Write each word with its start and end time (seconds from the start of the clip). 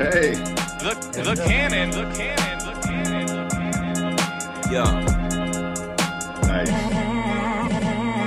Hey. 0.00 0.32
The, 0.32 0.94
the 1.12 1.44
cannon, 1.44 1.90
the 1.90 2.10
cannon, 2.16 2.58
the 2.64 2.72
cannon, 2.80 3.26
the 3.26 3.48
cannon. 3.52 4.72
Yeah. 4.72 5.04
Nice. 6.46 6.70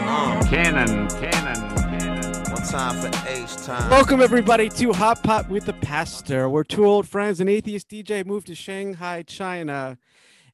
Um, 0.07 0.47
Cannon, 0.49 1.09
cannon, 1.09 1.75
cannon. 1.75 2.51
one 2.51 2.61
time 2.61 3.01
for 3.01 3.09
H 3.27 3.55
time. 3.65 3.89
Welcome 3.89 4.21
everybody 4.21 4.69
to 4.69 4.93
Hot 4.93 5.23
Pot 5.23 5.49
with 5.49 5.65
the 5.65 5.73
Pastor. 5.73 6.47
We're 6.47 6.63
two 6.63 6.85
old 6.85 7.07
friends. 7.07 7.39
An 7.39 7.49
atheist 7.49 7.89
DJ 7.89 8.23
moved 8.23 8.45
to 8.47 8.55
Shanghai, 8.55 9.23
China, 9.23 9.97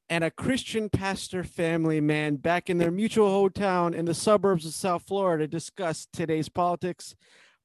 and 0.08 0.24
a 0.24 0.30
Christian 0.30 0.88
pastor 0.88 1.44
family 1.44 2.00
man 2.00 2.36
back 2.36 2.70
in 2.70 2.78
their 2.78 2.90
mutual 2.90 3.28
hometown 3.28 3.94
in 3.94 4.06
the 4.06 4.14
suburbs 4.14 4.64
of 4.64 4.72
South 4.72 5.02
Florida 5.02 5.46
discuss 5.46 6.08
today's 6.10 6.48
politics, 6.48 7.14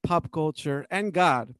pop 0.03 0.29
culture, 0.29 0.85
and 0.91 1.13
God, 1.13 1.55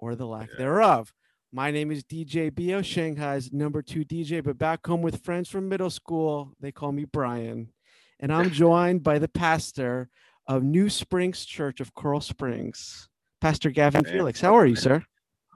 or 0.00 0.14
the 0.14 0.26
lack 0.26 0.48
thereof. 0.56 1.12
My 1.52 1.72
name 1.72 1.90
is 1.90 2.04
DJ 2.04 2.54
Bo, 2.54 2.80
Shanghai's 2.80 3.52
number 3.52 3.82
two 3.82 4.04
DJ, 4.04 4.42
but 4.42 4.56
back 4.56 4.86
home 4.86 5.02
with 5.02 5.24
friends 5.24 5.48
from 5.48 5.68
middle 5.68 5.90
school, 5.90 6.52
they 6.60 6.70
call 6.70 6.92
me 6.92 7.06
Brian. 7.06 7.72
And 8.20 8.32
I'm 8.32 8.50
joined 8.52 9.02
by 9.02 9.18
the 9.18 9.26
pastor 9.26 10.08
of 10.46 10.62
New 10.62 10.88
Springs 10.88 11.44
Church 11.44 11.80
of 11.80 11.92
Coral 11.94 12.20
Springs, 12.20 13.08
Pastor 13.40 13.70
Gavin 13.70 14.02
Man. 14.04 14.12
Felix. 14.12 14.40
How 14.40 14.56
are 14.56 14.64
you, 14.64 14.76
sir? 14.76 15.02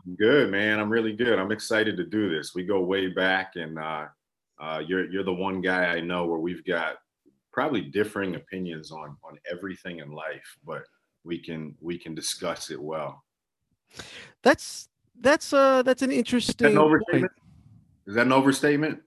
I'm 0.05 0.17
good, 0.17 0.51
man. 0.51 0.81
I'm 0.81 0.91
really 0.91 1.13
good. 1.13 1.39
I'm 1.39 1.53
excited 1.53 1.97
to 1.97 2.05
do 2.05 2.29
this. 2.29 2.57
We 2.57 2.65
go 2.65 2.81
way 2.81 3.07
back, 3.09 3.53
and 3.55 3.79
uh, 3.79 4.07
uh, 4.61 4.83
you're 4.85 5.09
you're 5.09 5.23
the 5.23 5.33
one 5.33 5.61
guy 5.61 5.85
I 5.85 6.01
know 6.01 6.27
where 6.27 6.41
we've 6.41 6.65
got 6.65 6.97
probably 7.53 7.83
differing 7.83 8.35
opinions 8.35 8.91
on 8.91 9.17
on 9.23 9.39
everything 9.49 10.01
in 10.01 10.11
life, 10.11 10.57
but 10.67 10.83
we 11.23 11.39
can 11.39 11.77
we 11.81 11.99
can 11.99 12.17
discuss 12.17 12.73
it 12.73 12.83
well. 12.83 13.23
That's 14.43 14.89
that's 15.21 15.53
uh 15.53 15.83
that's 15.83 16.03
an 16.03 16.11
Is 16.11 16.15
that 16.15 16.19
interesting. 16.19 16.67
an 16.67 16.77
point. 16.77 16.87
overstatement? 16.87 17.33
Is 18.07 18.15
that 18.15 18.27
an 18.27 18.33
overstatement? 18.33 19.01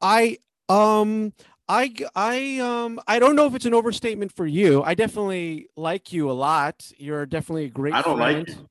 I 0.00 0.38
um 0.68 1.32
I 1.68 1.94
I 2.14 2.58
um 2.58 3.00
I 3.06 3.18
don't 3.18 3.36
know 3.36 3.46
if 3.46 3.54
it's 3.54 3.66
an 3.66 3.74
overstatement 3.74 4.32
for 4.32 4.46
you. 4.46 4.82
I 4.82 4.94
definitely 4.94 5.68
like 5.76 6.12
you 6.12 6.30
a 6.30 6.32
lot. 6.32 6.90
You're 6.96 7.26
definitely 7.26 7.66
a 7.66 7.70
great 7.70 7.94
I 7.94 8.02
don't 8.02 8.18
like 8.18 8.46
friend. 8.46 8.48
you. 8.48 8.68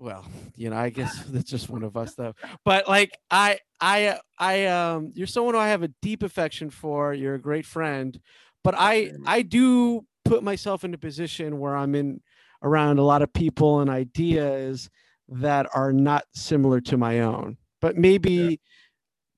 Well, 0.00 0.24
you 0.54 0.70
know, 0.70 0.76
I 0.76 0.90
guess 0.90 1.22
that's 1.28 1.50
just 1.50 1.68
one 1.68 1.82
of 1.82 1.96
us 1.96 2.14
though. 2.14 2.34
But 2.64 2.88
like 2.88 3.18
I 3.30 3.58
I 3.80 4.18
I 4.38 4.66
um 4.66 5.12
you're 5.14 5.26
someone 5.26 5.54
who 5.54 5.60
I 5.60 5.68
have 5.68 5.82
a 5.82 5.92
deep 6.02 6.22
affection 6.22 6.70
for. 6.70 7.12
You're 7.12 7.34
a 7.34 7.40
great 7.40 7.66
friend. 7.66 8.18
But 8.64 8.74
I 8.76 9.12
I 9.26 9.42
do 9.42 10.04
put 10.24 10.42
myself 10.42 10.84
in 10.84 10.94
a 10.94 10.98
position 10.98 11.58
where 11.58 11.76
I'm 11.76 11.94
in 11.94 12.20
around 12.62 12.98
a 12.98 13.04
lot 13.04 13.22
of 13.22 13.32
people 13.32 13.80
and 13.80 13.88
ideas 13.90 14.90
that 15.28 15.66
are 15.74 15.92
not 15.92 16.24
similar 16.34 16.80
to 16.82 16.96
my 16.96 17.20
own. 17.20 17.58
But 17.80 17.96
maybe 17.96 18.60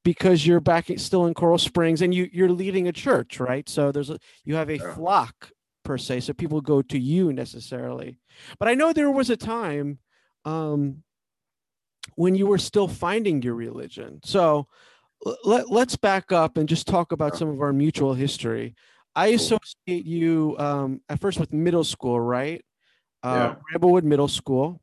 because 0.05 0.47
you're 0.47 0.61
back 0.61 0.91
still 0.97 1.27
in 1.27 1.35
Coral 1.35 1.59
Springs 1.59 2.03
and 2.03 2.15
you 2.15 2.29
you're 2.33 2.51
leading 2.51 2.89
a 2.89 2.93
church, 2.93 3.41
right? 3.41 3.69
So 3.69 3.93
there's 3.93 4.11
a 4.11 4.19
you 4.45 4.55
have 4.55 4.71
a 4.71 4.79
Yeah. 4.79 4.95
flock 4.95 5.53
per 5.85 5.99
se, 5.99 6.21
so 6.21 6.33
people 6.33 6.61
go 6.61 6.83
to 6.83 6.99
you 6.99 7.33
necessarily. 7.33 8.19
But 8.59 8.69
I 8.69 8.75
know 8.75 8.93
there 8.93 9.11
was 9.11 9.31
a 9.31 9.37
time 9.37 9.99
um 10.45 11.03
when 12.17 12.35
you 12.35 12.47
were 12.47 12.59
still 12.59 12.89
finding 12.89 13.43
your 13.43 13.55
religion. 13.55 14.21
So 14.25 14.67
let, 15.45 15.71
let's 15.71 15.97
back 15.97 16.33
up 16.33 16.57
and 16.57 16.69
just 16.69 16.87
talk 16.87 17.13
about 17.13 17.37
some 17.37 17.49
of 17.49 17.61
our 17.61 17.73
mutual 17.73 18.15
history. 18.15 18.75
I 19.15 19.29
associate 19.29 20.07
you 20.07 20.57
um, 20.59 21.01
at 21.09 21.21
first 21.21 21.39
with 21.39 21.53
middle 21.53 21.85
school, 21.85 22.21
right? 22.21 22.65
Uh, 23.23 23.55
Yeah. 23.73 24.01
Middle 24.03 24.29
School. 24.29 24.81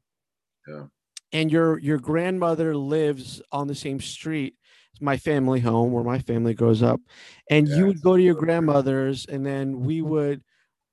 Yeah. 0.68 0.86
And 1.34 1.52
your 1.52 1.78
your 1.80 1.98
grandmother 2.00 2.76
lives 2.76 3.42
on 3.52 3.68
the 3.68 3.76
same 3.76 4.00
street 4.00 4.56
as 4.96 5.02
my 5.02 5.18
family 5.18 5.60
home, 5.60 5.92
where 5.92 6.04
my 6.04 6.20
family 6.20 6.54
grows 6.54 6.82
up. 6.82 7.02
And 7.50 7.68
you 7.68 7.86
would 7.88 8.02
go 8.02 8.16
to 8.16 8.24
your 8.24 8.36
grandmother's, 8.36 9.26
and 9.26 9.46
then 9.46 9.82
we 9.82 10.02
would. 10.02 10.42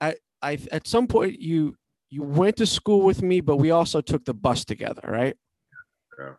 I 0.01 0.17
I 0.43 0.59
at 0.73 0.87
some 0.87 1.07
point 1.07 1.41
you 1.41 1.77
you 2.11 2.23
went 2.23 2.57
to 2.57 2.67
school 2.67 3.03
with 3.03 3.23
me, 3.23 3.41
but 3.41 3.57
we 3.57 3.71
also 3.71 4.01
took 4.01 4.25
the 4.25 4.35
bus 4.35 4.65
together, 4.65 5.03
right? 5.05 5.37
Yeah. 6.19 6.33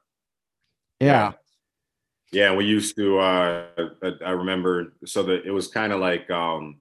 Yeah. 1.00 1.32
Yeah, 2.32 2.54
we 2.56 2.66
used 2.66 2.98
to. 2.98 3.20
Uh, 3.20 3.66
I, 4.04 4.12
I 4.26 4.32
remember. 4.32 4.94
So 5.06 5.24
that 5.24 5.46
it 5.46 5.52
was 5.52 5.68
kind 5.68 5.94
of 5.94 6.00
like 6.00 6.30
um, 6.30 6.80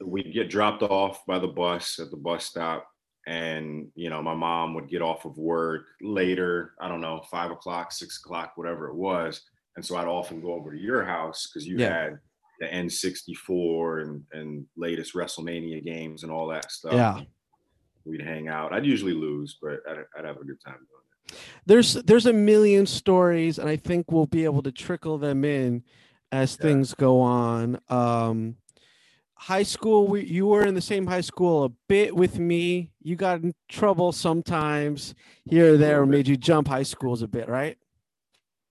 we'd 0.00 0.32
get 0.32 0.50
dropped 0.50 0.82
off 0.82 1.24
by 1.26 1.38
the 1.38 1.48
bus 1.48 1.98
at 1.98 2.10
the 2.10 2.16
bus 2.16 2.44
stop, 2.44 2.86
and 3.26 3.88
you 3.94 4.08
know, 4.10 4.22
my 4.22 4.34
mom 4.34 4.74
would 4.74 4.88
get 4.88 5.02
off 5.02 5.24
of 5.24 5.36
work 5.36 5.86
later. 6.00 6.74
I 6.80 6.88
don't 6.88 7.00
know, 7.00 7.22
five 7.30 7.50
o'clock, 7.50 7.92
six 7.92 8.18
o'clock, 8.24 8.52
whatever 8.56 8.88
it 8.88 8.94
was, 8.94 9.42
and 9.76 9.84
so 9.84 9.96
I'd 9.96 10.06
often 10.08 10.40
go 10.40 10.52
over 10.54 10.72
to 10.72 10.78
your 10.80 11.04
house 11.04 11.46
because 11.48 11.66
you 11.66 11.76
Yeah. 11.78 12.02
had 12.02 12.18
the 12.60 12.66
N64 12.66 14.02
and 14.02 14.24
and 14.32 14.66
latest 14.76 15.14
WrestleMania 15.14 15.84
games 15.84 16.22
and 16.22 16.32
all 16.32 16.46
that 16.48 16.70
stuff. 16.70 16.92
Yeah. 16.94 17.20
We'd 18.04 18.22
hang 18.22 18.48
out. 18.48 18.72
I'd 18.72 18.86
usually 18.86 19.12
lose, 19.14 19.58
but 19.60 19.80
I'd, 19.88 20.04
I'd 20.16 20.24
have 20.24 20.36
a 20.36 20.44
good 20.44 20.60
time 20.64 20.74
doing 20.76 21.28
it. 21.28 21.34
there's 21.66 21.94
there's 22.04 22.26
a 22.26 22.32
million 22.32 22.86
stories 22.86 23.58
and 23.58 23.68
i 23.68 23.74
think 23.76 24.12
we'll 24.12 24.26
be 24.28 24.44
able 24.44 24.62
to 24.62 24.70
trickle 24.70 25.18
them 25.18 25.44
in 25.44 25.82
as 26.30 26.56
Yeah. 26.56 26.62
things 26.66 26.94
go 26.94 27.20
on 27.20 27.80
um 27.88 28.56
high 29.38 29.62
school 29.62 30.06
we, 30.06 30.24
you 30.24 30.46
were 30.46 30.64
in 30.64 30.74
the 30.74 30.80
same 30.80 31.06
high 31.06 31.20
school 31.20 31.64
a 31.64 31.68
bit 31.88 32.16
with 32.16 32.38
me 32.38 32.90
you 33.02 33.16
got 33.16 33.42
in 33.42 33.54
trouble 33.68 34.10
sometimes 34.10 35.14
here 35.44 35.74
or 35.74 35.76
there 35.76 36.04
made 36.06 36.26
you 36.26 36.36
jump 36.36 36.68
high 36.68 36.82
schools 36.82 37.22
a 37.22 37.28
bit 37.28 37.48
right 37.48 37.76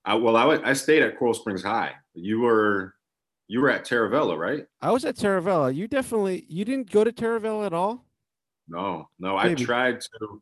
I, 0.05 0.13
well, 0.15 0.35
I, 0.37 0.59
I 0.63 0.73
stayed 0.73 1.01
at 1.01 1.17
Coral 1.17 1.33
Springs 1.33 1.63
High. 1.63 1.93
You 2.13 2.41
were 2.41 2.93
you 3.47 3.61
were 3.61 3.69
at 3.69 3.85
Taravella, 3.85 4.37
right? 4.37 4.65
i 4.81 4.91
was 4.91 5.05
at 5.05 5.15
Taravella. 5.15 5.73
you 5.73 5.87
definitely 5.87 6.45
you 6.47 6.65
didn't 6.65 6.89
go 6.91 7.03
to 7.03 7.11
Taravella 7.11 7.65
at 7.65 7.73
all 7.73 8.05
No, 8.67 9.09
no. 9.19 9.37
I 9.37 9.53
tried 9.53 10.01
to. 10.01 10.41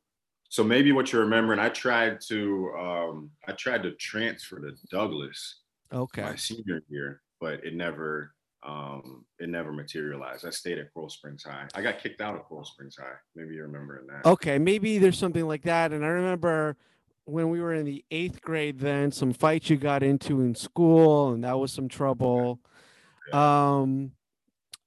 So 0.50 0.64
maybe 0.64 0.92
what 0.92 1.12
you're 1.12 1.24
remembering, 1.24 1.60
I 1.60 1.70
tried 1.70 2.22
to 2.28 2.72
um, 2.80 3.32
I 3.48 3.54
tried 3.54 3.84
to 3.84 3.92
transfer 3.96 4.60
to 4.60 4.72
Douglas 4.90 5.62
okay 5.92 6.22
my 6.24 6.36
senior 6.36 6.82
year, 6.90 7.22
but 7.40 7.64
it 7.64 7.74
never 7.76 8.34
um, 8.66 9.26
it 9.40 9.50
never 9.50 9.72
materialized. 9.74 10.46
I 10.46 10.50
stayed 10.50 10.78
at 10.78 10.94
Coral 10.94 11.10
Springs 11.10 11.44
High. 11.44 11.68
I 11.76 11.82
got 11.82 12.00
kicked 12.00 12.22
out 12.22 12.36
of 12.36 12.44
Coral 12.44 12.64
Springs 12.66 12.96
High. 12.98 13.16
Maybe 13.36 13.56
you're 13.56 13.68
remembering 13.68 14.08
that. 14.08 14.26
okay 14.26 14.58
maybe 14.58 14.98
there's 15.00 15.18
something 15.18 15.46
like 15.48 15.64
that 15.64 15.92
and 15.92 16.04
i 16.06 16.08
remember 16.08 16.76
when 17.26 17.50
we 17.50 17.60
were 17.62 17.74
in 17.74 17.86
the 17.86 18.04
eighth 18.12 18.42
grade 18.42 18.80
then 18.80 19.12
some 19.12 19.32
fights 19.34 19.70
you 19.70 19.78
got 19.78 20.04
into 20.04 20.42
in 20.42 20.54
school 20.56 21.32
and 21.34 21.44
that 21.44 21.58
was 21.58 21.72
some 21.72 21.88
trouble 21.88 22.60
um 23.32 24.12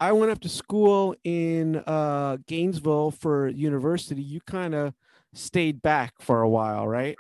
i 0.01 0.13
went 0.13 0.31
up 0.31 0.41
to 0.41 0.49
school 0.49 1.15
in 1.25 1.77
uh 1.87 2.37
gainesville 2.47 3.11
for 3.11 3.49
university 3.49 4.23
you 4.23 4.41
kind 4.43 4.75
of 4.75 4.93
stayed 5.33 5.81
back 5.83 6.13
for 6.21 6.43
a 6.43 6.49
while 6.49 6.87
right 6.87 7.17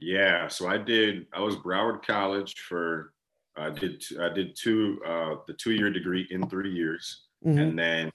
Yeah, 0.00 0.48
so 0.48 0.68
I 0.68 0.78
did. 0.78 1.26
I 1.32 1.40
was 1.40 1.56
Broward 1.56 2.04
College 2.04 2.54
for. 2.68 3.12
I 3.56 3.70
did. 3.70 4.02
I 4.20 4.28
did 4.30 4.56
two. 4.56 5.00
Uh, 5.06 5.36
the 5.46 5.54
two 5.54 5.72
year 5.72 5.90
degree 5.90 6.26
in 6.30 6.48
three 6.48 6.72
years. 6.72 7.22
Mhm. 7.44 7.60
and 7.60 7.78
then 7.78 8.10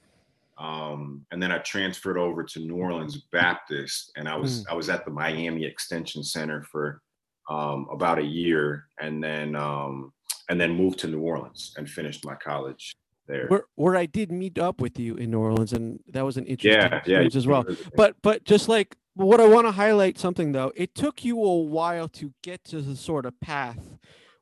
um 0.57 1.23
and 1.31 1.41
then 1.41 1.51
I 1.51 1.59
transferred 1.59 2.17
over 2.17 2.44
to 2.44 2.59
New 2.59 2.75
Orleans 2.77 3.16
Baptist 3.31 4.11
and 4.17 4.28
I 4.28 4.35
was 4.35 4.66
I 4.67 4.73
was 4.73 4.89
at 4.89 5.05
the 5.05 5.11
Miami 5.11 5.66
Extension 5.66 6.23
Center 6.23 6.63
for 6.63 7.01
um 7.47 7.88
about 7.91 8.17
a 8.17 8.23
year 8.25 8.85
and 8.99 9.23
then 9.23 9.55
um 9.55 10.11
and 10.49 10.59
then 10.59 10.72
moved 10.75 10.97
to 10.99 11.07
New 11.07 11.22
Orleans 11.22 11.73
and 11.78 11.88
finished 11.88 12.25
my 12.25 12.33
college 12.35 12.95
there. 13.28 13.45
where, 13.49 13.66
where 13.75 13.95
i 13.95 14.07
did 14.07 14.31
meet 14.31 14.57
up 14.57 14.81
with 14.81 14.97
you 14.97 15.13
in 15.16 15.29
new 15.29 15.38
orleans 15.39 15.72
and 15.72 15.99
that 16.07 16.25
was 16.25 16.35
an 16.38 16.45
interesting 16.47 16.81
yeah, 16.81 16.89
yeah, 16.89 16.97
experience 16.97 17.35
as 17.35 17.45
well 17.45 17.61
But 17.63 17.78
but 17.95 18.16
but 18.23 18.44
just 18.45 18.67
like 18.67 18.97
what 19.13 19.39
I 19.39 19.47
want 19.47 19.67
to 19.67 19.72
highlight 19.72 20.17
something 20.17 20.53
though, 20.53 20.72
it 20.75 20.96
took 20.96 21.23
you 21.25 21.43
a 21.43 21.55
while 21.58 22.08
to 22.19 22.34
get 22.41 22.64
to 22.72 22.81
the 22.81 22.96
sort 22.96 23.25
of 23.28 23.40
path 23.41 23.99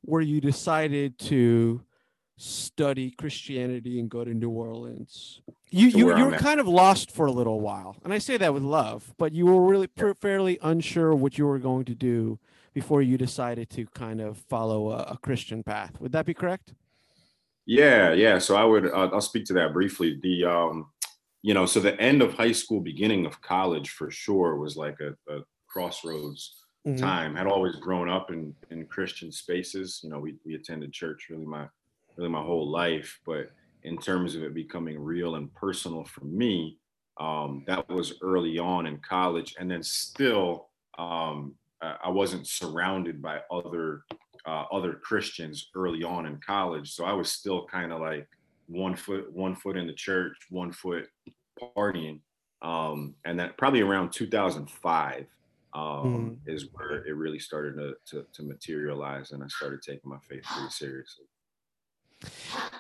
where 0.07 0.21
you 0.21 0.39
decided 0.39 1.19
to 1.19 1.81
study 2.38 3.12
Christianity 3.12 4.00
and 4.00 4.09
go 4.09 4.24
to 4.24 4.33
New 4.33 4.50
Orleans. 4.50 5.42
You 5.69 5.89
you, 5.89 6.18
you 6.18 6.25
were 6.25 6.36
at. 6.36 6.39
kind 6.39 6.62
of 6.62 6.68
lost 6.68 7.12
for 7.12 7.25
a 7.25 7.31
little 7.31 7.59
while, 7.59 7.98
and 8.06 8.13
I 8.13 8.19
say 8.19 8.38
that 8.38 8.54
with 8.54 8.63
love, 8.63 9.13
but 9.18 9.33
you 9.33 9.45
were 9.48 9.62
really 9.65 9.89
fa- 9.98 10.15
fairly 10.15 10.57
unsure 10.62 11.13
what 11.13 11.38
you 11.38 11.45
were 11.45 11.59
going 11.59 11.83
to 11.86 11.95
do 11.95 12.39
before 12.74 13.01
you 13.01 13.18
decided 13.18 13.69
to 13.71 13.86
kind 13.88 14.21
of 14.21 14.38
follow 14.38 14.92
a, 14.92 15.00
a 15.13 15.18
Christian 15.21 15.62
path. 15.62 16.00
Would 16.00 16.13
that 16.13 16.25
be 16.25 16.33
correct? 16.33 16.74
Yeah, 17.65 18.13
yeah. 18.13 18.38
So 18.38 18.56
I 18.56 18.63
would 18.63 18.86
uh, 18.86 19.10
I'll 19.12 19.19
speak 19.19 19.44
to 19.45 19.53
that 19.53 19.74
briefly. 19.74 20.19
The 20.24 20.45
um, 20.45 20.88
you 21.42 21.53
know, 21.53 21.65
so 21.65 21.81
the 21.81 22.00
end 22.00 22.21
of 22.21 22.33
high 22.33 22.53
school, 22.53 22.80
beginning 22.80 23.25
of 23.25 23.42
college, 23.42 23.89
for 23.89 24.10
sure, 24.10 24.56
was 24.56 24.77
like 24.77 25.00
a, 25.01 25.33
a 25.33 25.42
crossroads 25.68 26.56
Mhm. 26.88 27.00
time. 27.00 27.36
Had 27.36 27.48
always 27.48 27.75
grown 27.78 28.10
up 28.10 28.31
in 28.31 28.56
in 28.69 28.88
Christian 28.88 29.31
spaces. 29.31 30.01
You 30.04 30.10
know, 30.10 30.19
we 30.19 30.38
we 30.45 30.56
attended 30.56 30.94
church 30.94 31.28
really 31.30 31.45
my 31.45 31.68
really 32.16 32.30
my 32.30 32.42
whole 32.42 32.69
life, 32.69 33.19
but 33.25 33.51
in 33.84 33.98
terms 33.98 34.36
of 34.36 34.44
it 34.44 34.54
becoming 34.54 35.00
real 35.00 35.36
and 35.36 35.54
personal 35.56 36.04
for 36.06 36.25
me, 36.25 36.80
um, 37.19 37.63
that 37.68 37.88
was 37.89 38.13
early 38.22 38.57
on 38.60 38.86
in 38.88 39.00
college, 39.00 39.56
and 39.60 39.69
then 39.69 39.84
still, 39.84 40.69
um, 40.98 41.56
I 41.81 42.10
wasn't 42.10 42.48
surrounded 42.48 43.22
by 43.22 43.42
other 43.51 44.04
uh, 44.45 44.66
other 44.72 44.94
Christians 44.94 45.69
early 45.75 46.04
on 46.04 46.25
in 46.25 46.39
college, 46.39 46.92
so 46.94 47.06
I 47.06 47.13
was 47.13 47.31
still 47.31 47.66
kind 47.68 47.92
of 47.92 48.01
like 48.01 48.28
one 48.68 48.95
foot 48.95 49.31
one 49.31 49.56
foot 49.56 49.78
in 49.78 49.88
the 49.88 49.94
church, 49.94 50.38
one 50.50 50.72
foot 50.72 51.07
partying, 51.60 52.22
um, 52.62 53.16
and 53.25 53.39
that 53.39 53.57
probably 53.57 53.81
around 53.81 54.12
2005 54.12 55.28
um, 55.74 56.40
is 56.46 56.68
where 56.74 57.06
it 57.06 57.16
really 57.16 57.40
started 57.40 57.75
to, 57.75 57.96
to 58.08 58.25
to 58.34 58.44
materialize, 58.44 59.31
and 59.31 59.44
I 59.44 59.48
started 59.48 59.81
taking 59.81 60.10
my 60.10 60.19
faith 60.19 60.44
pretty 60.44 60.69
seriously. 60.69 61.25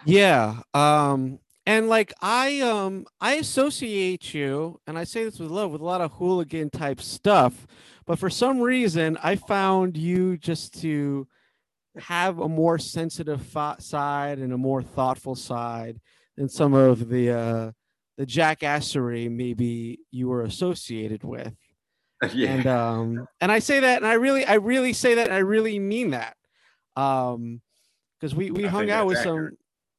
Yeah. 0.05 0.61
Um, 0.73 1.39
and 1.65 1.89
like 1.89 2.13
I 2.21 2.61
um 2.61 3.05
I 3.19 3.33
associate 3.35 4.33
you, 4.33 4.79
and 4.87 4.97
I 4.97 5.03
say 5.03 5.25
this 5.25 5.37
with 5.37 5.51
love, 5.51 5.71
with 5.71 5.81
a 5.81 5.85
lot 5.85 6.01
of 6.01 6.13
hooligan 6.13 6.69
type 6.69 7.01
stuff. 7.01 7.67
But 8.05 8.19
for 8.19 8.29
some 8.29 8.61
reason, 8.61 9.17
I 9.21 9.35
found 9.35 9.97
you 9.97 10.37
just 10.37 10.79
to 10.81 11.27
have 11.97 12.39
a 12.39 12.47
more 12.47 12.77
sensitive 12.79 13.41
fo- 13.41 13.75
side 13.79 14.39
and 14.39 14.53
a 14.53 14.57
more 14.57 14.81
thoughtful 14.81 15.35
side 15.35 15.99
than 16.37 16.47
some 16.47 16.73
of 16.73 17.09
the 17.09 17.31
uh 17.31 17.71
the 18.17 18.25
jackassery 18.25 19.29
maybe 19.29 19.99
you 20.09 20.29
were 20.29 20.43
associated 20.43 21.23
with. 21.23 21.53
yeah, 22.33 22.53
And 22.53 22.67
um 22.67 23.27
and 23.39 23.51
I 23.51 23.59
say 23.59 23.79
that 23.81 23.97
and 23.97 24.07
I 24.07 24.13
really 24.13 24.45
I 24.45 24.55
really 24.55 24.93
say 24.93 25.15
that 25.15 25.27
and 25.27 25.33
I 25.33 25.39
really 25.39 25.79
mean 25.79 26.11
that. 26.11 26.35
Um 26.95 27.61
because 28.19 28.33
we 28.33 28.49
we 28.51 28.65
I 28.65 28.69
hung 28.69 28.89
out 28.89 29.05
with 29.07 29.15
that's 29.17 29.25
some 29.25 29.51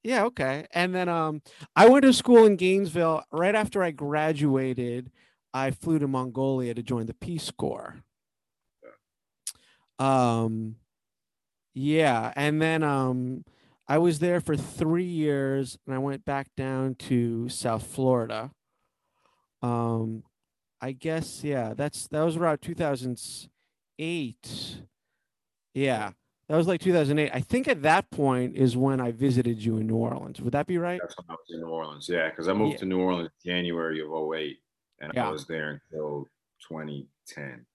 yeah, 0.03 0.25
okay. 0.25 0.67
And 0.73 0.95
then 0.95 1.09
um 1.09 1.43
I 1.77 1.89
went 1.89 2.05
to 2.05 2.13
school 2.13 2.47
in 2.47 2.57
Gainesville 2.57 3.25
right 3.33 3.55
after 3.55 3.83
I 3.83 3.91
graduated. 3.91 5.11
I 5.55 5.71
flew 5.71 5.99
to 5.99 6.09
Mongolia 6.09 6.75
to 6.75 6.83
join 6.83 7.07
the 7.07 7.15
Peace 7.15 7.51
Corps. 7.51 7.97
Um 9.99 10.77
yeah, 11.75 12.33
and 12.35 12.61
then 12.61 12.83
um 12.83 13.45
I 13.87 13.99
was 13.99 14.19
there 14.19 14.41
for 14.41 14.57
3 14.57 15.05
years 15.05 15.79
and 15.87 15.95
I 15.95 15.99
went 15.99 16.25
back 16.25 16.49
down 16.57 16.95
to 16.97 17.49
South 17.49 17.87
Florida. 17.87 18.51
Um 19.63 20.25
I 20.81 20.93
guess 20.93 21.43
yeah, 21.43 21.75
that's 21.75 22.07
that 22.09 22.23
was 22.23 22.37
around 22.37 22.63
2008. 22.63 24.77
Yeah. 25.75 26.11
That 26.49 26.57
was 26.57 26.67
like 26.67 26.81
2008. 26.81 27.31
I 27.35 27.41
think 27.41 27.69
at 27.69 27.83
that 27.83 28.11
point 28.11 28.57
is 28.57 28.75
when 28.77 29.01
I 29.03 29.13
visited 29.13 29.63
you 29.63 29.77
in 29.77 29.87
New 29.87 29.97
Orleans. 29.97 30.41
Would 30.41 30.55
that 30.55 30.67
be 30.67 30.79
right? 30.79 30.99
that's 31.03 31.15
when 31.19 31.27
I 31.29 31.33
was 31.35 31.45
in 31.51 31.61
New 31.61 31.69
Orleans. 31.69 32.09
Yeah, 32.09 32.31
because 32.31 32.49
I 32.49 32.55
moved 32.55 32.73
Yeah. 32.75 32.79
to 32.79 32.87
New 32.87 33.01
Orleans 33.01 33.29
in 33.45 33.51
January 33.51 34.01
of 34.01 34.11
08, 34.11 34.59
and 35.01 35.13
Yeah. 35.15 35.29
I 35.29 35.31
was 35.31 35.47
there 35.47 35.83
until 35.93 36.27
2010. 36.67 37.67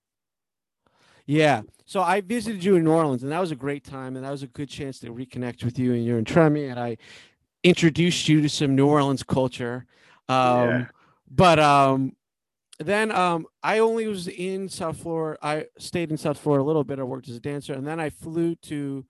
Yeah. 1.28 1.62
So 1.86 2.02
I 2.02 2.22
visited 2.22 2.64
you 2.64 2.76
in 2.76 2.84
New 2.84 2.92
Orleans, 2.92 3.22
and 3.22 3.32
that 3.32 3.40
was 3.40 3.52
a 3.52 3.56
great 3.56 3.84
time, 3.84 4.16
and 4.16 4.26
that 4.26 4.32
was 4.32 4.42
a 4.44 4.48
good 4.48 4.70
chance 4.70 4.98
to 5.00 5.14
reconnect 5.14 5.64
with 5.64 5.78
you 5.78 5.94
and 5.94 6.04
your 6.04 6.18
and 6.18 6.26
Tremi, 6.26 6.70
and 6.70 6.80
I 6.80 6.98
introduced 7.64 8.28
you 8.28 8.42
to 8.42 8.50
some 8.50 8.76
New 8.76 8.88
Orleans 8.88 9.22
culture. 9.24 9.86
Um, 10.28 10.70
Yeah. 10.70 10.88
But 11.30 11.60
um, 11.60 12.16
then 12.86 13.12
um, 13.12 13.46
I 13.62 13.80
only 13.80 14.08
was 14.08 14.28
in 14.28 14.70
South 14.70 14.98
Florida. 14.98 15.38
I 15.42 15.66
stayed 15.78 16.12
in 16.12 16.18
South 16.18 16.40
Florida 16.40 16.64
a 16.64 16.68
little 16.68 16.84
bit. 16.84 17.00
I 17.00 17.04
worked 17.04 17.30
as 17.30 17.36
a 17.36 17.42
dancer, 17.42 17.74
and 17.74 17.86
then 17.86 18.00
I 18.00 18.10
flew 18.10 18.56
to 18.56 19.06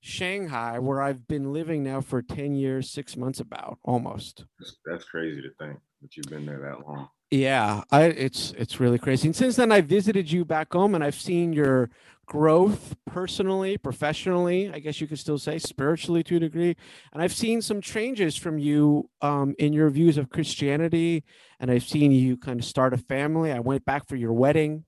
Shanghai, 0.00 0.78
where 0.78 1.02
I've 1.02 1.26
been 1.26 1.52
living 1.52 1.82
now 1.82 2.00
for 2.00 2.22
ten 2.22 2.54
years, 2.54 2.90
six 2.90 3.16
months, 3.16 3.40
about 3.40 3.78
almost. 3.82 4.44
That's, 4.58 4.76
that's 4.84 5.04
crazy 5.04 5.42
to 5.42 5.50
think 5.58 5.78
that 6.02 6.16
you've 6.16 6.26
been 6.26 6.46
there 6.46 6.60
that 6.60 6.86
long. 6.86 7.08
Yeah, 7.30 7.82
I 7.90 8.04
it's 8.04 8.52
it's 8.52 8.78
really 8.78 8.98
crazy. 8.98 9.26
And 9.28 9.34
since 9.34 9.56
then 9.56 9.72
I 9.72 9.80
visited 9.80 10.30
you 10.30 10.44
back 10.44 10.72
home 10.72 10.94
and 10.94 11.02
I've 11.02 11.16
seen 11.16 11.52
your 11.52 11.90
growth 12.26 12.96
personally, 13.06 13.78
professionally, 13.78 14.70
I 14.72 14.80
guess 14.80 15.00
you 15.00 15.06
could 15.06 15.18
still 15.18 15.38
say 15.38 15.58
spiritually 15.58 16.22
to 16.24 16.36
a 16.36 16.40
degree. 16.40 16.76
And 17.12 17.22
I've 17.22 17.32
seen 17.32 17.62
some 17.62 17.80
changes 17.80 18.36
from 18.36 18.58
you 18.58 19.08
um, 19.22 19.54
in 19.58 19.72
your 19.72 19.88
views 19.90 20.18
of 20.18 20.28
Christianity 20.28 21.24
and 21.60 21.70
I've 21.70 21.84
seen 21.84 22.12
you 22.12 22.36
kind 22.36 22.60
of 22.60 22.66
start 22.66 22.92
a 22.92 22.98
family. 22.98 23.52
I 23.52 23.60
went 23.60 23.84
back 23.84 24.06
for 24.06 24.16
your 24.16 24.32
wedding. 24.32 24.84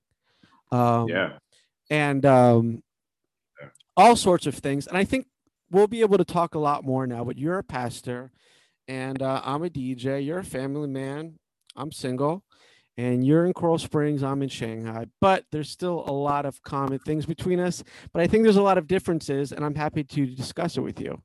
Um, 0.71 1.07
yeah, 1.07 1.33
and 1.89 2.25
um, 2.25 2.83
all 3.97 4.15
sorts 4.15 4.45
of 4.45 4.55
things. 4.55 4.87
And 4.87 4.97
I 4.97 5.03
think 5.03 5.27
we'll 5.71 5.87
be 5.87 6.01
able 6.01 6.17
to 6.17 6.25
talk 6.25 6.55
a 6.55 6.59
lot 6.59 6.83
more 6.83 7.07
now. 7.07 7.23
But 7.23 7.37
you're 7.37 7.57
a 7.57 7.63
pastor, 7.63 8.31
and 8.87 9.21
uh, 9.21 9.41
I'm 9.43 9.63
a 9.63 9.69
DJ. 9.69 10.25
You're 10.25 10.39
a 10.39 10.43
family 10.43 10.87
man. 10.87 11.39
I'm 11.75 11.91
single, 11.91 12.43
and 12.99 13.25
you're 13.25 13.45
in 13.45 13.53
Coral 13.53 13.77
Springs. 13.77 14.23
I'm 14.23 14.41
in 14.43 14.49
Shanghai. 14.49 15.05
But 15.21 15.45
there's 15.53 15.69
still 15.69 16.03
a 16.05 16.11
lot 16.11 16.45
of 16.45 16.61
common 16.63 16.99
things 16.99 17.25
between 17.25 17.57
us. 17.57 17.81
But 18.11 18.21
I 18.21 18.27
think 18.27 18.43
there's 18.43 18.57
a 18.57 18.61
lot 18.61 18.77
of 18.77 18.87
differences, 18.87 19.53
and 19.53 19.63
I'm 19.63 19.75
happy 19.75 20.03
to 20.03 20.25
discuss 20.25 20.75
it 20.75 20.81
with 20.81 20.99
you, 20.99 21.21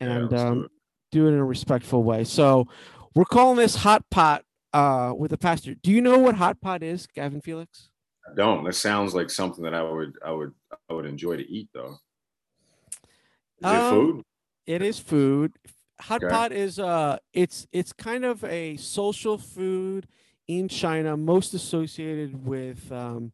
and 0.00 0.30
do 0.30 0.36
um, 0.36 0.64
it. 0.64 0.70
do 1.10 1.26
it 1.26 1.30
in 1.30 1.38
a 1.38 1.44
respectful 1.44 2.04
way. 2.04 2.22
So 2.22 2.68
we're 3.16 3.24
calling 3.24 3.56
this 3.56 3.74
hot 3.74 4.08
pot 4.10 4.44
uh, 4.72 5.12
with 5.16 5.32
the 5.32 5.38
pastor. 5.38 5.74
Do 5.74 5.90
you 5.90 6.00
know 6.00 6.20
what 6.20 6.36
hot 6.36 6.60
pot 6.60 6.84
is, 6.84 7.08
Gavin 7.08 7.40
Felix? 7.40 7.88
I 8.30 8.36
don't. 8.36 8.62
That 8.62 8.74
sounds 8.74 9.12
like 9.12 9.28
something 9.28 9.64
that 9.64 9.74
I 9.74 9.82
would, 9.82 10.14
I 10.24 10.30
would, 10.30 10.54
I 10.88 10.92
would 10.92 11.06
enjoy 11.06 11.36
to 11.36 11.50
eat 11.50 11.68
though. 11.74 11.96
Is 13.60 13.70
it 13.72 13.74
Um, 13.74 13.90
food? 13.90 14.22
It 14.66 14.82
is 14.82 15.00
food. 15.00 15.54
Hot 16.02 16.22
Okay. 16.22 16.32
pot 16.32 16.52
is 16.52 16.78
uh 16.78 17.18
it's 17.32 17.66
it's 17.72 17.92
kind 17.92 18.24
of 18.24 18.44
a 18.44 18.76
social 18.76 19.36
food 19.36 20.06
in 20.48 20.68
China, 20.68 21.16
most 21.16 21.54
associated 21.54 22.46
with 22.46 22.90
um 22.92 23.32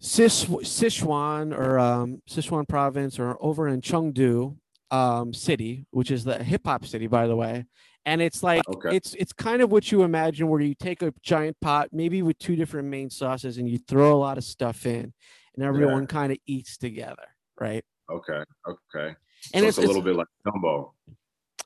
Sichuan 0.00 1.56
or 1.56 1.78
um, 1.78 2.22
Sichuan 2.28 2.68
province 2.68 3.18
or 3.18 3.36
over 3.40 3.66
in 3.68 3.80
Chengdu 3.80 4.56
um, 4.90 5.32
city, 5.32 5.86
which 5.90 6.10
is 6.10 6.24
the 6.24 6.42
hip 6.42 6.62
hop 6.66 6.84
city, 6.84 7.06
by 7.06 7.26
the 7.26 7.36
way. 7.36 7.64
And 8.04 8.22
it's 8.22 8.42
like 8.42 8.62
Okay. 8.68 8.94
it's 8.94 9.14
it's 9.14 9.32
kind 9.32 9.62
of 9.62 9.72
what 9.72 9.90
you 9.90 10.02
imagine, 10.04 10.48
where 10.48 10.60
you 10.60 10.74
take 10.74 11.02
a 11.02 11.12
giant 11.22 11.56
pot, 11.60 11.88
maybe 11.92 12.22
with 12.22 12.38
two 12.38 12.54
different 12.54 12.88
main 12.88 13.10
sauces, 13.10 13.58
and 13.58 13.68
you 13.68 13.78
throw 13.78 14.14
a 14.14 14.18
lot 14.18 14.38
of 14.38 14.44
stuff 14.44 14.86
in, 14.86 15.12
and 15.56 15.64
everyone 15.64 16.06
kind 16.06 16.30
of 16.30 16.38
eats 16.46 16.76
together, 16.76 17.26
right? 17.58 17.84
Okay, 18.08 18.44
okay. 18.68 19.16
And 19.52 19.62
so 19.62 19.68
it's, 19.68 19.78
it's, 19.78 19.78
a 19.78 19.86
little 19.88 20.02
bit 20.02 20.14
like 20.14 20.28
gumbo. 20.44 20.94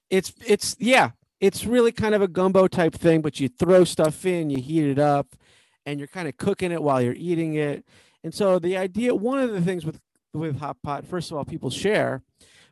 it's 0.09 0.33
it's 0.47 0.77
yeah 0.79 1.11
it's 1.41 1.65
really 1.65 1.93
kind 1.93 2.15
of 2.15 2.23
a 2.23 2.29
gumbo 2.29 2.69
type 2.69 2.95
thing 2.95 3.23
but 3.23 3.41
you 3.41 3.49
throw 3.49 3.85
stuff 3.85 4.25
in 4.27 4.51
you 4.51 4.61
heat 4.61 4.85
it 4.85 4.99
up 4.99 5.35
and 5.87 5.99
you're 5.99 6.09
kind 6.09 6.29
of 6.29 6.37
cooking 6.37 6.73
it 6.73 6.83
while 6.83 7.01
you're 7.01 7.15
eating 7.15 7.55
it. 7.55 7.85
And 8.23 8.35
so 8.35 8.59
the 8.59 8.77
idea 8.77 9.15
one 9.15 9.39
of 9.39 9.51
the 9.53 9.61
things 9.61 9.85
with 9.85 10.01
with 10.33 10.59
hot 10.59 10.77
pot 10.83 11.05
first 11.05 11.31
of 11.31 11.37
all 11.37 11.45
people 11.45 11.71
share 11.71 12.23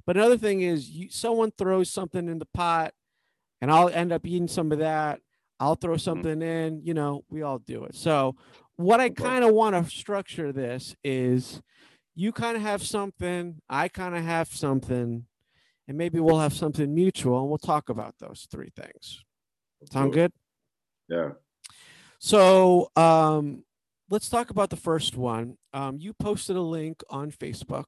but 0.07 0.17
another 0.17 0.39
thing 0.39 0.61
is 0.61 0.89
you, 0.91 1.11
someone 1.11 1.51
throws 1.59 1.91
something 1.91 2.29
in 2.29 2.39
the 2.39 2.47
pot 2.55 2.93
and 3.61 3.71
i'll 3.71 3.89
end 3.89 4.13
up 4.13 4.25
eating 4.25 4.49
some 4.49 4.71
of 4.71 4.79
that. 4.79 5.21
I'll 5.61 5.75
throw 5.75 5.95
mm-hmm. 5.95 5.99
something 5.99 6.43
in 6.43 6.83
you 6.85 6.95
know 6.95 7.25
we 7.29 7.43
all 7.43 7.59
do 7.59 7.85
it. 7.85 7.97
So 7.97 8.37
what 8.77 9.01
i 9.01 9.09
kind 9.09 9.45
of 9.45 9.53
want 9.53 9.75
to 9.75 9.91
structure 9.91 10.53
this 10.53 10.95
is 11.03 11.61
you 12.15 12.33
kind 12.33 12.57
of 12.57 12.63
have 12.63 12.83
something 12.83 13.61
i 13.69 13.89
kind 13.89 14.17
of 14.17 14.23
have 14.23 14.49
something 14.49 15.27
and 15.89 15.97
maybe 15.99 16.21
we'll 16.21 16.39
have 16.39 16.53
something 16.53 16.95
mutual 16.95 17.41
and 17.41 17.49
we'll 17.49 17.59
talk 17.59 17.89
about 17.89 18.15
those 18.19 18.47
three 18.51 18.71
things. 18.77 19.25
Sound 19.91 20.13
good? 20.13 20.33
Yeah. 21.09 21.31
So 22.19 22.91
um, 22.97 23.65
let's 24.11 24.29
talk 24.29 24.51
about 24.51 24.71
the 24.71 24.77
first 24.77 25.17
one. 25.17 25.57
Um, 25.73 25.99
you 25.99 26.13
posted 26.13 26.57
a 26.57 26.61
link 26.61 27.03
on 27.11 27.31
Facebook, 27.31 27.87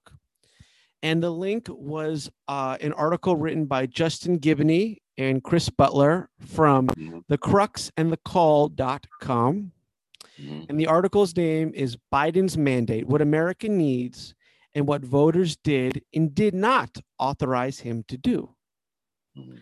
and 1.02 1.22
the 1.22 1.30
link 1.30 1.66
was 1.68 2.30
uh, 2.48 2.76
an 2.80 2.92
article 2.92 3.36
written 3.36 3.66
by 3.66 3.86
Justin 3.86 4.38
Giboney 4.38 4.98
and 5.18 5.42
Chris 5.42 5.68
Butler 5.68 6.30
from 6.38 6.86
Mhm, 6.88 7.22
the 7.28 7.38
crux 7.38 7.90
and 7.96 8.10
the 8.10 8.16
call.com. 8.18 9.72
mhm. 10.40 10.66
And 10.68 10.80
the 10.80 10.86
article's 10.86 11.36
name 11.36 11.72
is 11.74 11.96
Biden's 12.12 12.56
Mandate 12.56 13.06
What 13.06 13.20
America 13.20 13.68
Needs 13.68 14.34
and 14.74 14.86
What 14.86 15.02
Voters 15.02 15.56
Did 15.56 16.02
and 16.14 16.34
Did 16.34 16.54
Not 16.54 16.98
Authorize 17.18 17.80
Him 17.80 18.04
to 18.08 18.16
Do. 18.16 18.54
Mhm. 19.36 19.60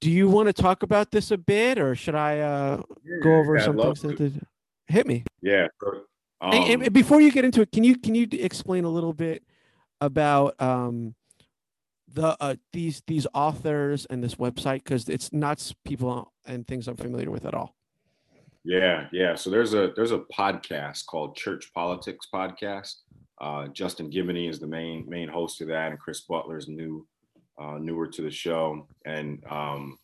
Do 0.00 0.10
you 0.10 0.28
want 0.28 0.48
to 0.48 0.52
talk 0.52 0.82
about 0.82 1.10
this 1.10 1.30
a 1.30 1.38
bit 1.38 1.78
or 1.78 1.94
should 1.94 2.14
I 2.14 2.40
uh, 2.40 2.82
go 3.22 3.36
over 3.36 3.56
I'd 3.56 3.64
some 3.64 3.78
things? 3.78 4.02
That, 4.02 4.42
hit 4.88 5.06
me. 5.06 5.24
Yeah. 5.40 5.68
so, 5.82 6.02
And- 6.40 6.54
and, 6.82 6.86
um, 6.86 6.92
before 6.92 7.20
you 7.20 7.32
get 7.32 7.44
into 7.44 7.62
it, 7.62 7.72
can 7.72 7.82
you 7.82 7.96
can 7.96 8.14
you 8.14 8.28
explain 8.32 8.84
a 8.84 8.90
little 8.90 9.14
bit 9.14 9.42
about 10.02 10.60
um, 10.60 11.14
the 12.08 12.36
uh, 12.40 12.56
these 12.74 13.02
these 13.06 13.26
authors 13.32 14.06
and 14.10 14.22
this 14.22 14.34
website 14.34 14.84
because 14.84 15.08
it's 15.08 15.32
not 15.32 15.72
people 15.84 16.32
and 16.44 16.66
things 16.66 16.88
I'm 16.88 16.96
familiar 16.96 17.30
with 17.30 17.46
at 17.46 17.54
all. 17.54 17.74
Yeah, 18.64 19.08
yeah. 19.12 19.34
So 19.34 19.48
there's 19.48 19.72
a 19.74 19.92
there's 19.96 20.12
a 20.12 20.18
podcast 20.18 21.06
called 21.06 21.36
Church 21.36 21.72
Politics 21.72 22.26
Podcast. 22.32 22.96
Uh, 23.40 23.68
Justin 23.68 24.10
Giboney 24.10 24.48
is 24.48 24.58
the 24.58 24.66
main 24.66 25.04
main 25.08 25.28
host 25.28 25.60
of 25.60 25.68
that, 25.68 25.90
and 25.90 25.98
Chris 26.00 26.22
Butler 26.22 26.56
is 26.58 26.68
new 26.68 27.06
uh, 27.60 27.78
newer 27.78 28.06
to 28.06 28.22
the 28.22 28.30
show, 28.30 28.86
and 29.04 29.42
um, 29.50 29.98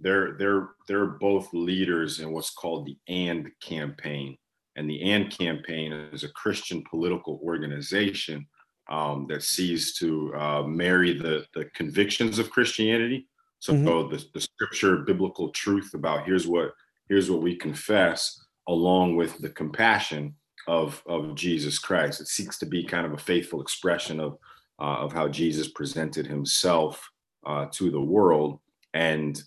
they're 0.00 0.36
they're 0.38 0.70
they're 0.88 1.06
both 1.06 1.48
leaders 1.52 2.20
in 2.20 2.32
what's 2.32 2.50
called 2.50 2.86
the 2.86 2.96
AND 3.08 3.50
campaign. 3.60 4.36
and 4.76 4.90
the 4.90 5.10
AND 5.10 5.30
campaign 5.36 5.90
is 6.12 6.22
a 6.24 6.28
Christian 6.32 6.84
political 6.90 7.40
organization 7.42 8.46
um, 8.90 9.26
that 9.28 9.42
sees 9.42 9.94
to 9.98 10.34
uh, 10.36 10.62
marry 10.64 11.12
the, 11.18 11.44
the 11.54 11.64
convictions 11.74 12.38
of 12.38 12.50
Christianity. 12.50 13.26
So 13.58 13.72
Mhm. 13.72 14.10
the, 14.10 14.24
the 14.34 14.40
scripture, 14.40 14.98
biblical 14.98 15.48
truth 15.50 15.94
about 15.94 16.26
here's 16.26 16.46
what 16.46 16.72
here's 17.08 17.30
what 17.30 17.42
we 17.42 17.56
confess, 17.56 18.38
along 18.68 19.16
with 19.16 19.38
the 19.38 19.48
compassion 19.50 20.34
of 20.66 21.02
of 21.06 21.34
Jesus 21.34 21.78
Christ. 21.78 22.20
It 22.20 22.28
seeks 22.28 22.58
to 22.58 22.66
be 22.66 22.84
kind 22.84 23.06
of 23.06 23.12
a 23.12 23.18
faithful 23.18 23.60
expression 23.60 24.20
of 24.20 24.38
uh, 24.78 24.98
of 25.04 25.12
how 25.12 25.28
Jesus 25.28 25.68
presented 25.68 26.26
himself 26.26 27.08
uh, 27.46 27.66
to 27.72 27.90
the 27.90 28.00
world, 28.00 28.60
and 28.94 29.42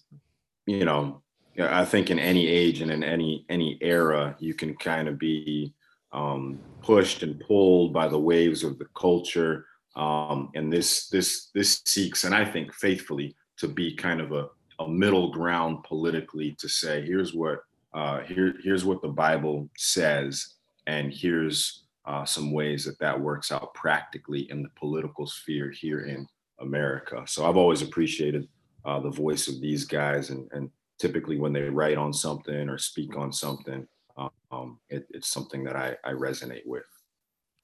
you 0.65 0.85
know, 0.85 1.21
I 1.59 1.83
think 1.83 2.11
in 2.11 2.19
any 2.19 2.47
age 2.47 2.81
and 2.81 2.91
in 2.91 3.03
any 3.03 3.45
any 3.49 3.77
era, 3.81 4.35
you 4.39 4.53
can 4.53 4.75
kind 4.75 5.07
of 5.07 5.17
be 5.17 5.73
um, 6.11 6.59
pushed 6.81 7.23
and 7.23 7.39
pulled 7.39 7.93
by 7.93 8.07
the 8.07 8.19
waves 8.19 8.63
of 8.63 8.77
the 8.77 8.87
culture. 8.95 9.65
Um, 9.95 10.51
and 10.55 10.71
this 10.71 11.09
this 11.09 11.49
this 11.53 11.81
seeks, 11.85 12.23
and 12.23 12.35
I 12.35 12.45
think 12.45 12.73
faithfully, 12.73 13.35
to 13.57 13.67
be 13.67 13.95
kind 13.95 14.21
of 14.21 14.31
a, 14.31 14.47
a 14.79 14.87
middle 14.87 15.31
ground 15.31 15.83
politically 15.83 16.55
to 16.59 16.69
say, 16.69 17.05
here's 17.05 17.33
what 17.33 17.59
uh, 17.93 18.21
here 18.21 18.53
here's 18.63 18.85
what 18.85 19.01
the 19.01 19.09
Bible 19.09 19.69
says, 19.77 20.55
and 20.89 21.13
here's 21.13 21.83
uh, 22.05 22.25
some 22.25 22.51
ways 22.51 22.83
that 22.85 22.97
that 22.99 23.19
works 23.19 23.51
out 23.51 23.73
practically 23.75 24.49
in 24.49 24.63
the 24.63 24.69
political 24.75 25.27
sphere 25.27 25.69
here 25.69 26.01
in 26.01 26.27
America. 26.59 27.23
So 27.27 27.47
I've 27.47 27.57
always 27.57 27.83
appreciated 27.83 28.47
uh, 28.85 28.99
the 28.99 29.11
voice 29.11 29.47
of 29.47 29.61
these 29.61 29.85
guys, 29.85 30.31
and 30.31 30.49
and 30.51 30.71
typically 30.97 31.37
when 31.37 31.53
they 31.53 31.69
write 31.69 31.97
on 31.97 32.11
something 32.11 32.67
or 32.69 32.77
speak 32.79 33.15
on 33.15 33.31
something, 33.31 33.87
um, 34.51 34.79
it, 34.89 35.05
it's 35.11 35.27
something 35.27 35.63
that 35.63 35.75
I, 35.75 35.95
I 36.03 36.13
resonate 36.13 36.65
with. 36.65 36.89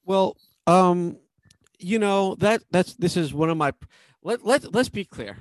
Well, 0.04 0.36
um, 0.68 1.18
you 1.78 1.98
know 1.98 2.36
that 2.36 2.62
that's 2.70 2.94
this 2.94 3.16
is 3.16 3.34
one 3.34 3.50
of 3.50 3.56
my 3.56 3.72
let 4.22 4.46
let 4.46 4.72
let's 4.72 4.88
be 4.88 5.04
clear, 5.04 5.36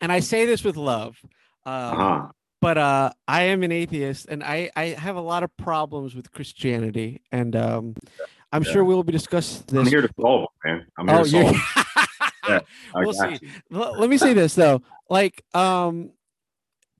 and 0.00 0.12
I 0.12 0.20
say 0.20 0.46
this 0.46 0.62
with 0.62 0.76
love, 0.76 1.18
um, 1.64 2.00
Uh-huh. 2.00 2.28
But 2.60 2.78
uh, 2.78 3.10
I 3.28 3.42
am 3.44 3.62
an 3.62 3.72
atheist, 3.72 4.26
and 4.28 4.42
I 4.42 4.70
I 4.76 4.86
have 4.86 5.16
a 5.16 5.20
lot 5.20 5.42
of 5.42 5.56
problems 5.56 6.14
with 6.14 6.32
Christianity, 6.32 7.22
and 7.32 7.54
um, 7.56 7.94
I'm 8.52 8.62
Yeah. 8.62 8.72
sure 8.72 8.84
we'll 8.84 9.02
be 9.02 9.12
discussing 9.12 9.64
I'm 9.70 9.84
this. 9.84 9.88
here 9.90 10.02
to 10.02 10.08
solve 10.20 10.48
man. 10.64 10.86
I'm 10.98 11.08
here 11.08 11.16
Oh, 11.18 11.22
to 11.24 11.28
solve 11.30 11.54
it. 11.54 12.32
Yeah, 12.48 12.60
we'll 12.94 13.12
see. 13.12 13.38
L- 13.72 13.98
let 13.98 14.08
me 14.08 14.16
say 14.18 14.32
this 14.32 14.54
though 14.54 14.80
like 15.10 15.44
um 15.54 16.10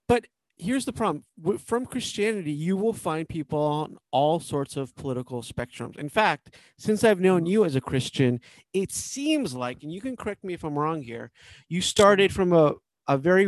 but 0.08 0.26
here's 0.58 0.84
the 0.84 0.92
problem 0.92 1.22
W- 1.40 1.58
from 1.58 1.86
christianity 1.86 2.50
you 2.52 2.76
will 2.76 2.92
find 2.92 3.28
people 3.28 3.58
on 3.60 3.96
all 4.10 4.40
sorts 4.40 4.76
of 4.76 4.94
political 4.96 5.42
spectrums 5.42 5.96
in 5.98 6.08
fact 6.08 6.56
since 6.78 7.04
i've 7.04 7.20
known 7.20 7.46
you 7.46 7.64
as 7.64 7.76
a 7.76 7.80
christian 7.80 8.40
it 8.72 8.90
seems 8.90 9.54
like 9.54 9.82
and 9.84 9.92
you 9.92 10.00
can 10.00 10.16
correct 10.16 10.42
me 10.42 10.52
if 10.54 10.64
i'm 10.64 10.76
wrong 10.78 11.00
here 11.02 11.30
you 11.68 11.80
started 11.80 12.32
from 12.32 12.52
a, 12.52 12.72
a 13.06 13.16
very 13.16 13.46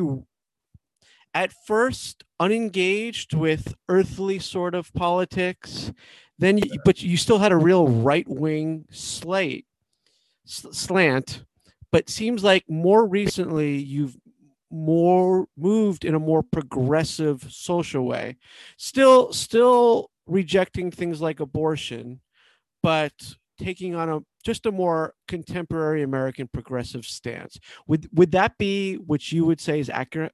at 1.34 1.52
first 1.66 2.24
unengaged 2.40 3.34
with 3.34 3.74
earthly 3.88 4.38
sort 4.38 4.74
of 4.74 4.92
politics 4.94 5.92
then 6.40 6.58
you, 6.58 6.78
but 6.84 7.02
you 7.02 7.16
still 7.16 7.38
had 7.38 7.52
a 7.52 7.56
real 7.56 7.88
right-wing 7.88 8.84
slate 8.90 9.66
slant 10.44 11.44
but 11.90 12.08
seems 12.08 12.44
like 12.44 12.64
more 12.68 13.06
recently 13.06 13.76
you've 13.76 14.16
more 14.70 15.46
moved 15.56 16.04
in 16.04 16.14
a 16.14 16.18
more 16.18 16.42
progressive 16.42 17.46
social 17.50 18.04
way. 18.04 18.36
Still 18.76 19.32
still 19.32 20.10
rejecting 20.26 20.90
things 20.90 21.20
like 21.22 21.40
abortion 21.40 22.20
but 22.82 23.12
taking 23.58 23.94
on 23.94 24.08
a 24.08 24.20
just 24.44 24.66
a 24.66 24.72
more 24.72 25.14
contemporary 25.26 26.02
american 26.02 26.48
progressive 26.52 27.04
stance. 27.04 27.58
Would 27.86 28.08
would 28.12 28.32
that 28.32 28.58
be 28.58 28.96
what 28.96 29.32
you 29.32 29.46
would 29.46 29.60
say 29.60 29.80
is 29.80 29.88
accurate 29.90 30.32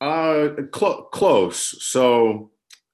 Uh, 0.00 0.48
clo- 0.72 1.04
close. 1.12 1.82
So, 1.84 2.50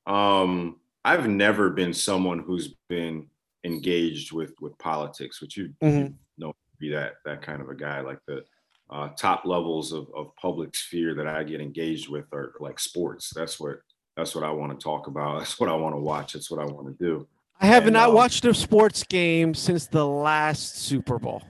um, 0.06 0.76
I've 1.04 1.28
never 1.28 1.70
been 1.70 1.94
someone 1.94 2.40
who's 2.40 2.74
been 2.88 3.28
engaged 3.64 4.32
with 4.32 4.54
with 4.60 4.76
politics, 4.78 5.40
which 5.40 5.56
you, 5.56 5.64
you 5.80 5.88
Mhm. 5.88 6.14
know 6.38 6.52
be 6.78 6.90
that 6.90 7.14
that 7.24 7.42
kind 7.42 7.62
of 7.62 7.68
a 7.68 7.74
guy. 7.74 8.00
Like 8.00 8.18
the 8.26 8.44
uh, 8.90 9.08
top 9.16 9.44
levels 9.44 9.92
of, 9.92 10.08
of 10.14 10.34
public 10.36 10.74
sphere 10.76 11.14
that 11.14 11.26
I 11.26 11.42
get 11.44 11.60
engaged 11.60 12.08
with 12.08 12.32
are 12.32 12.54
like 12.60 12.78
sports. 12.80 13.30
That's 13.34 13.58
what 13.60 13.78
that's 14.16 14.34
what 14.34 14.44
I 14.44 14.50
want 14.50 14.78
to 14.78 14.82
talk 14.82 15.06
about. 15.06 15.38
That's 15.38 15.60
what 15.60 15.68
I 15.68 15.74
want 15.74 15.94
to 15.94 16.00
watch. 16.00 16.32
That's 16.32 16.50
what 16.50 16.58
I 16.60 16.64
want 16.64 16.86
to 16.88 17.04
do. 17.04 17.26
i 17.60 17.66
have 17.66 17.84
And, 17.84 17.92
not 17.92 18.08
um, 18.10 18.14
watched 18.14 18.44
a 18.46 18.54
sports 18.54 19.02
game 19.04 19.52
since 19.54 19.86
the 19.86 20.06
last 20.06 20.78
super 20.78 21.18
bowl 21.18 21.42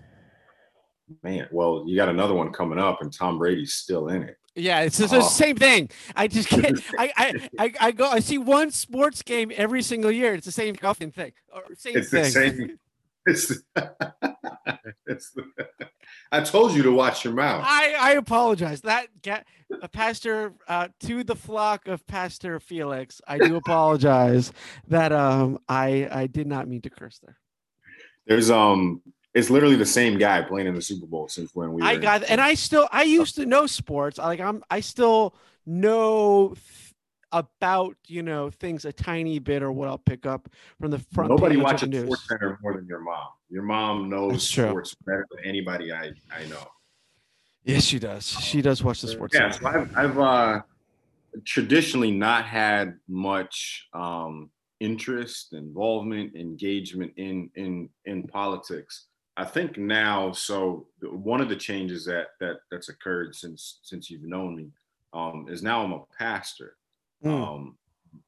Man, 1.22 1.46
well, 1.52 1.84
you 1.86 1.94
got 1.94 2.08
another 2.08 2.34
one 2.34 2.52
coming 2.52 2.80
up, 2.80 3.00
and 3.00 3.12
Tom 3.12 3.38
Brady's 3.38 3.74
still 3.74 4.08
in 4.08 4.24
it. 4.24 4.36
Yeah, 4.56 4.80
it's 4.80 4.96
the 4.98 5.08
Oh. 5.16 5.20
same 5.20 5.56
thing. 5.56 5.90
I 6.16 6.28
just 6.28 6.48
can't. 6.48 6.80
I, 6.98 7.12
I 7.16 7.48
I 7.58 7.72
I 7.80 7.90
go. 7.92 8.08
I 8.10 8.20
see 8.20 8.38
one 8.38 8.70
sports 8.70 9.22
game 9.22 9.52
every 9.54 9.82
single 9.82 10.10
year. 10.10 10.34
It's 10.34 10.46
the 10.46 10.52
same 10.52 10.74
fucking 10.74 11.12
thing. 11.12 11.32
Or 11.54 11.62
same 11.76 11.96
It's 11.98 12.10
the 12.10 12.24
same. 12.24 12.78
It's, 13.26 13.50
it's 15.06 15.30
the, 15.32 15.44
I 16.32 16.40
told 16.40 16.72
you 16.72 16.82
to 16.84 16.92
watch 16.92 17.24
your 17.24 17.34
mouth. 17.34 17.64
I 17.66 17.94
I 17.98 18.12
apologize. 18.12 18.80
That 18.82 19.08
get 19.22 19.46
a 19.82 19.88
Pastor 19.88 20.52
uh, 20.68 20.88
to 21.00 21.22
the 21.24 21.36
flock 21.36 21.88
of 21.88 22.06
Pastor 22.06 22.58
Felix. 22.60 23.20
I 23.26 23.38
do 23.38 23.56
apologize 23.64 24.52
that 24.88 25.12
um 25.12 25.58
I 25.68 26.08
I 26.10 26.26
did 26.28 26.46
not 26.46 26.68
mean 26.68 26.80
to 26.82 26.90
curse 26.90 27.18
there. 27.22 27.36
There's 28.26 28.50
um, 28.50 29.02
it's 29.36 29.50
literally 29.50 29.76
the 29.76 29.84
same 29.84 30.16
guy 30.16 30.40
playing 30.40 30.66
in 30.66 30.74
the 30.74 30.80
Super 30.80 31.04
Bowl 31.06 31.28
since 31.28 31.54
when 31.54 31.74
we. 31.74 31.82
I 31.82 31.98
got 31.98 32.24
and 32.24 32.40
I 32.40 32.54
still 32.54 32.88
I 32.90 33.02
used 33.02 33.34
to 33.36 33.44
know 33.44 33.66
sports. 33.66 34.16
Like 34.16 34.40
I'm 34.40 34.64
I 34.70 34.80
still 34.80 35.34
know 35.66 36.54
th- 36.54 36.94
about 37.32 37.96
you 38.06 38.22
know 38.22 38.48
things 38.48 38.86
a 38.86 38.92
tiny 38.92 39.38
bit 39.38 39.62
or 39.62 39.70
what 39.70 39.88
I'll 39.88 39.98
pick 39.98 40.24
up 40.24 40.48
from 40.80 40.90
the 40.90 40.98
front. 41.12 41.28
Nobody 41.28 41.58
watches. 41.58 42.04
Sports 42.04 42.28
Center 42.28 42.58
more 42.62 42.74
than 42.76 42.86
your 42.86 43.00
mom. 43.00 43.28
Your 43.50 43.62
mom 43.62 44.08
knows 44.08 44.48
sports 44.48 44.96
better 45.04 45.26
than 45.34 45.44
anybody 45.44 45.92
I 45.92 46.12
I 46.34 46.46
know. 46.48 46.66
Yes, 47.62 47.84
she 47.84 47.98
does. 47.98 48.26
She 48.26 48.62
does 48.62 48.82
watch 48.82 49.02
the 49.02 49.08
sports. 49.08 49.34
Yeah, 49.34 49.50
so 49.50 49.66
I've 49.66 49.94
I've 49.98 50.18
uh, 50.18 50.60
traditionally 51.44 52.10
not 52.10 52.46
had 52.46 52.94
much 53.06 53.86
um, 53.92 54.48
interest, 54.80 55.52
involvement, 55.52 56.34
engagement 56.34 57.12
in 57.18 57.50
in 57.54 57.90
in 58.06 58.22
politics. 58.22 59.08
I 59.36 59.44
think 59.44 59.76
now, 59.76 60.32
so 60.32 60.86
one 61.02 61.40
of 61.40 61.48
the 61.48 61.56
changes 61.56 62.04
that 62.06 62.28
that 62.40 62.56
that's 62.70 62.88
occurred 62.88 63.34
since 63.34 63.80
since 63.82 64.10
you've 64.10 64.22
known 64.22 64.56
me 64.56 64.70
um, 65.12 65.46
is 65.48 65.62
now 65.62 65.82
I'm 65.82 65.92
a 65.92 66.02
pastor. 66.18 66.76
Mm. 67.24 67.30
Um, 67.30 67.76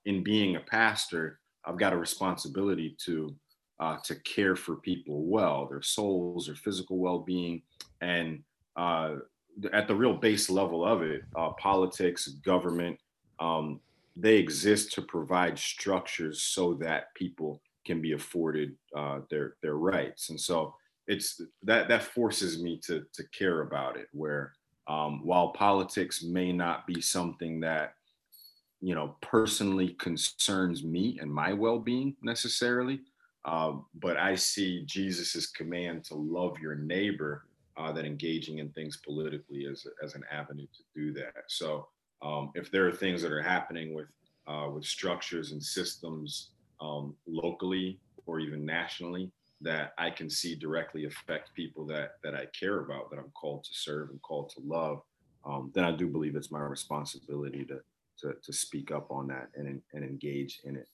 in 0.05 0.23
being 0.23 0.57
a 0.57 0.61
pastor, 0.61 1.41
I've 1.65 1.79
got 1.79 1.93
a 1.95 1.97
responsibility 1.97 2.97
to 3.05 3.35
uh, 3.81 3.97
to 4.05 4.17
care 4.17 4.57
for 4.57 4.77
people 4.77 5.25
well, 5.25 5.67
their 5.67 5.83
souls, 5.83 6.47
their 6.47 6.57
physical 6.57 6.99
well-being, 6.99 7.63
and 8.01 8.43
uh, 8.77 9.17
at 9.73 9.89
the 9.89 9.95
real 9.95 10.15
base 10.15 10.51
level 10.51 10.85
of 10.85 11.03
it, 11.03 11.23
uh, 11.37 11.51
politics, 11.53 12.29
government, 12.29 12.99
um, 13.41 13.81
they 14.17 14.37
exist 14.37 14.93
to 14.93 15.03
provide 15.03 15.59
structures 15.59 16.43
so 16.43 16.75
that 16.75 17.15
people 17.15 17.63
can 17.87 18.03
be 18.03 18.13
afforded 18.13 18.75
uh, 18.97 19.21
their 19.31 19.55
their 19.63 19.77
rights. 19.77 20.31
And 20.31 20.41
so 20.41 20.75
it's 21.09 21.41
that 21.63 21.89
that 21.89 22.03
forces 22.03 22.63
me 22.63 22.79
to 22.85 23.05
to 23.15 23.25
care 23.37 23.63
about 23.63 23.97
it. 23.97 24.09
Where 24.13 24.53
um, 24.87 25.25
while 25.25 25.53
politics 25.53 26.23
may 26.23 26.53
not 26.53 26.87
be 26.87 27.01
something 27.01 27.61
that 27.61 27.95
you 28.81 28.95
know 28.95 29.17
personally 29.21 29.89
concerns 29.95 30.85
me 30.85 31.19
and 31.21 31.33
my 31.33 31.53
well-being 31.53 32.15
necessarily, 32.23 33.01
um, 33.47 33.87
but 33.95 34.17
I 34.17 34.35
see 34.35 34.85
Jesus's 34.85 35.49
command 35.49 36.05
to 36.05 36.15
love 36.15 36.59
your 36.61 36.77
neighbor 36.77 37.47
uh, 37.79 37.91
that 37.93 38.05
engaging 38.05 38.59
in 38.59 38.69
things 38.71 38.99
politically 39.05 39.67
as, 39.67 39.87
as 40.05 40.15
an 40.15 40.25
avenue 40.31 40.67
to 40.67 40.83
do 40.95 41.13
that. 41.15 41.45
So 41.49 41.89
um, 42.23 42.51
if 42.55 42.71
there 42.71 42.87
are 42.87 42.93
things 42.93 43.23
that 43.23 43.33
are 43.33 43.43
happening 43.43 43.95
with 43.95 44.09
uh, 44.47 44.69
with 44.71 44.85
structures 44.85 45.53
and 45.53 45.63
systems 45.63 46.51
um, 46.81 47.15
locally 47.27 47.99
or 48.27 48.41
even 48.41 48.65
nationally 48.65 49.31
that 49.61 49.93
I 49.99 50.11
can 50.11 50.31
see 50.31 50.55
directly 50.55 51.07
affect 51.07 51.55
people 51.55 51.87
that 51.87 52.13
that 52.23 52.35
I 52.35 52.47
care 52.59 52.81
about, 52.81 53.11
that 53.11 53.19
I'm 53.19 53.33
called 53.35 53.65
to 53.65 53.71
serve 53.73 54.11
and 54.11 54.23
called 54.23 54.51
to 54.51 54.61
love, 54.65 55.03
um, 55.45 55.71
then 55.75 55.85
I 55.85 55.93
do 55.93 56.07
believe 56.07 56.37
it's 56.37 56.51
my 56.51 56.61
responsibility 56.61 57.65
to 57.67 57.81
to, 58.21 58.35
to 58.43 58.53
speak 58.53 58.91
up 58.91 59.11
on 59.11 59.29
that 59.29 59.49
and 59.55 59.81
and 59.93 60.05
engage 60.05 60.61
in 60.65 60.77
it. 60.77 60.89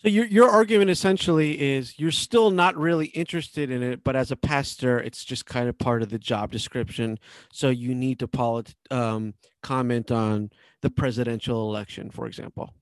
So 0.00 0.08
your 0.08 0.26
your 0.26 0.48
argument 0.48 0.90
essentially 0.90 1.60
is 1.60 1.98
you're 1.98 2.12
still 2.12 2.50
not 2.50 2.76
really 2.76 3.06
interested 3.06 3.68
in 3.68 3.82
it, 3.82 4.04
but 4.04 4.14
as 4.14 4.30
a 4.30 4.36
pastor, 4.36 5.00
it's 5.00 5.24
just 5.24 5.44
kind 5.44 5.68
of 5.68 5.76
part 5.76 6.02
of 6.02 6.08
the 6.08 6.20
job 6.20 6.52
description. 6.52 7.18
So 7.52 7.70
you 7.70 7.96
need 7.96 8.20
to 8.20 8.28
polit- 8.28 8.76
um, 8.92 9.34
comment 9.60 10.12
on 10.12 10.50
the 10.82 10.90
presidential 10.90 11.68
election, 11.68 12.10
for 12.10 12.28
example. 12.28 12.74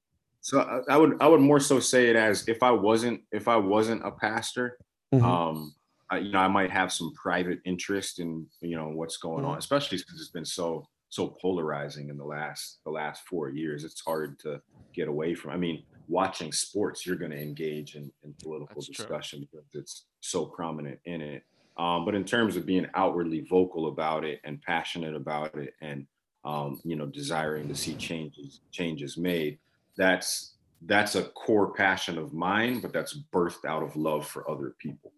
So 0.47 0.61
I, 0.61 0.95
I 0.95 0.97
would 0.97 1.21
I 1.21 1.27
would 1.27 1.41
more 1.41 1.59
so 1.59 1.81
say 1.81 2.09
it 2.09 2.15
as 2.15 2.47
if 2.47 2.63
I 2.63 2.71
wasn't 2.71 3.23
if 3.33 3.49
I 3.49 3.57
wasn't 3.57 4.07
a 4.07 4.13
pastor, 4.13 4.79
Mhm. 5.13 5.25
um, 5.25 5.75
I, 6.09 6.19
you 6.19 6.31
know, 6.31 6.39
I 6.39 6.47
might 6.47 6.71
have 6.71 6.93
some 6.93 7.13
private 7.15 7.59
interest 7.65 8.21
in 8.21 8.49
you 8.61 8.77
know 8.77 8.91
what's 8.91 9.17
going 9.17 9.45
on, 9.45 9.59
especially 9.59 9.99
since 9.99 10.21
it's 10.21 10.31
been 10.31 10.45
so 10.45 10.87
so 11.09 11.37
polarizing 11.43 12.11
in 12.11 12.17
the 12.17 12.25
last 12.25 12.79
the 12.85 12.93
last 12.93 13.27
four 13.27 13.49
years. 13.51 13.83
It's 13.83 14.01
hard 14.07 14.39
to 14.41 14.63
get 14.95 15.09
away 15.09 15.35
from. 15.35 15.51
I 15.51 15.57
mean, 15.57 15.85
watching 16.07 16.53
sports, 16.53 17.05
you're 17.05 17.17
going 17.17 17.33
to 17.33 17.43
engage 17.43 17.97
in, 17.97 18.13
in 18.23 18.37
political 18.41 18.83
That's 18.83 18.87
true. 18.91 19.05
discussion 19.07 19.41
because 19.41 19.67
it's 19.75 20.07
so 20.21 20.47
prominent 20.47 21.01
in 21.07 21.23
it. 21.23 21.43
Um, 21.77 22.05
but 22.05 22.15
in 22.15 22.25
terms 22.25 22.57
of 22.57 22.67
being 22.67 22.87
outwardly 22.95 23.41
vocal 23.51 23.89
about 23.89 24.25
it 24.25 24.41
and 24.45 24.63
passionate 24.63 25.17
about 25.17 25.57
it, 25.57 25.75
and 25.81 26.07
um, 26.45 26.81
you 26.85 26.95
know, 26.95 27.07
desiring 27.07 27.67
to 27.69 27.75
see 27.75 27.97
changes 27.97 28.61
changes 28.71 29.17
made, 29.19 29.59
that's 29.97 30.55
that's 30.83 31.15
a 31.15 31.25
core 31.25 31.73
passion 31.73 32.19
of 32.19 32.33
mine, 32.33 32.81
but 32.81 32.93
that's 32.93 33.19
birthed 33.33 33.65
out 33.65 33.83
of 33.83 33.97
love 33.97 34.27
for 34.27 34.49
other 34.51 34.75
people. 34.79 35.13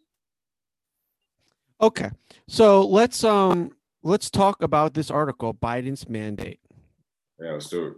Okay. 1.81 2.11
So 2.47 2.87
let's 2.87 3.25
um 3.25 3.73
let's 4.03 4.31
talk 4.31 4.63
about 4.63 4.95
this 4.95 5.11
article, 5.11 5.55
Biden's 5.55 6.09
mandate. 6.09 6.61
Yeah, 7.41 7.53
let's 7.53 7.69
do 7.69 7.87
it. 7.87 7.95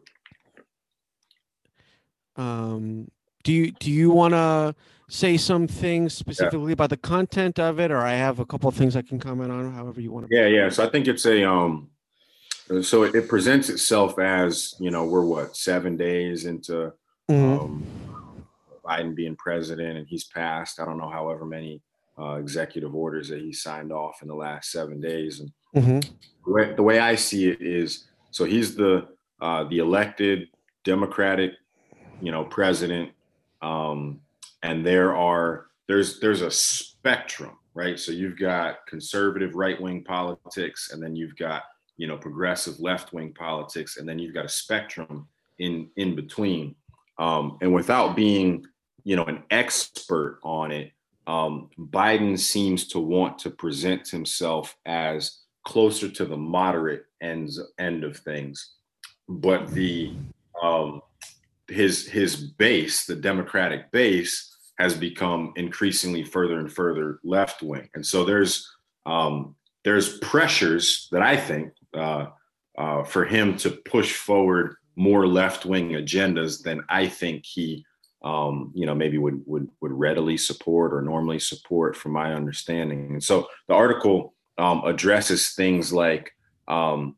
Um 2.36 3.10
do 3.42 3.52
you 3.52 3.72
do 3.72 3.90
you 3.90 4.10
want 4.10 4.34
to 4.34 4.74
say 5.08 5.36
some 5.36 5.66
things 5.66 6.14
specifically 6.14 6.72
about 6.72 6.90
the 6.90 6.96
content 6.96 7.58
of 7.58 7.80
it 7.80 7.90
or 7.90 7.98
I 7.98 8.12
have 8.12 8.38
a 8.38 8.46
couple 8.46 8.68
of 8.68 8.76
things 8.76 8.94
I 8.94 9.02
can 9.02 9.18
comment 9.18 9.50
on 9.50 9.72
however 9.72 10.00
you 10.00 10.12
want 10.12 10.28
to 10.28 10.34
Yeah, 10.34 10.46
yeah. 10.46 10.68
So 10.68 10.84
I 10.84 10.90
think 10.90 11.08
it's 11.08 11.26
a 11.26 11.48
um 11.48 11.89
so 12.80 13.02
it, 13.02 13.14
it 13.14 13.28
presents 13.28 13.68
itself 13.68 14.18
as, 14.18 14.74
you 14.78 14.90
know, 14.90 15.04
we're 15.04 15.24
what, 15.24 15.56
seven 15.56 15.96
days 15.96 16.46
into 16.46 16.92
Mhm. 17.30 17.60
um 17.60 17.84
Biden 18.84 19.14
being 19.14 19.36
president 19.36 19.98
and 19.98 20.06
he's 20.08 20.24
passed, 20.24 20.80
I 20.80 20.84
don't 20.84 20.98
know, 20.98 21.08
however 21.08 21.44
many 21.44 21.82
uh, 22.18 22.34
executive 22.34 22.94
orders 22.94 23.28
that 23.28 23.40
he 23.40 23.52
signed 23.52 23.92
off 23.92 24.20
in 24.22 24.28
the 24.28 24.34
last 24.34 24.70
seven 24.70 25.00
days. 25.00 25.40
And 25.40 25.52
Mhm. 25.76 26.10
the 26.44 26.52
way, 26.52 26.74
the 26.74 26.82
way 26.82 26.98
I 26.98 27.14
see 27.14 27.48
it 27.48 27.60
is 27.60 28.08
so 28.30 28.44
he's 28.44 28.74
the 28.76 29.08
uh, 29.40 29.64
the 29.64 29.78
elected 29.78 30.48
Democratic, 30.84 31.52
you 32.20 32.30
know, 32.30 32.44
president. 32.44 33.10
Um, 33.62 34.20
and 34.62 34.84
there 34.84 35.16
are 35.16 35.66
there's 35.88 36.20
there's 36.20 36.42
a 36.42 36.50
spectrum, 36.50 37.56
right? 37.74 37.98
So 37.98 38.12
you've 38.12 38.38
got 38.38 38.86
conservative 38.86 39.54
right 39.54 39.80
wing 39.80 40.04
politics, 40.04 40.90
and 40.92 41.02
then 41.02 41.16
you've 41.16 41.36
got 41.36 41.62
you 42.00 42.06
know 42.06 42.16
progressive 42.16 42.80
left 42.80 43.12
wing 43.12 43.30
politics, 43.34 43.98
and 43.98 44.08
then 44.08 44.18
you've 44.18 44.32
got 44.32 44.46
a 44.46 44.48
spectrum 44.48 45.28
in 45.58 45.90
in 45.96 46.16
between. 46.16 46.74
Um, 47.18 47.58
and 47.60 47.74
without 47.74 48.16
being 48.16 48.64
you 49.04 49.16
know 49.16 49.24
an 49.24 49.42
expert 49.50 50.40
on 50.42 50.72
it, 50.72 50.92
um, 51.26 51.68
Biden 51.78 52.38
seems 52.38 52.88
to 52.88 52.98
want 52.98 53.38
to 53.40 53.50
present 53.50 54.08
himself 54.08 54.74
as 54.86 55.40
closer 55.66 56.08
to 56.08 56.24
the 56.24 56.38
moderate 56.38 57.04
ends 57.20 57.60
end 57.78 58.02
of 58.02 58.16
things, 58.16 58.76
but 59.28 59.68
the 59.68 60.14
um, 60.62 61.02
his 61.68 62.08
his 62.08 62.34
base, 62.34 63.04
the 63.04 63.14
Democratic 63.14 63.90
base, 63.90 64.56
has 64.78 64.94
become 64.94 65.52
increasingly 65.56 66.24
further 66.24 66.60
and 66.60 66.72
further 66.72 67.20
left 67.24 67.62
wing, 67.62 67.90
and 67.94 68.06
so 68.06 68.24
there's 68.24 68.66
um, 69.04 69.54
there's 69.84 70.18
pressures 70.20 71.08
that 71.12 71.20
I 71.20 71.36
think 71.36 71.74
uh, 71.94 72.26
uh, 72.78 73.02
for 73.04 73.24
him 73.24 73.56
to 73.58 73.70
push 73.70 74.14
forward 74.14 74.76
more 74.96 75.26
left 75.26 75.64
wing 75.64 75.90
agendas 75.90 76.62
than 76.62 76.82
I 76.88 77.08
think 77.08 77.44
he 77.46 77.84
um, 78.22 78.70
you 78.74 78.84
know 78.84 78.94
maybe 78.94 79.18
would 79.18 79.42
would 79.46 79.68
would 79.80 79.92
readily 79.92 80.36
support 80.36 80.92
or 80.92 81.00
normally 81.00 81.38
support, 81.38 81.96
from 81.96 82.12
my 82.12 82.34
understanding. 82.34 83.12
And 83.12 83.24
so 83.24 83.48
the 83.66 83.74
article 83.74 84.34
um, 84.58 84.82
addresses 84.84 85.50
things 85.50 85.92
like 85.92 86.32
um, 86.68 87.16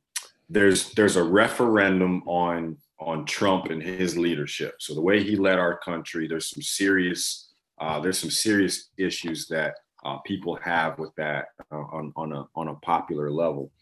there's 0.49 0.91
there's 0.93 1.17
a 1.17 1.23
referendum 1.23 2.23
on 2.27 2.77
on 3.01 3.25
Trump 3.25 3.67
and 3.67 3.83
his 3.83 4.17
leadership. 4.17 4.77
So 4.79 4.95
the 4.95 5.01
way 5.01 5.23
he 5.23 5.35
led 5.35 5.59
our 5.59 5.79
country, 5.79 6.29
there's 6.29 6.51
some 6.51 6.63
serious 6.63 7.49
uh, 7.81 7.99
there's 8.01 8.19
some 8.19 8.31
serious 8.31 8.91
issues 8.97 9.49
that 9.49 9.75
uh, 10.05 10.19
people 10.19 10.57
have 10.57 10.99
with 10.99 11.15
that 11.17 11.47
uh, 11.73 11.77
on 11.77 12.13
on 12.17 12.33
a 12.33 12.45
on 12.55 12.69
a 12.69 12.75
popular 12.77 13.31
level, 13.31 13.73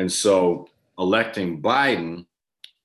and 0.00 0.10
so 0.10 0.66
electing 0.98 1.60
Biden 1.60 2.24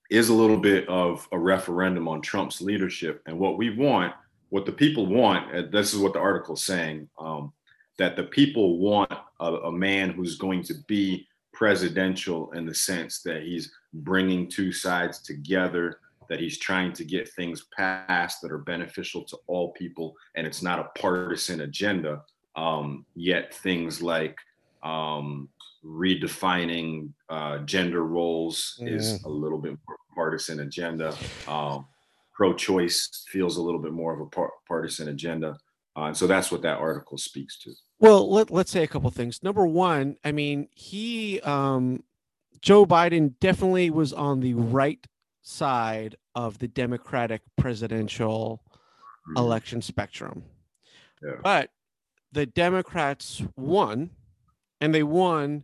is 0.09 0.27
a 0.27 0.33
little 0.33 0.57
bit 0.57 0.85
of 0.89 1.25
a 1.31 1.39
referendum 1.39 2.09
on 2.09 2.21
Trump's 2.21 2.59
leadership. 2.59 3.21
And 3.25 3.39
what 3.39 3.57
we 3.57 3.69
want, 3.69 4.13
what 4.49 4.65
the 4.65 4.73
people 4.73 5.05
want, 5.05 5.55
and 5.55 5.71
this 5.71 5.93
is 5.93 5.99
what 6.01 6.11
the 6.11 6.19
article 6.19 6.55
is 6.55 6.63
saying, 6.63 7.07
um, 7.17 7.53
that 7.97 8.17
the 8.17 8.25
people 8.25 8.79
want 8.79 9.13
a, 9.39 9.45
a 9.45 9.71
man 9.71 10.09
who's 10.09 10.35
going 10.37 10.61
to 10.63 10.73
be 10.89 11.25
presidential 11.53 12.51
in 12.51 12.65
the 12.65 12.75
sense 12.75 13.21
that 13.21 13.43
he's 13.43 13.71
bringing 13.93 14.49
two 14.49 14.73
sides 14.73 15.21
together, 15.21 15.99
that 16.27 16.41
he's 16.41 16.59
trying 16.59 16.91
to 16.91 17.05
get 17.05 17.29
things 17.29 17.67
passed 17.77 18.41
that 18.41 18.51
are 18.51 18.57
beneficial 18.57 19.23
to 19.23 19.37
all 19.47 19.71
people, 19.71 20.15
and 20.35 20.45
it's 20.45 20.61
not 20.61 20.79
a 20.79 20.99
partisan 20.99 21.61
agenda. 21.61 22.21
Um, 22.57 23.05
yet 23.15 23.53
things 23.53 24.01
like 24.01 24.37
um, 24.83 25.47
redefining 25.85 27.09
uh, 27.29 27.59
gender 27.59 28.03
roles 28.03 28.77
is 28.81 29.23
a 29.23 29.29
little 29.29 29.59
bit 29.59 29.77
more 29.87 29.97
partisan 30.13 30.61
agenda. 30.61 31.15
Um, 31.47 31.85
pro-choice 32.33 33.25
feels 33.29 33.57
a 33.57 33.61
little 33.61 33.79
bit 33.79 33.93
more 33.93 34.13
of 34.13 34.19
a 34.21 34.25
par- 34.25 34.51
partisan 34.67 35.09
agenda, 35.09 35.57
uh, 35.95 36.03
and 36.05 36.17
so 36.17 36.27
that's 36.27 36.51
what 36.51 36.61
that 36.63 36.79
article 36.79 37.17
speaks 37.17 37.57
to. 37.59 37.71
Well, 37.99 38.29
let, 38.29 38.51
let's 38.51 38.71
say 38.71 38.83
a 38.83 38.87
couple 38.87 39.09
things. 39.11 39.41
Number 39.43 39.65
one, 39.65 40.17
I 40.23 40.31
mean, 40.31 40.67
he, 40.73 41.39
um, 41.41 42.03
Joe 42.61 42.85
Biden 42.85 43.35
definitely 43.39 43.89
was 43.89 44.11
on 44.11 44.39
the 44.41 44.53
right 44.55 45.05
side 45.43 46.15
of 46.33 46.57
the 46.59 46.67
Democratic 46.67 47.41
presidential 47.57 48.61
Mhm. 49.29 49.37
election 49.39 49.81
spectrum. 49.81 50.43
Yeah. 51.23 51.35
But 51.41 51.69
the 52.31 52.45
Democrats 52.45 53.41
won, 53.55 54.09
and 54.81 54.93
they 54.93 55.03
won, 55.03 55.63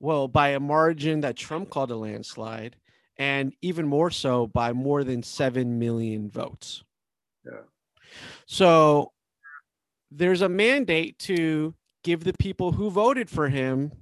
well, 0.00 0.28
by 0.28 0.50
a 0.50 0.60
margin 0.60 1.20
that 1.20 1.36
Trump 1.36 1.70
called 1.70 1.90
a 1.90 1.96
landslide, 1.96 2.76
and 3.16 3.54
even 3.62 3.86
more 3.86 4.10
so 4.10 4.46
by 4.46 4.72
more 4.72 5.04
than 5.04 5.22
7 5.22 5.78
million 5.78 6.30
votes. 6.30 6.84
Yeah. 7.44 7.62
So 8.46 9.12
there's 10.10 10.42
a 10.42 10.48
mandate 10.48 11.18
to 11.20 11.74
give 12.04 12.24
the 12.24 12.32
people 12.38 12.72
who 12.72 12.90
voted 12.90 13.28
for 13.28 13.48
him 13.48 13.92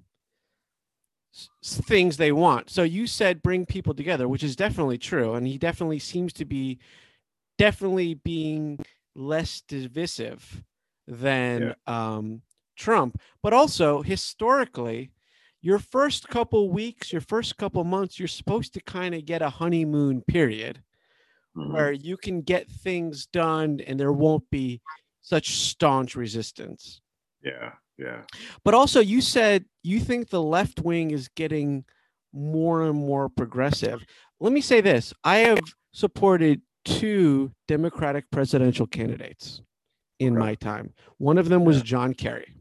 things 1.64 2.16
they 2.16 2.32
want. 2.32 2.70
So 2.70 2.82
you 2.82 3.06
said 3.06 3.42
bring 3.42 3.66
people 3.66 3.94
together, 3.94 4.28
which 4.28 4.42
is 4.42 4.56
definitely 4.56 4.98
true. 4.98 5.34
And 5.34 5.46
he 5.46 5.58
definitely 5.58 5.98
seems 5.98 6.32
to 6.34 6.44
be 6.44 6.78
definitely 7.58 8.14
being 8.14 8.78
less 9.14 9.62
divisive 9.66 10.62
than 11.06 11.74
um, 11.86 12.42
Trump. 12.76 13.20
But 13.42 13.52
also 13.52 14.02
historically, 14.02 15.10
your 15.66 15.80
first 15.80 16.28
couple 16.28 16.70
weeks, 16.70 17.12
your 17.12 17.20
first 17.20 17.56
couple 17.56 17.82
months, 17.82 18.20
you're 18.20 18.28
supposed 18.28 18.72
to 18.72 18.80
kind 18.80 19.16
of 19.16 19.24
get 19.24 19.42
a 19.42 19.50
honeymoon 19.50 20.22
period 20.22 20.80
Mhm. 21.56 21.72
where 21.72 21.90
you 21.92 22.16
can 22.16 22.40
get 22.40 22.70
things 22.70 23.26
done 23.26 23.80
and 23.80 23.98
there 23.98 24.12
won't 24.12 24.48
be 24.48 24.80
such 25.22 25.56
staunch 25.56 26.14
resistance. 26.14 27.00
Yeah, 27.42 27.72
yeah. 27.98 28.22
But 28.62 28.74
also, 28.74 29.00
you 29.00 29.20
said 29.20 29.64
you 29.82 29.98
think 29.98 30.28
the 30.28 30.42
left 30.42 30.80
wing 30.82 31.10
is 31.10 31.26
getting 31.26 31.84
more 32.32 32.84
and 32.84 32.96
more 32.96 33.28
progressive. 33.28 34.04
Let 34.38 34.52
me 34.52 34.60
say 34.60 34.80
this 34.80 35.12
I 35.24 35.38
have 35.38 35.58
supported 35.92 36.62
two 36.84 37.50
Democratic 37.66 38.30
presidential 38.30 38.86
candidates 38.86 39.62
in 40.20 40.34
Okay. 40.36 40.38
my 40.46 40.54
time. 40.54 40.94
One 41.18 41.38
of 41.38 41.48
them 41.48 41.64
was. 41.64 41.82
John 41.82 42.14
Kerry. 42.14 42.54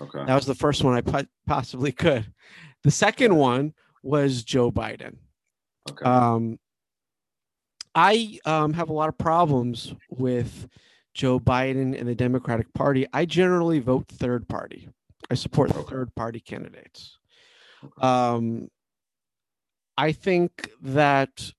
Okay. 0.00 0.24
That 0.26 0.34
was 0.34 0.46
the 0.46 0.54
first 0.54 0.82
one 0.82 0.94
I 0.94 1.00
po- 1.00 1.26
possibly 1.46 1.92
could. 1.92 2.26
The 2.82 2.90
second 2.90 3.36
one 3.36 3.74
was 4.02 4.42
Joe 4.42 4.70
Biden. 4.70 5.16
Okay. 5.90 6.04
Um, 6.04 6.58
I 7.94 8.38
um, 8.44 8.72
have 8.72 8.88
a 8.88 8.92
lot 8.92 9.08
of 9.08 9.16
problems 9.16 9.94
with 10.10 10.68
Joe 11.14 11.38
Biden 11.38 11.98
and 11.98 12.08
the 12.08 12.14
Democratic 12.14 12.72
Party. 12.74 13.06
I 13.12 13.24
generally 13.24 13.78
vote 13.78 14.08
third 14.08 14.48
party. 14.48 14.88
I 15.30 15.34
support 15.34 15.70
Okay. 15.70 15.88
third 15.88 16.14
party 16.14 16.40
candidates. 16.40 17.18
Okay. 17.84 18.06
Um, 18.06 18.68
I 19.96 20.12
think 20.12 20.70
that, 20.82 21.52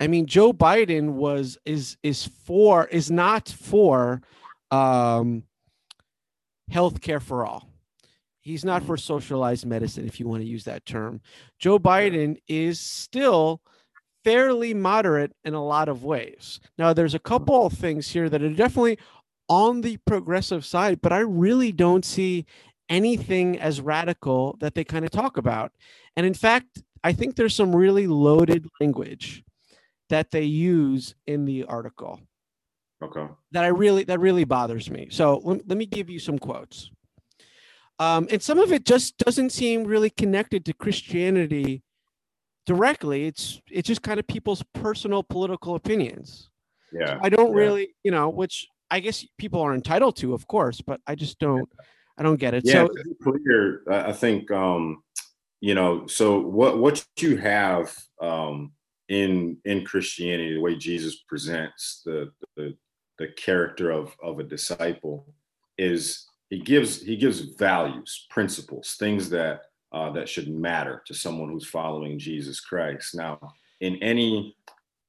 I 0.00 0.08
mean, 0.08 0.26
Joe 0.26 0.52
Biden 0.52 1.10
was 1.12 1.56
is 1.64 1.96
is 2.02 2.26
for 2.44 2.86
is 2.88 3.10
not 3.10 3.48
for 3.48 4.22
um, 4.70 5.44
health 6.70 7.00
care 7.00 7.20
for 7.20 7.46
all. 7.46 7.68
He's 8.46 8.64
not 8.64 8.84
for 8.84 8.96
socialized 8.96 9.66
medicine, 9.66 10.06
if 10.06 10.20
you 10.20 10.28
want 10.28 10.40
to 10.42 10.48
use 10.48 10.62
that 10.64 10.86
term. 10.86 11.20
Joe 11.58 11.80
Biden 11.80 12.36
is 12.46 12.78
still 12.78 13.60
fairly 14.22 14.72
moderate 14.72 15.32
in 15.44 15.54
a 15.54 15.64
lot 15.64 15.88
of 15.88 16.04
ways. 16.04 16.60
Now, 16.78 16.92
there's 16.92 17.14
a 17.14 17.18
mm-hmm. 17.18 17.26
couple 17.26 17.66
of 17.66 17.72
things 17.72 18.08
here 18.08 18.28
that 18.28 18.44
are 18.44 18.50
definitely 18.50 19.00
on 19.48 19.80
the 19.80 19.96
progressive 20.06 20.64
side, 20.64 21.00
but 21.02 21.12
I 21.12 21.18
really 21.18 21.72
don't 21.72 22.04
see 22.04 22.46
anything 22.88 23.58
as 23.58 23.80
radical 23.80 24.56
that 24.60 24.76
they 24.76 24.84
kind 24.84 25.04
of 25.04 25.10
talk 25.10 25.38
about. 25.38 25.72
And 26.14 26.24
in 26.24 26.34
fact, 26.34 26.84
I 27.02 27.14
think 27.14 27.34
there's 27.34 27.54
some 27.54 27.74
really 27.74 28.06
loaded 28.06 28.68
language 28.80 29.42
that 30.08 30.30
they 30.30 30.44
use 30.44 31.16
in 31.26 31.46
the 31.46 31.64
article 31.64 32.20
Okay. 33.02 33.26
that 33.50 33.64
I 33.64 33.68
really 33.68 34.04
that 34.04 34.20
really 34.20 34.44
bothers 34.44 34.88
me. 34.88 35.08
So 35.10 35.40
let, 35.42 35.68
let 35.68 35.76
me 35.76 35.86
give 35.86 36.08
you 36.08 36.20
some 36.20 36.38
quotes. 36.38 36.92
Um, 37.98 38.28
and 38.30 38.42
some 38.42 38.58
of 38.58 38.72
it 38.72 38.84
just 38.84 39.16
doesn't 39.18 39.50
seem 39.50 39.84
really 39.84 40.10
connected 40.10 40.64
to 40.66 40.74
Christianity 40.74 41.82
directly. 42.66 43.26
It's 43.26 43.60
it's 43.70 43.88
just 43.88 44.02
kind 44.02 44.20
of 44.20 44.26
people's 44.26 44.62
personal 44.74 45.22
political 45.22 45.74
opinions. 45.76 46.50
Yeah. 46.92 47.18
I 47.22 47.28
don't 47.28 47.52
Yeah. 47.52 47.58
really, 47.62 47.94
you 48.04 48.10
know, 48.10 48.28
which 48.28 48.66
I 48.90 49.00
guess 49.00 49.26
people 49.38 49.60
are 49.62 49.74
entitled 49.74 50.16
to, 50.16 50.34
of 50.34 50.46
course, 50.46 50.80
but 50.80 51.00
I 51.06 51.14
just 51.14 51.38
don't 51.38 51.68
I 52.18 52.22
don't 52.22 52.40
get 52.40 52.54
it. 52.54 52.64
Yeah. 52.64 52.86
so 52.86 52.88
clear, 53.22 53.82
I 53.90 54.10
I 54.10 54.12
think 54.12 54.50
um, 54.50 55.02
you 55.60 55.74
know. 55.74 56.06
So 56.06 56.38
what 56.40 56.78
what 56.78 57.04
you 57.20 57.36
have 57.38 57.94
um, 58.20 58.72
in 59.08 59.58
in 59.64 59.84
Christianity, 59.84 60.54
the 60.54 60.60
way 60.60 60.76
Jesus 60.76 61.22
presents 61.28 62.02
the 62.04 62.30
the, 62.56 62.76
the 63.18 63.28
character 63.28 63.90
of 63.90 64.14
of 64.22 64.38
a 64.38 64.44
disciple, 64.44 65.34
is 65.78 66.26
he 66.50 66.58
gives 66.58 67.02
he 67.02 67.16
gives 67.16 67.40
values, 67.40 68.26
principles, 68.30 68.96
things 68.98 69.28
that 69.30 69.62
uh, 69.92 70.10
that 70.12 70.28
should 70.28 70.48
matter 70.48 71.02
to 71.06 71.14
someone 71.14 71.50
who's 71.50 71.66
following 71.66 72.18
Jesus 72.18 72.60
Christ. 72.60 73.14
Now, 73.14 73.38
in 73.80 73.96
any 74.02 74.56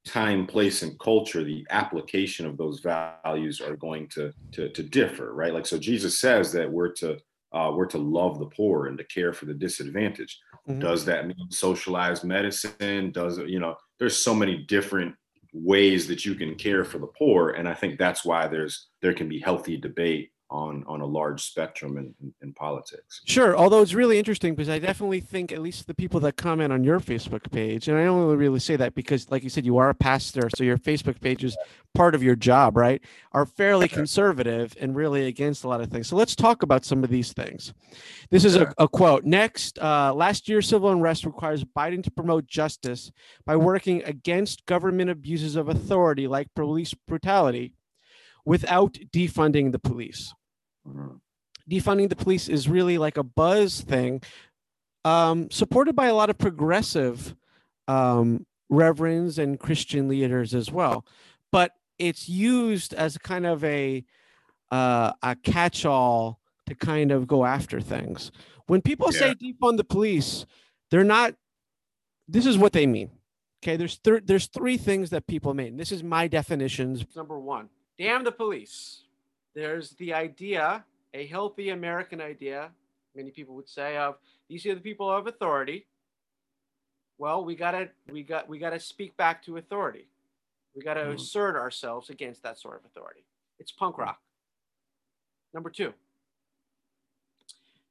time, 0.06 0.48
place, 0.48 0.84
and 0.84 0.98
culture, 1.00 1.44
the 1.44 1.66
application 1.70 2.46
of 2.46 2.58
those 2.58 2.80
values 2.80 3.62
are 3.62 3.76
going 3.76 4.08
to 4.10 4.34
to, 4.54 4.70
to 4.70 4.84
differ, 4.84 5.34
right? 5.34 5.54
Like 5.54 5.66
so, 5.66 5.78
Jesus 5.78 6.20
says 6.20 6.52
that 6.54 6.72
we're 6.72 6.94
to 6.94 7.18
uh, 7.54 7.72
we're 7.74 7.86
to 7.88 7.98
love 7.98 8.40
the 8.40 8.48
poor 8.48 8.88
and 8.88 8.98
to 8.98 9.04
care 9.06 9.34
for 9.34 9.46
the 9.46 9.54
disadvantaged. 9.54 10.38
Mhm. 10.68 10.80
Does 10.80 11.06
that 11.06 11.28
mean 11.28 11.50
socialized 11.50 12.24
medicine? 12.24 13.12
Does 13.12 13.38
it, 13.38 13.48
you 13.50 13.60
know? 13.60 13.76
There's 14.00 14.18
so 14.18 14.34
many 14.36 14.58
different 14.58 15.16
ways 15.54 16.08
that 16.08 16.26
you 16.26 16.36
can 16.36 16.56
care 16.56 16.84
for 16.84 17.00
the 17.00 17.08
poor, 17.08 17.52
and 17.52 17.68
I 17.68 17.74
think 17.74 17.98
that's 17.98 18.26
why 18.26 18.48
there's 18.48 18.88
there 19.02 19.14
can 19.14 19.30
be 19.30 19.40
healthy 19.40 19.78
debate 19.78 20.32
on 20.50 20.84
on 20.88 21.02
a 21.02 21.06
large 21.06 21.44
spectrum 21.44 21.98
in, 21.98 22.14
in, 22.22 22.34
in 22.42 22.54
politics. 22.54 23.22
Sure. 23.26 23.58
Although 23.58 23.82
it's 23.82 23.94
really 23.94 24.18
interesting 24.18 24.56
because 24.56 24.70
I 24.70 24.80
definitely 24.80 25.20
think 25.20 25.52
at 25.52 25.62
least 25.62 25.88
the 25.88 25.94
people 25.94 26.20
that 26.22 26.38
comment 26.38 26.72
on 26.72 26.84
your 26.84 27.00
Facebook 27.00 27.52
page, 27.52 27.88
and 27.88 27.98
I 27.98 28.06
only 28.06 28.36
really 28.36 28.60
say 28.60 28.76
that 28.78 28.96
because, 28.96 29.30
like 29.30 29.44
you 29.44 29.50
said, 29.50 29.66
you 29.66 29.78
are 29.78 29.90
a 29.90 29.96
pastor, 29.96 30.50
so 30.56 30.64
your 30.64 30.78
Facebook 30.78 31.20
page 31.20 31.44
is 31.44 31.58
part 31.94 32.16
of 32.16 32.24
your 32.24 32.36
job, 32.36 32.78
right? 32.78 33.02
Are 33.34 33.46
fairly 33.46 33.88
conservative 33.88 34.76
and 34.80 34.96
really 34.96 35.28
against 35.28 35.64
a 35.64 35.68
lot 35.68 35.82
of 35.82 35.90
things. 35.90 36.08
So 36.08 36.16
let's 36.16 36.36
talk 36.36 36.64
about 36.64 36.86
some 36.86 37.04
of 37.04 37.10
these 37.10 37.34
things. 37.34 37.74
This 38.30 38.46
is 38.46 38.56
a, 38.56 38.74
a 38.78 38.88
quote. 38.88 39.26
Next, 39.26 39.80
uh, 39.80 40.14
last 40.14 40.48
year's 40.48 40.68
civil 40.68 40.92
unrest 40.92 41.26
requires 41.26 41.64
Biden 41.64 42.04
to 42.04 42.12
promote 42.12 42.48
justice 42.48 43.12
by 43.46 43.56
working 43.56 44.04
against 44.04 44.66
government 44.66 45.10
abuses 45.10 45.56
of 45.56 45.68
authority 45.68 46.28
like 46.28 46.54
police 46.56 46.94
brutality 46.94 47.74
without 48.46 48.94
defunding 49.12 49.74
the 49.74 49.80
police. 49.80 50.34
Defunding 51.70 52.10
the 52.10 52.16
police 52.16 52.48
is 52.48 52.70
really 52.70 52.98
like 52.98 53.18
a 53.18 53.24
buzz 53.24 53.82
thing, 53.82 54.22
um, 55.06 55.50
supported 55.52 55.96
by 55.96 56.08
a 56.08 56.16
lot 56.16 56.30
of 56.30 56.38
progressive 56.38 57.36
um, 57.88 58.46
reverends 58.70 59.38
and 59.40 59.60
Christian 59.60 60.08
leaders 60.08 60.54
as 60.54 60.72
well. 60.72 61.06
But 61.52 61.72
it's 61.98 62.30
used 62.30 62.94
as 62.94 63.18
kind 63.18 63.46
of 63.46 63.64
a 63.64 64.04
uh, 64.72 65.14
a 65.24 65.36
catch-all 65.36 66.40
to 66.68 66.76
kind 66.76 67.12
of 67.12 67.28
go 67.28 67.46
after 67.46 67.80
things. 67.80 68.32
When 68.68 68.82
people 68.82 69.12
say 69.12 69.34
defund 69.34 69.78
the 69.78 69.84
police, 69.86 70.46
they're 70.92 71.04
not. 71.04 71.36
This 72.28 72.46
is 72.46 72.58
what 72.58 72.74
they 72.74 72.86
mean. 72.86 73.10
Okay, 73.64 73.78
there's 73.78 73.96
thir- 74.04 74.22
there's 74.24 74.48
three 74.48 74.78
things 74.78 75.10
that 75.12 75.26
people 75.26 75.54
mean. 75.54 75.78
This 75.78 75.92
is 75.92 76.04
my 76.04 76.28
definitions. 76.28 77.06
Number 77.16 77.40
one, 77.40 77.70
damn 77.98 78.24
the 78.24 78.32
police. 78.32 79.04
There's 79.58 79.90
the 79.94 80.14
idea, 80.14 80.86
a 81.16 81.26
healthy 81.26 81.70
American 81.70 82.22
idea, 82.22 82.70
many 83.16 83.32
people 83.32 83.56
would 83.56 83.68
say, 83.68 83.98
of 83.98 84.20
these 84.48 84.64
are 84.68 84.76
the 84.76 84.82
people 84.82 85.10
of 85.10 85.26
authority. 85.26 85.88
Well, 87.18 87.44
we 87.44 87.56
gotta 87.56 87.90
we 88.08 88.22
got 88.22 88.48
we 88.48 88.60
gotta 88.60 88.80
speak 88.80 89.18
back 89.18 89.42
to 89.46 89.58
authority. 89.58 90.10
We 90.76 90.84
gotta 90.84 91.06
Mhm. 91.06 91.16
assert 91.16 91.56
ourselves 91.56 92.12
against 92.12 92.44
that 92.44 92.60
sort 92.60 92.78
of 92.78 92.86
authority. 92.86 93.26
It's 93.58 93.72
punk 93.72 93.98
rock. 93.98 94.22
Number 95.56 95.72
two, 95.72 95.92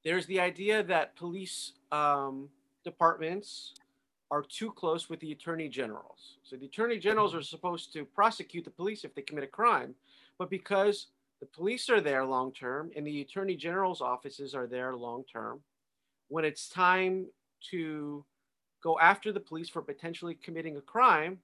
there's 0.04 0.26
the 0.26 0.38
idea 0.38 0.84
that 0.84 1.16
police 1.16 1.72
um, 1.90 2.48
departments 2.84 3.74
are 4.30 4.42
too 4.42 4.70
close 4.70 5.08
with 5.08 5.18
the 5.18 5.32
attorney 5.32 5.68
generals. 5.68 6.38
So 6.44 6.54
the 6.54 6.66
attorney 6.66 7.00
generals 7.00 7.34
are 7.34 7.42
supposed 7.42 7.92
to 7.94 8.04
prosecute 8.04 8.64
the 8.64 8.70
police 8.70 9.02
if 9.04 9.16
they 9.16 9.22
commit 9.22 9.42
a 9.42 9.48
crime, 9.48 9.96
but 10.38 10.48
because 10.48 11.08
the 11.40 11.46
police 11.46 11.88
are 11.90 12.00
there 12.00 12.24
long 12.24 12.52
term 12.52 12.90
and 12.96 13.06
the 13.06 13.20
attorney 13.20 13.56
general's 13.56 14.00
offices 14.00 14.54
are 14.54 14.66
there 14.66 14.94
long 14.94 15.24
term, 15.24 15.60
when 16.28 16.44
it's 16.44 16.68
time 16.68 17.26
to 17.70 18.24
go 18.82 18.98
after 18.98 19.32
the 19.32 19.40
police 19.40 19.68
for 19.68 19.82
potentially 19.82 20.34
committing 20.34 20.76
a 20.76 20.80
crime, 20.80 21.38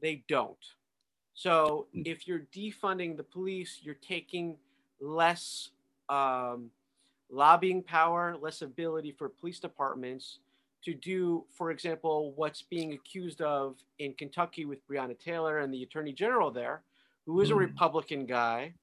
they 0.00 0.24
don't. 0.28 0.74
So 1.34 1.88
Mm. 1.94 2.06
if 2.06 2.26
you're 2.28 2.46
defunding 2.52 3.16
the 3.16 3.22
police, 3.22 3.80
you're 3.82 3.94
taking 3.94 4.58
less 5.00 5.70
um, 6.08 6.70
lobbying 7.30 7.82
power, 7.82 8.36
less 8.36 8.62
ability 8.62 9.12
for 9.12 9.28
police 9.28 9.60
departments 9.60 10.40
to 10.82 10.92
do, 10.94 11.44
for 11.50 11.70
example, 11.70 12.32
what's 12.32 12.62
being 12.62 12.92
accused 12.94 13.40
of 13.42 13.76
in 13.98 14.12
Kentucky 14.14 14.64
with 14.64 14.86
Breonna 14.88 15.18
Taylor 15.18 15.58
and 15.58 15.72
the 15.72 15.82
attorney 15.82 16.12
general 16.12 16.50
there, 16.50 16.82
who 17.26 17.40
is 17.40 17.50
a 17.50 17.54
Mm. 17.54 17.58
Republican 17.58 18.26
guy 18.26 18.74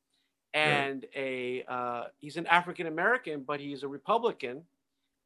and 0.54 1.06
a 1.16 1.64
uh, 1.68 2.04
he's 2.20 2.38
an 2.38 2.48
African 2.48 2.88
American, 2.88 3.44
but 3.44 3.60
he's 3.60 3.84
a 3.84 3.88
Republican, 3.88 4.66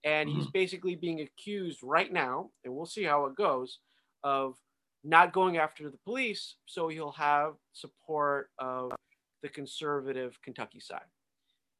and 0.03 0.29
he's 0.29 0.47
basically 0.47 0.95
being 0.95 1.21
accused 1.21 1.79
right 1.83 2.11
now, 2.11 2.51
and 2.63 2.73
we'll 2.73 2.85
see 2.85 3.03
how 3.03 3.25
it 3.25 3.35
goes, 3.35 3.79
of 4.23 4.55
not 5.03 5.33
going 5.33 5.57
after 5.57 5.89
the 5.89 5.97
police, 5.97 6.55
so 6.65 6.87
he'll 6.87 7.11
have 7.13 7.55
support 7.73 8.51
of 8.59 8.91
the 9.41 9.49
conservative 9.49 10.39
Kentucky 10.41 10.79
side. 10.79 11.09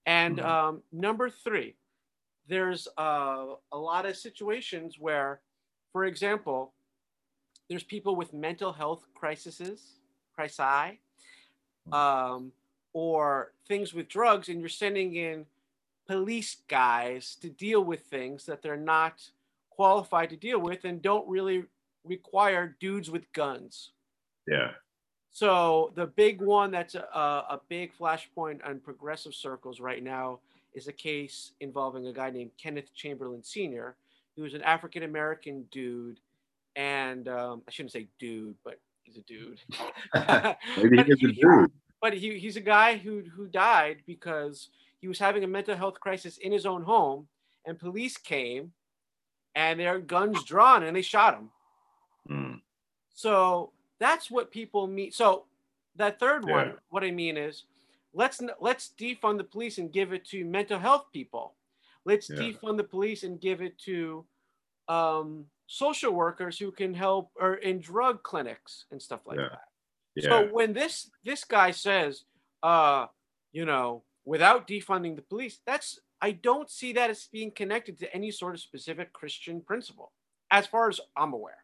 And 0.06 0.38
Mhm. 0.38 0.46
um, 0.46 0.84
number 0.92 1.30
three, 1.30 1.76
there's 2.48 2.88
uh, 2.98 3.56
a 3.72 3.78
lot 3.78 4.06
of 4.06 4.18
situations 4.18 4.98
where, 5.00 5.42
for 5.92 6.06
example, 6.06 6.74
there's 7.70 7.84
people 7.84 8.16
with 8.16 8.34
mental 8.34 8.74
health 8.74 9.06
crises, 9.14 10.00
crisis, 10.34 10.98
um, 11.92 12.52
or 12.94 13.52
things 13.68 13.94
with 13.94 14.08
drugs, 14.08 14.50
and 14.50 14.60
you're 14.60 14.70
sending 14.70 15.16
in 15.16 15.46
police 16.08 16.58
guys 16.68 17.36
to 17.42 17.50
deal 17.50 17.84
with 17.84 18.02
things 18.02 18.46
that 18.46 18.62
they're 18.62 18.78
not 18.78 19.30
qualified 19.70 20.30
to 20.30 20.36
deal 20.36 20.60
with 20.60 20.84
and 20.84 21.02
don't 21.02 21.28
really 21.28 21.64
require 22.04 22.76
dudes 22.80 23.10
with 23.10 23.32
guns. 23.34 23.92
Yeah. 24.48 24.72
So 25.32 25.94
the 25.96 26.08
big 26.08 26.42
one 26.42 26.72
that's 26.72 26.96
a, 26.96 27.00
a 27.00 27.62
big 27.70 27.92
flashpoint 27.98 28.68
on 28.68 28.80
progressive 28.80 29.34
circles 29.34 29.80
right 29.80 30.04
now 30.04 30.40
is 30.74 30.88
a 30.88 30.94
case 30.94 31.52
involving 31.62 32.08
a 32.08 32.14
guy 32.14 32.30
named 32.30 32.52
Kenneth 32.62 32.94
Chamberlain 32.94 33.44
Sr., 33.44 33.96
who's 34.36 34.54
an 34.54 34.62
African 34.64 35.04
American 35.04 35.66
dude, 35.72 36.20
and 36.76 37.28
um, 37.28 37.62
I 37.68 37.72
shouldn't 37.72 37.92
say 37.92 38.08
dude, 38.20 38.56
but 38.64 38.80
he's 39.04 39.18
a 39.18 39.22
dude. 39.22 39.60
Maybe 40.78 40.98
But 40.98 41.08
he 41.08 41.14
a 41.14 41.16
dude. 41.16 41.72
But 42.02 42.14
he, 42.14 42.40
he's 42.40 42.58
a 42.58 42.62
guy 42.62 42.98
who 42.98 43.22
who 43.36 43.48
died 43.48 44.02
because 44.06 44.70
he 45.00 45.08
was 45.08 45.20
having 45.20 45.44
a 45.44 45.48
mental 45.48 45.76
health 45.76 46.00
crisis 46.00 46.38
in 46.38 46.52
his 46.52 46.66
own 46.66 46.84
home, 46.84 47.28
and 47.66 47.80
police 47.80 48.18
came, 48.18 48.74
and 49.56 49.80
their 49.80 50.00
guns 50.00 50.44
drawn, 50.44 50.84
and 50.84 50.96
they 50.96 51.02
shot 51.02 51.36
him. 51.36 51.50
Mm. 52.30 52.62
So 53.14 53.72
that's 54.00 54.30
what 54.32 54.52
people 54.52 54.88
mean. 54.88 55.12
So 55.12 55.46
that 55.96 56.20
third 56.20 56.46
one, 56.46 56.74
what 56.90 57.04
I 57.04 57.12
mean 57.12 57.38
is, 57.38 57.66
let's 58.14 58.42
let's 58.60 58.94
defund 58.98 59.38
the 59.38 59.44
police 59.44 59.78
and 59.78 59.92
give 59.92 60.14
it 60.14 60.26
to 60.26 60.44
mental 60.46 60.80
health 60.80 61.06
people. 61.14 61.56
Let's 62.06 62.30
Yeah. 62.30 62.38
defund 62.38 62.78
the 62.78 62.84
police 62.84 63.24
and 63.24 63.40
give 63.40 63.62
it 63.62 63.78
to 63.80 64.26
um, 64.88 65.46
social 65.68 66.12
workers 66.12 66.58
who 66.58 66.72
can 66.72 66.94
help, 66.94 67.32
or 67.36 67.56
in 67.56 67.80
drug 67.80 68.24
clinics 68.24 68.86
and 68.92 69.02
stuff 69.02 69.22
like 69.26 69.38
Yeah. 69.38 69.50
that. 69.50 69.71
Yeah. 70.16 70.30
So 70.30 70.48
when 70.54 70.74
this 70.74 71.10
this 71.24 71.44
guy 71.44 71.72
says, 71.72 72.24
uh, 72.64 73.08
you 73.52 73.66
know, 73.66 74.04
without 74.26 74.68
defunding 74.68 75.16
the 75.16 75.22
police, 75.22 75.60
that's 75.66 76.00
I 76.22 76.32
don't 76.32 76.70
see 76.70 76.94
that 76.94 77.10
as 77.10 77.28
being 77.32 77.52
connected 77.52 77.98
to 78.00 78.14
any 78.14 78.32
sort 78.32 78.54
of 78.54 78.62
specific 78.62 79.12
Christian 79.14 79.62
principle, 79.62 80.12
as 80.52 80.68
far 80.68 80.90
as 80.90 81.00
I'm 81.16 81.34
aware. 81.34 81.64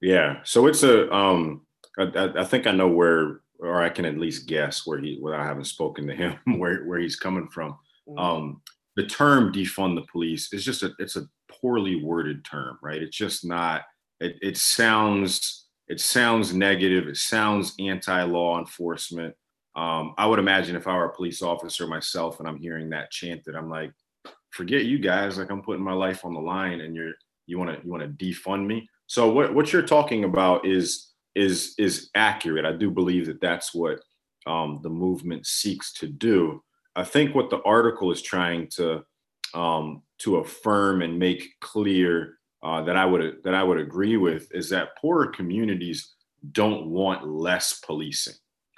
Yeah. 0.00 0.40
So 0.44 0.66
it's 0.66 0.82
a 0.82 1.12
um 1.12 1.66
I, 1.98 2.04
I- 2.04 2.40
I 2.40 2.44
think 2.44 2.66
I 2.66 2.72
know 2.72 2.88
where 2.88 3.40
or 3.58 3.82
I 3.82 3.90
can 3.90 4.06
at 4.06 4.16
least 4.16 4.46
guess 4.48 4.86
where 4.86 4.98
he 4.98 5.18
without 5.20 5.44
having 5.44 5.64
spoken 5.64 6.06
to 6.06 6.14
him 6.14 6.38
where 6.58 6.84
where 6.84 6.98
he's 6.98 7.16
coming 7.16 7.48
from. 7.48 7.76
Um 8.18 8.62
the 8.96 9.06
term 9.06 9.52
defund 9.52 9.94
the 9.94 10.06
police 10.10 10.52
is 10.52 10.64
just 10.64 10.82
a 10.82 10.90
it's 10.98 11.16
a 11.16 11.28
poorly 11.50 12.02
worded 12.02 12.44
term, 12.44 12.78
right? 12.82 13.02
It's 13.02 13.16
just 13.16 13.44
not 13.44 13.82
it 14.18 14.36
it 14.42 14.56
sounds 14.56 15.66
it 15.90 16.00
sounds 16.00 16.54
negative, 16.54 17.08
it 17.08 17.16
sounds 17.16 17.74
anti-law 17.78 18.58
enforcement. 18.58 19.34
Um 19.76 20.14
I 20.16 20.26
would 20.26 20.38
imagine 20.38 20.76
if 20.76 20.86
I 20.86 20.96
were 20.96 21.10
a 21.10 21.16
police 21.18 21.42
officer 21.42 21.86
myself 21.86 22.38
and 22.38 22.48
I'm 22.48 22.58
hearing 22.58 22.90
that 22.90 23.10
chanted, 23.10 23.54
I'm 23.54 23.70
like 23.70 23.92
forget 24.50 24.84
you 24.84 24.98
guys, 24.98 25.38
like 25.38 25.50
I'm 25.50 25.62
putting 25.62 25.84
my 25.84 25.92
life 25.92 26.24
on 26.24 26.34
the 26.34 26.40
line 26.40 26.80
and 26.80 26.94
you're 26.96 27.12
you 27.46 27.58
want 27.58 27.70
to 27.70 27.84
you 27.84 27.90
want 27.90 28.02
to 28.02 28.24
defund 28.24 28.66
me. 28.66 28.88
So 29.06 29.30
what 29.30 29.54
what 29.54 29.72
you're 29.72 29.82
talking 29.82 30.24
about 30.24 30.66
is 30.66 31.10
is 31.34 31.74
is 31.78 32.10
accurate. 32.14 32.64
I 32.64 32.72
do 32.72 32.90
believe 32.90 33.26
that 33.26 33.40
that's 33.40 33.74
what 33.74 34.00
um, 34.46 34.80
the 34.82 34.90
movement 34.90 35.46
seeks 35.46 35.92
to 35.94 36.06
do. 36.06 36.62
I 36.96 37.04
think 37.04 37.34
what 37.34 37.50
the 37.50 37.62
article 37.62 38.10
is 38.10 38.22
trying 38.22 38.68
to 38.76 39.02
um, 39.54 40.02
to 40.18 40.36
affirm 40.36 41.02
and 41.02 41.18
make 41.18 41.48
clear 41.60 42.38
uh, 42.62 42.82
that 42.82 42.96
I 42.96 43.04
would 43.04 43.38
that 43.44 43.54
I 43.54 43.62
would 43.62 43.78
agree 43.78 44.16
with 44.16 44.48
is 44.52 44.68
that 44.70 44.96
poorer 44.98 45.28
communities 45.28 46.14
don't 46.52 46.86
want 46.86 47.26
less 47.26 47.80
policing. 47.80 48.34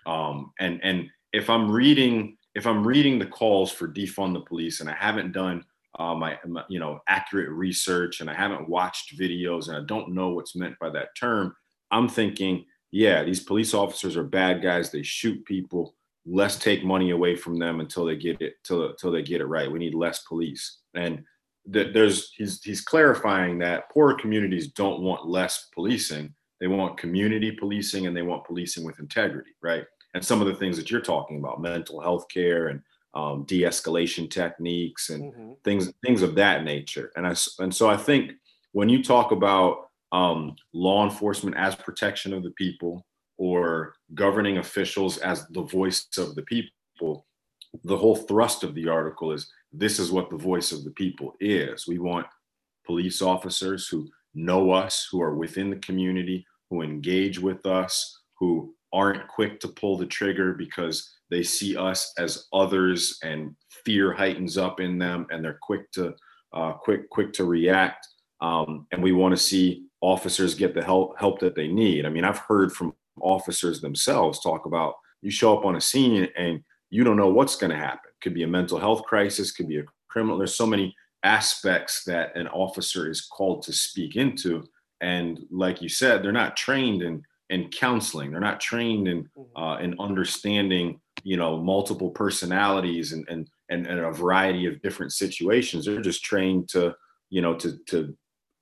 Um, 0.07 0.53
and 0.61 0.81
and 0.83 1.09
if 1.33 1.49
I'm 1.51 1.71
reading 1.71 2.37
if 2.55 2.66
I'm 2.66 2.87
reading 2.87 3.18
the 3.18 3.27
calls 3.27 3.73
for 3.73 3.88
defund 3.88 4.35
the 4.35 4.40
police 4.40 4.81
and 4.81 4.90
I 4.90 4.95
haven't 4.95 5.33
done 5.33 5.64
uh, 5.99 6.14
my, 6.14 6.38
my 6.47 6.64
you 6.68 6.79
know 6.79 7.01
accurate 7.09 7.51
research 7.51 8.21
and 8.21 8.31
I 8.31 8.35
haven't 8.35 8.68
watched 8.68 9.18
videos 9.18 9.68
and 9.68 9.77
I 9.77 9.81
don't 9.87 10.14
know 10.14 10.31
what's 10.31 10.57
meant 10.57 10.79
by 10.79 10.90
that 10.90 11.14
term, 11.18 11.55
I'm 11.90 12.09
thinking, 12.09 12.64
yeah, 12.90 13.23
these 13.23 13.40
police 13.40 13.75
officers 13.75 14.16
are 14.16 14.25
bad 14.25 14.62
guys. 14.62 14.90
They 14.90 15.03
shoot 15.03 15.45
people. 15.45 15.95
Let's 16.25 16.57
take 16.57 16.85
money 16.85 17.11
away 17.11 17.35
from 17.37 17.59
them 17.59 17.81
until 17.81 18.05
they 18.05 18.16
get 18.16 18.40
it 18.40 18.55
till 18.64 18.88
until 18.88 19.11
they 19.11 19.23
get 19.23 19.40
it 19.40 19.47
right. 19.47 19.71
We 19.71 19.79
need 19.79 19.95
less 19.95 20.23
police. 20.23 20.79
And 20.95 21.25
th- 21.70 21.92
there's 21.92 22.33
he's 22.33 22.62
he's 22.62 22.81
clarifying 22.81 23.59
that 23.59 23.90
poorer 23.90 24.14
communities 24.14 24.68
don't 24.68 25.03
want 25.03 25.27
less 25.27 25.68
policing. 25.75 26.35
They 26.61 26.68
want 26.68 26.96
community 26.96 27.51
policing 27.53 28.07
and 28.07 28.16
they 28.16 28.22
want 28.22 28.44
policing 28.44 28.85
with 28.85 29.01
integrity, 29.01 29.51
right? 29.62 29.85
And 30.14 30.25
some 30.25 30.40
of 30.40 30.46
the 30.46 30.55
things 30.55 30.77
that 30.77 30.90
you're 30.90 31.01
talking 31.01 31.38
about, 31.38 31.61
mental 31.61 32.01
health 32.01 32.27
care 32.29 32.68
and 32.68 32.83
um, 33.14 33.44
de-escalation 33.44 34.31
techniques 34.31 35.11
and 35.11 35.33
Mhm. 35.33 35.57
things 35.64 35.92
things 36.05 36.22
of 36.22 36.35
that 36.37 36.64
nature. 36.64 37.12
And 37.16 37.27
I 37.27 37.35
and 37.59 37.75
so 37.75 37.88
I 37.90 37.96
think 37.96 38.33
when 38.72 38.88
you 38.88 39.03
talk 39.03 39.33
about 39.33 39.88
um, 40.12 40.57
law 40.72 41.05
enforcement 41.05 41.57
as 41.57 41.75
protection 41.75 42.33
of 42.35 42.42
the 42.42 42.51
people 42.53 43.07
or 43.38 43.94
governing 44.14 44.59
officials 44.59 45.18
as 45.18 45.46
the 45.48 45.62
voice 45.62 46.07
of 46.18 46.35
the 46.35 46.42
people, 46.42 47.27
the 47.85 47.96
whole 47.96 48.14
thrust 48.16 48.62
of 48.62 48.75
the 48.75 48.88
article 48.88 49.33
is 49.33 49.51
this 49.72 49.98
is 49.98 50.11
what 50.11 50.30
the 50.30 50.37
voice 50.37 50.72
of 50.72 50.85
the 50.85 50.90
people 50.90 51.35
is. 51.40 51.87
We 51.87 51.98
want 51.98 52.26
police 52.87 53.22
officers 53.22 53.88
who 53.88 54.08
know 54.35 54.72
us, 54.72 55.08
who 55.11 55.22
are 55.22 55.35
within 55.35 55.70
the 55.70 55.76
community, 55.76 56.46
who 56.70 56.82
engage 56.82 57.38
with 57.38 57.64
us, 57.66 58.20
who 58.38 58.74
aren't 58.92 59.28
quick 59.28 59.61
to 59.61 59.68
pull 59.68 59.96
the 59.96 60.06
trigger 60.06 60.52
because 60.54 61.11
they 61.30 61.42
see 61.42 61.76
us 61.76 62.12
as 62.18 62.46
others 62.52 63.18
and 63.22 63.54
fear 63.85 64.12
heightens 64.12 64.58
up 64.58 64.80
in 64.80 64.98
them 64.98 65.26
and 65.30 65.44
they're 65.44 65.58
quick 65.62 65.90
to 65.92 66.14
uh, 66.52 66.72
quick 66.74 67.08
quick 67.08 67.32
to 67.32 67.44
react 67.44 68.06
um, 68.42 68.87
and 68.90 69.02
we 69.02 69.12
want 69.12 69.32
to 69.32 69.42
see 69.42 69.87
officers 70.02 70.54
get 70.54 70.74
the 70.74 70.85
help 70.85 71.18
help 71.18 71.38
that 71.40 71.54
they 71.54 71.68
need. 71.68 72.04
I 72.04 72.11
mean, 72.11 72.24
I've 72.24 72.38
heard 72.38 72.72
from 72.72 72.92
officers 73.20 73.80
themselves 73.80 74.40
talk 74.40 74.66
about 74.66 74.94
you 75.22 75.30
show 75.30 75.56
up 75.56 75.64
on 75.64 75.76
a 75.76 75.80
scene 75.80 76.28
and 76.37 76.62
you 76.90 77.04
don't 77.04 77.16
know 77.16 77.30
what's 77.30 77.56
going 77.56 77.70
to 77.70 77.76
happen. 77.76 78.11
Could 78.22 78.35
be 78.35 78.44
a 78.44 78.48
mental 78.48 78.78
health 78.78 79.04
crisis, 79.04 79.52
could 79.52 79.68
be 79.68 79.78
a 79.78 79.85
criminal. 80.08 80.38
There's 80.38 80.54
so 80.54 80.66
many 80.66 80.94
aspects 81.24 82.04
that 82.04 82.37
an 82.37 82.48
officer 82.48 83.11
is 83.11 83.22
called 83.22 83.62
to 83.62 83.72
speak 83.72 84.16
into, 84.16 84.64
and 85.00 85.40
like 85.50 85.82
you 85.82 85.88
said, 85.88 86.22
they're 86.22 86.32
not 86.32 86.56
trained 86.56 87.02
in 87.02 87.22
in 87.50 87.68
counseling. 87.68 88.30
They're 88.30 88.40
not 88.40 88.61
trained 88.61 89.08
in 89.08 89.28
uh, 89.56 89.78
in 89.80 89.94
understanding, 90.00 91.00
you 91.22 91.37
know, 91.37 91.58
multiple 91.58 92.11
personalities 92.11 93.12
and 93.12 93.26
and 93.28 93.48
and, 93.68 93.87
and 93.87 94.00
a 94.00 94.11
variety 94.11 94.66
of 94.66 94.80
different 94.82 95.12
situations. 95.12 95.85
They're 95.85 96.00
just 96.00 96.24
trained 96.24 96.68
to, 96.70 96.94
you 97.30 97.42
know, 97.42 97.54
to 97.56 97.78
to 97.88 98.16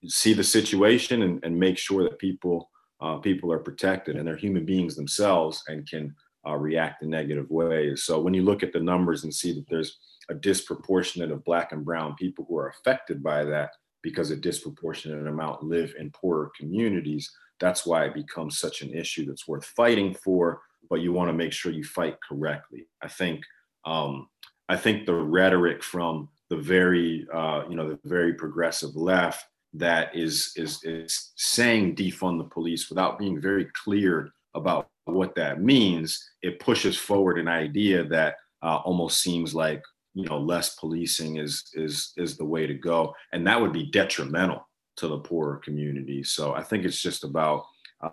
see 0.07 0.33
the 0.33 0.45
situation 0.45 1.23
and, 1.23 1.45
and 1.45 1.59
make 1.59 1.79
sure 1.79 2.03
that 2.05 2.19
people 2.19 2.71
uh, 3.01 3.17
people 3.17 3.53
are 3.53 3.59
protected 3.59 4.17
and 4.17 4.27
they're 4.27 4.37
human 4.37 4.65
beings 4.65 4.97
themselves 4.97 5.63
and 5.69 5.89
can 5.89 6.15
uh, 6.47 6.57
react 6.57 7.03
in 7.03 7.11
negative 7.11 7.51
ways. 7.51 8.05
So 8.05 8.21
when 8.21 8.35
you 8.35 8.43
look 8.43 8.63
at 8.63 8.73
the 8.73 8.81
numbers 8.81 9.25
and 9.25 9.35
see 9.35 9.53
that 9.55 9.69
there's 9.69 9.99
a 10.29 10.35
disproportionate 10.35 11.31
of 11.31 11.45
black 11.45 11.73
and 11.73 11.85
brown 11.85 12.15
people 12.17 12.47
who 12.49 12.57
are 12.57 12.69
affected 12.69 13.23
by 13.23 13.45
that 13.45 13.71
because 14.03 14.31
a 14.31 14.37
disproportionate 14.37 15.27
amount 15.27 15.63
live 15.63 15.95
in 15.99 16.11
poorer 16.11 16.51
communities, 16.59 17.31
that's 17.59 17.85
why 17.85 18.05
it 18.05 18.15
becomes 18.15 18.59
such 18.59 18.81
an 18.81 18.95
issue 18.95 19.27
that's 19.27 19.47
worth 19.47 19.65
fighting 19.65 20.15
for. 20.15 20.63
But 20.89 21.01
you 21.01 21.13
want 21.13 21.29
to 21.29 21.35
make 21.35 21.53
sure 21.53 21.73
you 21.73 21.85
fight 21.85 22.17
correctly. 22.27 22.89
I 23.03 23.09
think 23.09 23.43
um, 23.85 24.29
I 24.69 24.77
think 24.77 25.05
the 25.05 25.15
rhetoric 25.15 25.83
from 25.83 26.29
the 26.49 26.57
very 26.57 27.27
uh, 27.33 27.65
you 27.69 27.77
know 27.77 27.89
the 27.89 27.99
very 28.05 28.35
progressive 28.35 28.97
left 28.97 29.45
that 29.75 30.15
is 30.17 30.53
is 30.57 30.83
is 30.85 31.33
saying 31.37 31.95
defund 31.95 32.39
the 32.39 32.45
police 32.45 32.89
without 32.89 33.19
being 33.19 33.41
very 33.41 33.67
clear 33.85 34.33
about 34.55 34.89
what 35.05 35.35
that 35.35 35.63
means 35.63 36.31
it 36.43 36.61
pushes 36.61 36.97
forward 36.97 37.39
an 37.39 37.49
idea 37.49 38.05
that 38.05 38.37
uh, 38.63 38.77
almost 38.85 39.23
seems 39.23 39.55
like 39.55 39.83
you 40.15 40.25
know 40.25 40.39
less 40.39 40.75
policing 40.77 41.37
is 41.37 41.71
is 41.75 42.13
is 42.17 42.37
the 42.37 42.45
way 42.45 42.67
to 42.67 42.75
go. 42.75 43.15
And 43.33 43.47
that 43.47 43.61
would 43.61 43.73
be 43.73 43.91
detrimental 43.91 44.67
to 44.97 45.09
the 45.09 45.19
poorer 45.19 45.57
communities 45.65 46.33
so 46.33 46.53
i 46.53 46.63
think 46.63 46.85
it's 46.85 47.01
just 47.01 47.25
about 47.25 47.65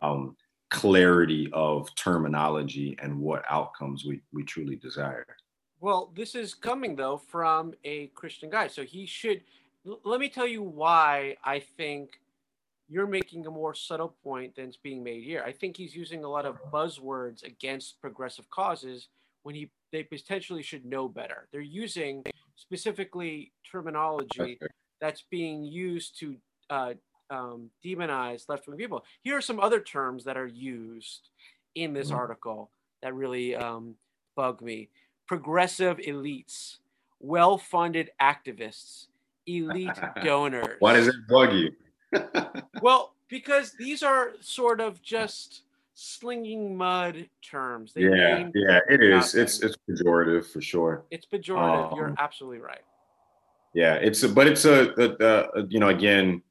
um, 0.02 0.38
clarity 0.70 1.50
of 1.54 1.94
terminology 1.96 2.98
and 3.02 3.18
what 3.20 3.44
outcomes 3.50 4.06
we 4.06 4.22
we 4.34 4.44
truly 4.44 4.76
desire. 4.76 5.26
Well, 5.80 6.12
this 6.16 6.36
is 6.36 6.54
coming 6.54 6.96
though 6.96 7.18
from 7.18 7.74
a 7.84 8.08
Christian 8.08 8.50
guy, 8.50 8.68
so 8.68 8.84
he 8.84 9.06
should. 9.06 9.42
l- 9.88 10.00
Let 10.04 10.20
me 10.20 10.30
tell 10.30 10.48
you 10.48 10.62
why 10.62 11.38
I 11.44 11.60
think 11.60 12.20
you're 12.90 13.08
making 13.08 13.46
a 13.46 13.52
more 13.52 13.74
subtle 13.74 14.16
point 14.24 14.56
than's 14.56 14.78
being 14.78 15.04
made 15.04 15.24
here. 15.24 15.44
I 15.46 15.52
think 15.52 15.76
he's 15.76 15.96
using 15.96 16.24
a 16.24 16.30
lot 16.30 16.46
of 16.46 16.58
buzzwords 16.72 17.44
against 17.44 18.00
progressive 18.02 18.50
causes 18.50 19.08
when 19.44 19.56
he 19.56 19.70
they 19.92 20.04
potentially 20.04 20.62
should 20.64 20.86
know 20.86 21.08
better. 21.08 21.48
They're 21.52 21.62
using 21.62 22.24
specifically 22.56 23.52
terminology 23.70 24.60
that's 25.00 25.24
being 25.30 25.64
used 25.64 26.20
to 26.20 26.36
uh, 26.70 26.94
um, 27.30 27.70
demonize 27.86 28.50
left 28.50 28.68
wing 28.68 28.78
people. 28.78 29.04
Here 29.24 29.38
are 29.38 29.42
some 29.42 29.60
other 29.60 29.80
terms 29.80 30.24
that 30.26 30.38
are 30.38 30.48
used 30.48 31.30
in 31.76 31.94
this 31.94 32.12
Mhm. 32.12 32.16
article 32.18 32.72
that 33.02 33.14
really 33.14 33.56
um, 33.56 33.96
bug 34.36 34.62
me 34.62 34.90
progressive 35.28 35.98
elites, 36.00 36.78
well 37.20 37.58
funded 37.58 38.12
activists, 38.22 39.08
elite 39.46 39.92
donors. 40.24 40.76
why 40.80 40.94
does 40.94 41.08
it 41.08 41.16
bug 41.30 41.54
you 41.54 41.72
Well, 42.82 43.14
because 43.28 43.74
these 43.74 44.04
are 44.04 44.32
sort 44.40 44.80
of 44.80 45.02
just 45.02 45.64
slinging 45.94 46.78
mud 46.78 47.28
terms. 47.42 47.92
They 47.94 48.04
yeah 48.04 48.50
yeah 48.54 48.80
it 48.88 49.02
is 49.02 49.34
nothing. 49.34 49.42
it's 49.42 49.64
it's 49.64 49.76
pejorative 49.90 50.46
for 50.46 50.62
sure 50.62 51.06
it's 51.10 51.26
pejorative. 51.26 51.96
You're 51.96 52.10
Um, 52.10 52.16
absolutely 52.20 52.60
right. 52.60 52.82
yeah 53.74 53.96
it's 53.96 54.22
a, 54.22 54.30
but 54.30 54.46
it's 54.46 54.66
a, 54.66 54.92
a, 55.00 55.60
a 55.60 55.66
you 55.70 55.80
know 55.80 55.90
again 55.90 56.44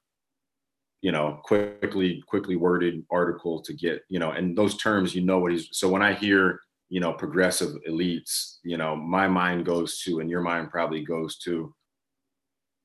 you 1.01 1.13
know 1.13 1.39
quickly 1.45 2.23
quickly 2.27 2.57
worded 2.57 3.05
article 3.09 3.61
to 3.63 3.73
get 3.73 4.03
you 4.09 4.19
know 4.19 4.33
and 4.33 4.59
those 4.59 4.77
terms 4.79 5.15
you 5.15 5.23
know 5.23 5.39
what 5.39 5.53
he's 5.53 5.69
so 5.71 5.89
when 5.89 6.03
i 6.03 6.13
hear 6.13 6.59
you 6.89 6.99
know 6.99 7.13
progressive 7.13 7.71
elites 7.89 8.57
you 8.65 8.77
know 8.77 8.97
my 8.97 9.29
mind 9.29 9.65
goes 9.65 10.01
to 10.03 10.19
and 10.19 10.29
your 10.29 10.41
mind 10.41 10.71
probably 10.73 11.05
goes 11.05 11.39
to 11.39 11.73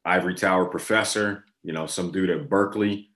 ivory 0.05 0.35
tower 0.35 0.65
professor 0.65 1.43
you 1.63 1.73
know 1.73 1.85
some 1.85 2.11
dude 2.11 2.29
at 2.29 2.49
berkeley 2.49 3.09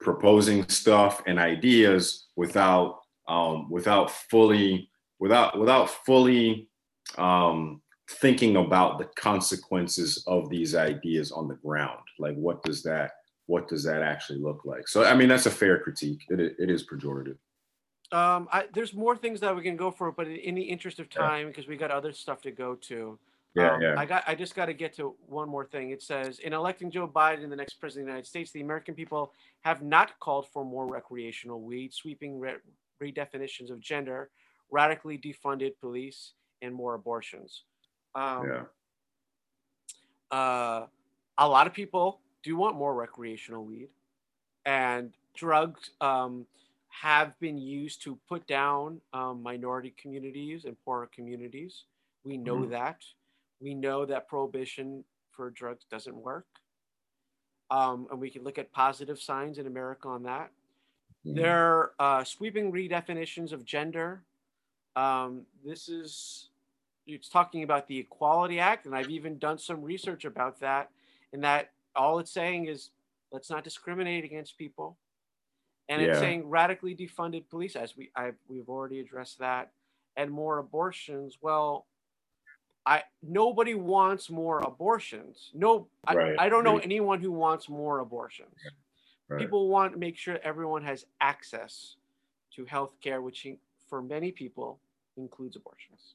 proposing 0.00 0.68
stuff 0.68 1.22
and 1.26 1.38
ideas 1.38 2.28
without 2.36 3.00
um 3.28 3.68
without 3.70 4.10
fully 4.10 4.90
without 5.18 5.58
without 5.58 5.90
fully 5.90 6.68
um 7.16 7.80
thinking 8.10 8.56
about 8.56 8.98
the 8.98 9.04
consequences 9.16 10.24
of 10.26 10.48
these 10.48 10.74
ideas 10.74 11.30
on 11.30 11.46
the 11.46 11.56
ground. 11.56 12.00
Like 12.18 12.34
what 12.36 12.62
does 12.62 12.82
that 12.84 13.12
what 13.46 13.68
does 13.68 13.84
that 13.84 14.02
actually 14.02 14.38
look 14.38 14.62
like? 14.64 14.88
So 14.88 15.04
i 15.04 15.14
mean 15.14 15.28
that's 15.28 15.46
a 15.46 15.50
fair 15.50 15.78
critique. 15.80 16.22
It, 16.28 16.40
it 16.58 16.70
is 16.70 16.86
pejorative. 16.86 17.36
Um, 18.10 18.48
I, 18.50 18.64
there's 18.72 18.94
more 18.94 19.16
things 19.16 19.40
that 19.40 19.54
we 19.54 19.62
can 19.62 19.76
go 19.76 19.90
for, 19.90 20.10
but 20.10 20.26
in 20.28 20.54
the 20.54 20.62
interest 20.62 20.98
of 20.98 21.10
time, 21.10 21.48
because 21.48 21.68
we 21.68 21.76
got 21.76 21.90
other 21.90 22.10
stuff 22.10 22.40
to 22.42 22.50
go 22.50 22.74
to, 22.74 23.18
Yeah, 23.54 23.74
Um, 23.74 23.80
yeah. 23.82 23.94
I 23.96 24.04
got. 24.06 24.24
I 24.26 24.34
just 24.34 24.54
got 24.54 24.66
to 24.66 24.74
get 24.74 24.92
to 24.96 25.16
one 25.26 25.48
more 25.48 25.64
thing. 25.64 25.90
It 25.90 26.02
says, 26.02 26.38
in 26.38 26.52
electing 26.52 26.90
Joe 26.90 27.08
Biden 27.08 27.48
the 27.48 27.56
next 27.56 27.74
president 27.74 28.02
of 28.02 28.06
the 28.06 28.10
United 28.12 28.26
States, 28.28 28.50
the 28.52 28.60
American 28.60 28.94
people 28.94 29.32
have 29.62 29.82
not 29.82 30.18
called 30.20 30.46
for 30.52 30.64
more 30.64 30.86
recreational 30.86 31.60
weed, 31.62 31.92
sweeping 31.94 32.38
re- 32.38 32.56
redefinitions 33.02 33.70
of 33.70 33.80
gender, 33.80 34.30
radically 34.70 35.16
defunded 35.18 35.72
police, 35.80 36.34
and 36.62 36.74
more 36.74 36.94
abortions. 36.94 37.64
Um, 38.14 38.46
yeah. 38.46 38.64
uh, 40.30 40.86
a 41.38 41.48
lot 41.48 41.66
of 41.66 41.72
people 41.72 42.20
do 42.42 42.56
want 42.56 42.76
more 42.76 42.94
recreational 42.94 43.64
weed, 43.64 43.88
and 44.66 45.12
drugs 45.34 45.90
um, 46.00 46.46
have 46.88 47.38
been 47.40 47.58
used 47.58 48.02
to 48.02 48.18
put 48.28 48.46
down 48.46 49.00
um, 49.12 49.42
minority 49.42 49.94
communities 50.00 50.64
and 50.64 50.76
poorer 50.84 51.08
communities. 51.14 51.84
We 52.24 52.36
know 52.36 52.58
Mhm. 52.58 52.70
that. 52.70 53.04
We 53.60 53.74
know 53.74 54.04
that 54.06 54.28
prohibition 54.28 55.04
for 55.30 55.50
drugs 55.50 55.84
doesn't 55.90 56.16
work. 56.16 56.46
Um, 57.70 58.06
and 58.10 58.20
we 58.20 58.30
can 58.30 58.44
look 58.44 58.58
at 58.58 58.72
positive 58.72 59.20
signs 59.20 59.58
in 59.58 59.66
America 59.66 60.08
on 60.08 60.22
that. 60.22 60.50
Mhm. 61.26 61.36
They're 61.36 61.92
uh, 61.98 62.24
sweeping 62.24 62.72
redefinitions 62.72 63.52
of 63.52 63.64
gender. 63.64 64.22
Um, 64.96 65.46
this 65.64 65.88
is, 65.88 66.48
it's 67.06 67.28
talking 67.28 67.62
about 67.62 67.86
the 67.86 67.98
Equality 67.98 68.58
Act, 68.58 68.86
and 68.86 68.94
I've 68.94 69.10
even 69.10 69.38
done 69.38 69.58
some 69.58 69.82
research 69.82 70.24
about 70.24 70.60
that. 70.60 70.90
And 71.32 71.44
that 71.44 71.72
all 71.94 72.18
it's 72.20 72.30
saying 72.30 72.66
is 72.66 72.90
let's 73.32 73.50
not 73.50 73.64
discriminate 73.64 74.24
against 74.24 74.56
people. 74.56 74.96
And 75.90 76.02
it's 76.02 76.18
saying 76.18 76.48
radically 76.48 76.94
defunded 76.94 77.48
police, 77.48 77.74
as 77.74 77.96
we 77.96 78.10
I, 78.14 78.32
we've 78.46 78.68
already 78.68 79.00
addressed 79.00 79.38
that, 79.38 79.72
and 80.16 80.30
more 80.30 80.58
abortions. 80.58 81.38
Well, 81.40 81.86
I 82.88 83.02
nobody 83.22 83.74
wants 83.74 84.30
more 84.30 84.60
abortions. 84.60 85.50
No, 85.54 85.88
I, 86.06 86.14
Right. 86.14 86.36
I 86.38 86.48
don't 86.48 86.64
know 86.64 86.76
Right. 86.76 86.84
anyone 86.90 87.20
who 87.20 87.32
wants 87.32 87.68
more 87.68 87.98
abortions 88.00 88.56
Right. 89.28 89.38
people 89.38 89.68
want 89.68 89.92
to 89.92 89.98
make 89.98 90.16
sure 90.16 90.38
everyone 90.42 90.82
has 90.84 91.04
access 91.20 91.96
to 92.54 92.64
health 92.64 92.94
care, 93.04 93.20
which 93.20 93.46
for 93.88 94.00
many 94.00 94.32
people 94.32 94.80
includes 95.18 95.54
abortions. 95.56 96.14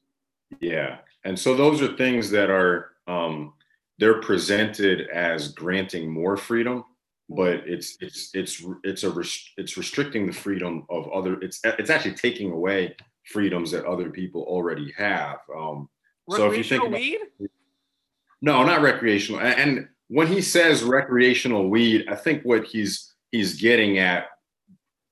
Yeah, 0.60 1.00
and 1.24 1.38
so 1.38 1.56
those 1.56 1.82
are 1.84 1.96
things 1.96 2.32
that 2.32 2.50
are 2.50 2.76
um, 3.08 3.54
they're 4.00 4.22
presented 4.22 5.10
as 5.10 5.50
granting 5.50 6.12
more 6.12 6.38
freedom, 6.38 6.86
but 7.30 7.56
it's 7.68 7.98
it's 8.02 8.34
it's 8.34 8.66
it's 8.84 9.04
a 9.04 9.12
rest- 9.12 9.52
it's 9.58 9.78
restricting 9.78 10.26
the 10.26 10.34
freedom 10.46 10.86
of 10.90 11.08
other. 11.12 11.34
It's 11.42 11.60
it's 11.64 11.90
actually 11.92 12.16
taking 12.16 12.52
away 12.52 12.96
freedoms 13.36 13.70
that 13.72 13.86
other 13.86 14.10
people 14.10 14.42
already 14.44 14.92
have. 14.98 15.40
Um, 15.56 15.88
so 16.30 16.50
if 16.50 16.58
you 16.58 16.64
think 16.64 16.84
Recreational 16.84 16.88
about, 16.88 17.00
weed? 17.00 17.50
no, 18.42 18.64
not 18.64 18.82
recreational. 18.82 19.42
And 19.42 19.88
when 20.08 20.28
he 20.28 20.42
says 20.42 20.84
recreational 20.84 21.70
weed, 21.70 22.06
I 22.10 22.16
think 22.16 22.44
what 22.44 22.66
he's 22.66 23.14
he's 23.32 23.60
getting 23.60 23.98
at, 23.98 24.28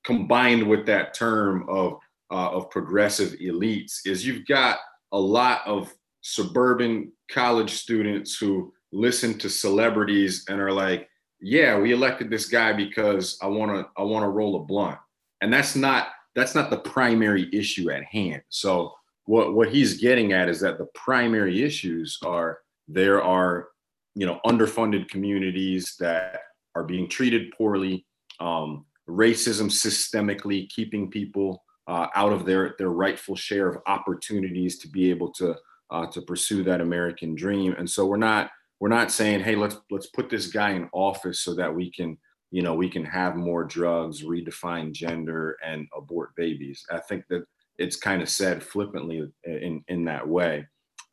combined 0.04 0.68
with 0.68 0.86
that 0.86 1.14
term 1.14 1.66
of 1.70 2.00
uh, 2.32 2.50
of 2.52 2.70
progressive 2.70 3.34
elites, 3.40 4.02
is 4.06 4.26
you've 4.26 4.46
got 4.48 4.80
a 5.12 5.20
lot 5.20 5.62
of 5.66 5.94
suburban 6.22 7.12
college 7.30 7.72
students 7.72 8.38
who 8.38 8.72
listen 8.92 9.38
to 9.40 9.50
celebrities 9.50 10.46
and 10.50 10.62
are 10.62 10.72
like, 10.72 11.10
"Yeah, 11.42 11.78
we 11.78 11.92
elected 11.92 12.30
this 12.30 12.48
guy 12.48 12.74
because 12.74 13.38
I 13.42 13.48
want 13.48 13.72
to 13.72 13.88
I 13.98 14.04
want 14.04 14.24
to 14.24 14.30
roll 14.30 14.58
a 14.58 14.64
blunt," 14.64 15.00
and 15.42 15.52
that's 15.52 15.76
not 15.76 16.10
that's 16.36 16.56
not 16.56 16.70
the 16.70 16.78
primary 16.78 17.50
issue 17.52 17.92
at 17.92 18.04
hand. 18.04 18.42
So 18.50 18.94
what 19.32 19.54
what 19.54 19.70
he's 19.70 19.94
getting 19.98 20.34
at 20.34 20.50
is 20.50 20.60
that 20.60 20.78
the 20.78 20.90
primary 20.94 21.64
issues 21.64 22.20
are 22.26 22.60
there 22.90 23.24
are 23.24 23.70
you 24.14 24.26
know 24.26 24.42
underfunded 24.46 25.08
communities 25.08 25.96
that 26.02 26.42
are 26.76 26.84
being 26.84 27.08
treated 27.08 27.50
poorly 27.58 28.06
um, 28.42 28.86
racism 29.08 29.68
systemically 29.72 30.68
keeping 30.70 31.10
people 31.10 31.64
uh, 31.88 32.08
out 32.14 32.34
of 32.34 32.46
their 32.46 32.76
their 32.78 32.90
rightful 32.90 33.38
share 33.38 33.70
of 33.70 33.78
opportunities 33.88 34.78
to 34.80 34.90
be 34.90 35.10
able 35.10 35.32
to 35.32 35.56
uh, 35.92 36.06
to 36.08 36.22
pursue 36.24 36.62
that 36.62 36.82
american 36.82 37.34
dream. 37.34 37.74
And 37.78 37.90
so 37.90 38.06
we're 38.06 38.18
not 38.18 38.52
we're 38.82 38.98
not 39.00 39.12
saying 39.12 39.40
hey 39.46 39.56
let's 39.56 39.78
let's 39.90 40.08
put 40.08 40.30
this 40.30 40.48
guy 40.48 40.72
in 40.72 40.90
office 40.92 41.40
so 41.40 41.56
that 41.56 41.74
we 41.74 41.90
can 41.90 42.18
you 42.52 42.64
know 42.64 42.74
we 42.74 42.90
can 42.90 43.06
have 43.06 43.38
more 43.38 43.64
drugs 43.64 44.24
redefine 44.24 44.92
gender 44.92 45.56
and 45.66 45.88
abort 45.96 46.36
babies. 46.36 46.86
I 46.92 47.00
think 47.00 47.24
that 47.30 47.46
it's 47.78 47.96
kind 47.96 48.22
of 48.22 48.30
said 48.30 48.64
flippantly 48.64 49.28
in 49.46 49.84
in 49.88 50.06
that 50.06 50.28
way 50.28 50.66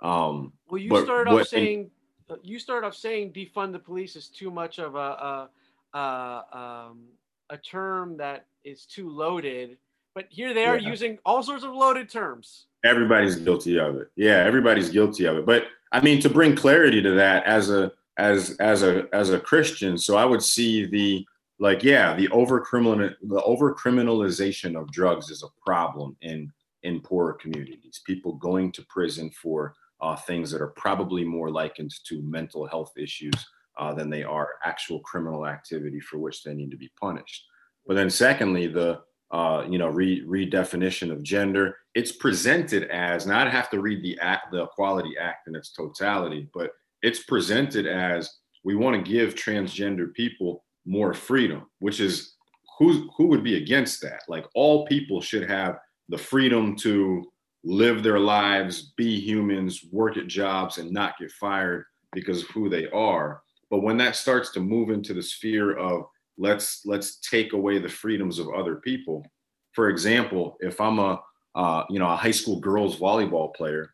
um 0.02 0.52
Well, 0.68 0.80
you 0.80 0.90
started 1.02 1.30
off 1.30 1.46
saying 1.48 1.90
uh, 2.30 2.36
you 2.42 2.58
started 2.58 2.86
off 2.86 2.94
saying 2.94 3.32
defund 3.32 3.72
the 3.72 3.78
police 3.78 4.16
is 4.16 4.28
too 4.28 4.50
much 4.50 4.78
of 4.78 4.94
a 4.94 5.48
a, 5.94 5.98
a, 5.98 6.44
um, 6.52 7.04
a 7.50 7.56
term 7.56 8.16
that 8.18 8.46
is 8.64 8.84
too 8.84 9.08
loaded. 9.08 9.78
But 10.14 10.26
here 10.28 10.52
they 10.52 10.66
are 10.66 10.76
Yeah. 10.78 10.90
using 10.90 11.18
all 11.24 11.42
sorts 11.42 11.64
of 11.64 11.72
loaded 11.74 12.10
terms. 12.10 12.66
everybody's 12.84 13.36
guilty 13.36 13.78
of 13.78 13.96
it 13.96 14.08
yeah 14.14 14.38
everybody's 14.46 14.88
guilty 14.90 15.24
of 15.26 15.36
it 15.36 15.44
but 15.46 15.64
i 15.90 16.00
mean 16.00 16.20
to 16.20 16.28
bring 16.28 16.54
clarity 16.54 17.02
to 17.02 17.10
that 17.10 17.44
as 17.44 17.70
a 17.70 17.90
as 18.18 18.54
as 18.60 18.82
a 18.84 19.08
as 19.12 19.30
a 19.30 19.40
christian 19.40 19.98
so 19.98 20.16
i 20.16 20.24
would 20.24 20.42
see 20.42 20.86
the 20.86 21.26
like 21.58 21.82
yeah 21.82 22.14
the 22.14 22.28
over 22.28 22.66
the 22.70 23.42
over 23.42 23.74
criminalization 23.74 24.80
of 24.80 24.90
drugs 24.92 25.30
is 25.30 25.42
a 25.42 25.64
problem 25.64 26.16
in 26.22 26.50
in 26.82 27.00
poorer 27.00 27.34
communities 27.34 28.00
people 28.06 28.34
going 28.34 28.70
to 28.72 28.84
prison 28.88 29.30
for 29.30 29.74
uh, 30.00 30.14
things 30.14 30.50
that 30.50 30.62
are 30.62 30.74
probably 30.76 31.24
more 31.24 31.50
likened 31.50 31.92
to 32.04 32.22
mental 32.22 32.66
health 32.66 32.92
issues 32.96 33.34
uh, 33.78 33.92
than 33.92 34.08
they 34.08 34.22
are 34.22 34.50
actual 34.64 35.00
criminal 35.00 35.46
activity 35.46 36.00
for 36.00 36.18
which 36.18 36.44
they 36.44 36.54
need 36.54 36.70
to 36.70 36.76
be 36.76 36.90
punished 37.00 37.46
but 37.86 37.94
then 37.94 38.08
secondly 38.08 38.66
the 38.66 39.00
uh, 39.30 39.64
you 39.68 39.78
know, 39.78 39.88
re- 39.88 40.24
redefinition 40.24 41.12
of 41.12 41.22
gender. 41.22 41.76
It's 41.94 42.12
presented 42.12 42.84
as, 42.84 43.26
now 43.26 43.44
I 43.44 43.48
have 43.48 43.70
to 43.70 43.80
read 43.80 44.02
the 44.02 44.18
act, 44.20 44.52
the 44.52 44.62
Equality 44.62 45.16
Act 45.20 45.48
in 45.48 45.54
its 45.54 45.70
totality, 45.70 46.48
but 46.54 46.70
it's 47.02 47.24
presented 47.24 47.86
as 47.86 48.38
we 48.64 48.74
want 48.74 48.96
to 48.96 49.10
give 49.10 49.34
transgender 49.34 50.12
people 50.14 50.64
more 50.84 51.14
freedom, 51.14 51.66
which 51.80 52.00
is 52.00 52.36
who 52.78 53.10
who 53.16 53.26
would 53.26 53.44
be 53.44 53.56
against 53.56 54.00
that? 54.02 54.20
Like 54.28 54.46
all 54.54 54.86
people 54.86 55.20
should 55.20 55.48
have 55.48 55.78
the 56.08 56.18
freedom 56.18 56.76
to 56.76 57.24
live 57.64 58.02
their 58.02 58.18
lives, 58.18 58.92
be 58.96 59.20
humans, 59.20 59.84
work 59.90 60.16
at 60.16 60.26
jobs, 60.26 60.78
and 60.78 60.90
not 60.90 61.18
get 61.18 61.30
fired 61.32 61.84
because 62.12 62.42
of 62.42 62.48
who 62.50 62.68
they 62.68 62.88
are. 62.90 63.42
But 63.70 63.82
when 63.82 63.98
that 63.98 64.16
starts 64.16 64.50
to 64.52 64.60
move 64.60 64.90
into 64.90 65.12
the 65.12 65.22
sphere 65.22 65.76
of 65.76 66.06
let's 66.38 66.82
let's 66.86 67.16
take 67.16 67.52
away 67.52 67.78
the 67.78 67.88
freedoms 67.88 68.38
of 68.38 68.48
other 68.54 68.76
people 68.76 69.26
for 69.72 69.90
example 69.90 70.56
if 70.60 70.80
i'm 70.80 70.98
a 70.98 71.20
uh, 71.54 71.84
you 71.90 71.98
know 71.98 72.08
a 72.08 72.16
high 72.16 72.30
school 72.30 72.60
girls 72.60 72.98
volleyball 72.98 73.52
player 73.54 73.92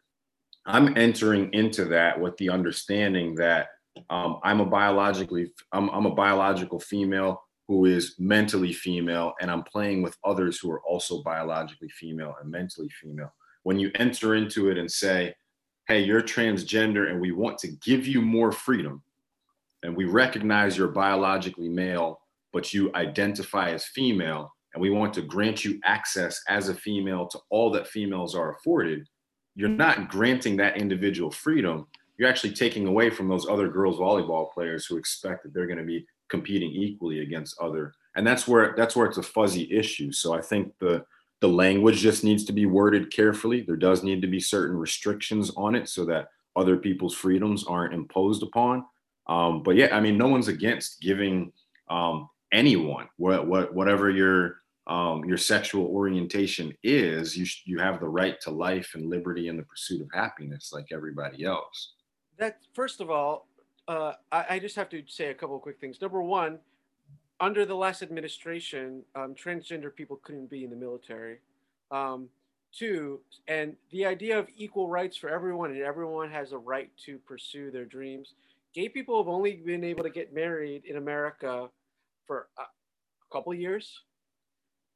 i'm 0.67 0.97
entering 0.97 1.53
into 1.55 1.87
that 1.87 2.21
with 2.21 2.37
the 2.37 2.51
understanding 2.51 3.35
that 3.35 3.69
um, 4.11 4.39
i'm 4.43 4.61
a 4.61 4.67
biologically 4.67 5.51
I'm, 5.73 5.89
I'm 5.91 6.07
a 6.07 6.15
biological 6.15 6.81
female 6.81 7.43
who 7.69 7.87
is 7.87 8.15
mentally 8.19 8.73
female 8.73 9.35
and 9.41 9.51
i'm 9.51 9.63
playing 9.63 10.03
with 10.03 10.17
others 10.25 10.59
who 10.59 10.71
are 10.71 10.83
also 10.83 11.23
biologically 11.23 11.89
female 11.89 12.35
and 12.41 12.51
mentally 12.51 12.91
female 13.01 13.33
when 13.63 13.79
you 13.79 13.91
enter 13.95 14.35
into 14.35 14.71
it 14.71 14.79
and 14.79 14.91
say 14.91 15.35
hey 15.89 16.01
you're 16.03 16.23
transgender 16.23 17.11
and 17.11 17.21
we 17.21 17.33
want 17.33 17.59
to 17.59 17.69
give 17.85 18.07
you 18.07 18.21
more 18.21 18.53
freedom 18.53 19.03
and 19.83 19.97
we 19.97 20.05
recognize 20.05 20.77
you're 20.77 20.89
biologically 20.89 21.69
male 21.69 22.21
but 22.55 22.73
you 22.73 22.91
identify 22.95 23.71
as 23.71 23.85
female, 23.85 24.55
and 24.73 24.81
we 24.81 24.89
want 24.89 25.13
to 25.13 25.23
grant 25.23 25.65
you 25.65 25.81
access 25.85 26.41
as 26.49 26.69
a 26.69 26.75
female 26.75 27.27
to 27.27 27.39
all 27.51 27.71
that 27.73 27.89
females 27.89 28.35
are 28.35 28.53
afforded, 28.53 29.07
you're 29.57 29.69
not 29.69 30.09
granting 30.09 30.57
that 30.57 30.77
individual 30.77 31.31
freedom. 31.31 31.87
You're 32.17 32.29
actually 32.29 32.53
taking 32.53 32.87
away 32.87 33.11
from 33.11 33.29
those 33.29 33.49
other 33.49 33.69
girls 33.69 33.99
volleyball 33.99 34.53
players 34.53 34.87
who 34.87 34.97
expect 34.97 35.43
that 35.43 35.53
they're 35.53 35.67
going 35.67 35.79
to 35.79 35.85
be 35.85 36.07
competing 36.29 36.71
equally 36.71 37.21
against 37.21 37.59
other. 37.61 37.95
And 38.17 38.27
that's 38.27 38.47
where 38.47 38.75
that's 38.77 38.95
where 38.95 39.07
it's 39.07 39.19
a 39.19 39.23
fuzzy 39.23 39.71
issue. 39.73 40.13
So 40.13 40.35
I 40.35 40.41
think 40.41 40.73
the 40.79 41.05
the 41.41 41.49
language 41.49 41.99
just 41.99 42.25
needs 42.25 42.45
to 42.45 42.53
be 42.53 42.67
worded 42.67 43.13
carefully. 43.13 43.63
There 43.63 43.77
does 43.77 44.03
need 44.03 44.23
to 44.23 44.29
be 44.29 44.41
certain 44.41 44.77
restrictions 44.77 45.51
on 45.57 45.75
it 45.75 45.89
so 45.89 46.05
that 46.07 46.29
other 46.57 46.77
people's 46.77 47.15
freedoms 47.15 47.65
aren't 47.67 47.95
imposed 47.95 48.43
upon. 48.43 48.85
Um, 49.27 49.63
but 49.63 49.77
yeah, 49.77 49.95
I 49.95 50.01
mean, 50.01 50.17
no 50.17 50.29
one's 50.29 50.49
against 50.49 51.01
giving 51.01 51.53
um, 51.91 52.29
anyone, 52.53 53.09
what, 53.17 53.47
what, 53.47 53.75
whatever 53.75 54.11
your 54.11 54.57
um, 54.87 55.25
your 55.25 55.39
sexual 55.39 55.87
orientation 55.87 56.77
is, 56.83 57.35
you 57.37 57.47
sh- 57.47 57.63
you 57.65 57.79
have 57.79 58.01
the 58.01 58.09
right 58.09 58.39
to 58.43 58.51
life 58.51 58.93
and 58.95 59.09
liberty 59.09 59.49
and 59.49 59.59
the 59.59 59.63
pursuit 59.63 60.03
of 60.03 60.09
happiness, 60.13 60.73
like 60.75 60.89
everybody 60.93 61.43
else. 61.43 61.95
That 62.39 62.59
first 62.73 63.01
of 63.01 63.11
all, 63.11 63.49
uh, 63.89 64.15
I, 64.33 64.45
I 64.51 64.59
just 64.59 64.77
have 64.77 64.89
to 64.91 65.03
say 65.07 65.29
a 65.29 65.35
couple 65.35 65.57
of 65.57 65.63
quick 65.63 65.79
things. 65.81 66.01
Number 66.01 66.23
one, 66.23 66.59
under 67.41 67.65
the 67.67 67.75
last 67.75 68.03
administration, 68.03 69.03
um, 69.15 69.35
transgender 69.35 69.95
people 69.95 70.17
couldn't 70.23 70.51
be 70.51 70.65
in 70.65 70.71
the 70.71 70.77
military. 70.77 71.39
Um, 71.91 72.29
too, 72.77 73.21
and 73.47 73.77
the 73.93 74.05
idea 74.05 74.37
of 74.37 74.49
equal 74.57 74.89
rights 74.89 75.17
for 75.17 75.29
everyone 75.29 75.71
and 75.71 75.81
everyone 75.81 76.29
has 76.31 76.51
a 76.51 76.59
right 76.59 76.91
to 77.05 77.19
pursue 77.19 77.71
their 77.71 77.85
dreams. 77.85 78.35
Gay 78.75 78.89
people 78.89 79.17
have 79.23 79.29
only 79.29 79.53
been 79.57 79.85
able 79.85 80.03
to 80.03 80.11
get 80.11 80.35
married 80.35 80.85
in 80.85 80.97
America 80.97 81.69
for 82.27 82.49
a 82.59 82.65
couple 83.33 83.53
of 83.53 83.61
years, 83.61 84.01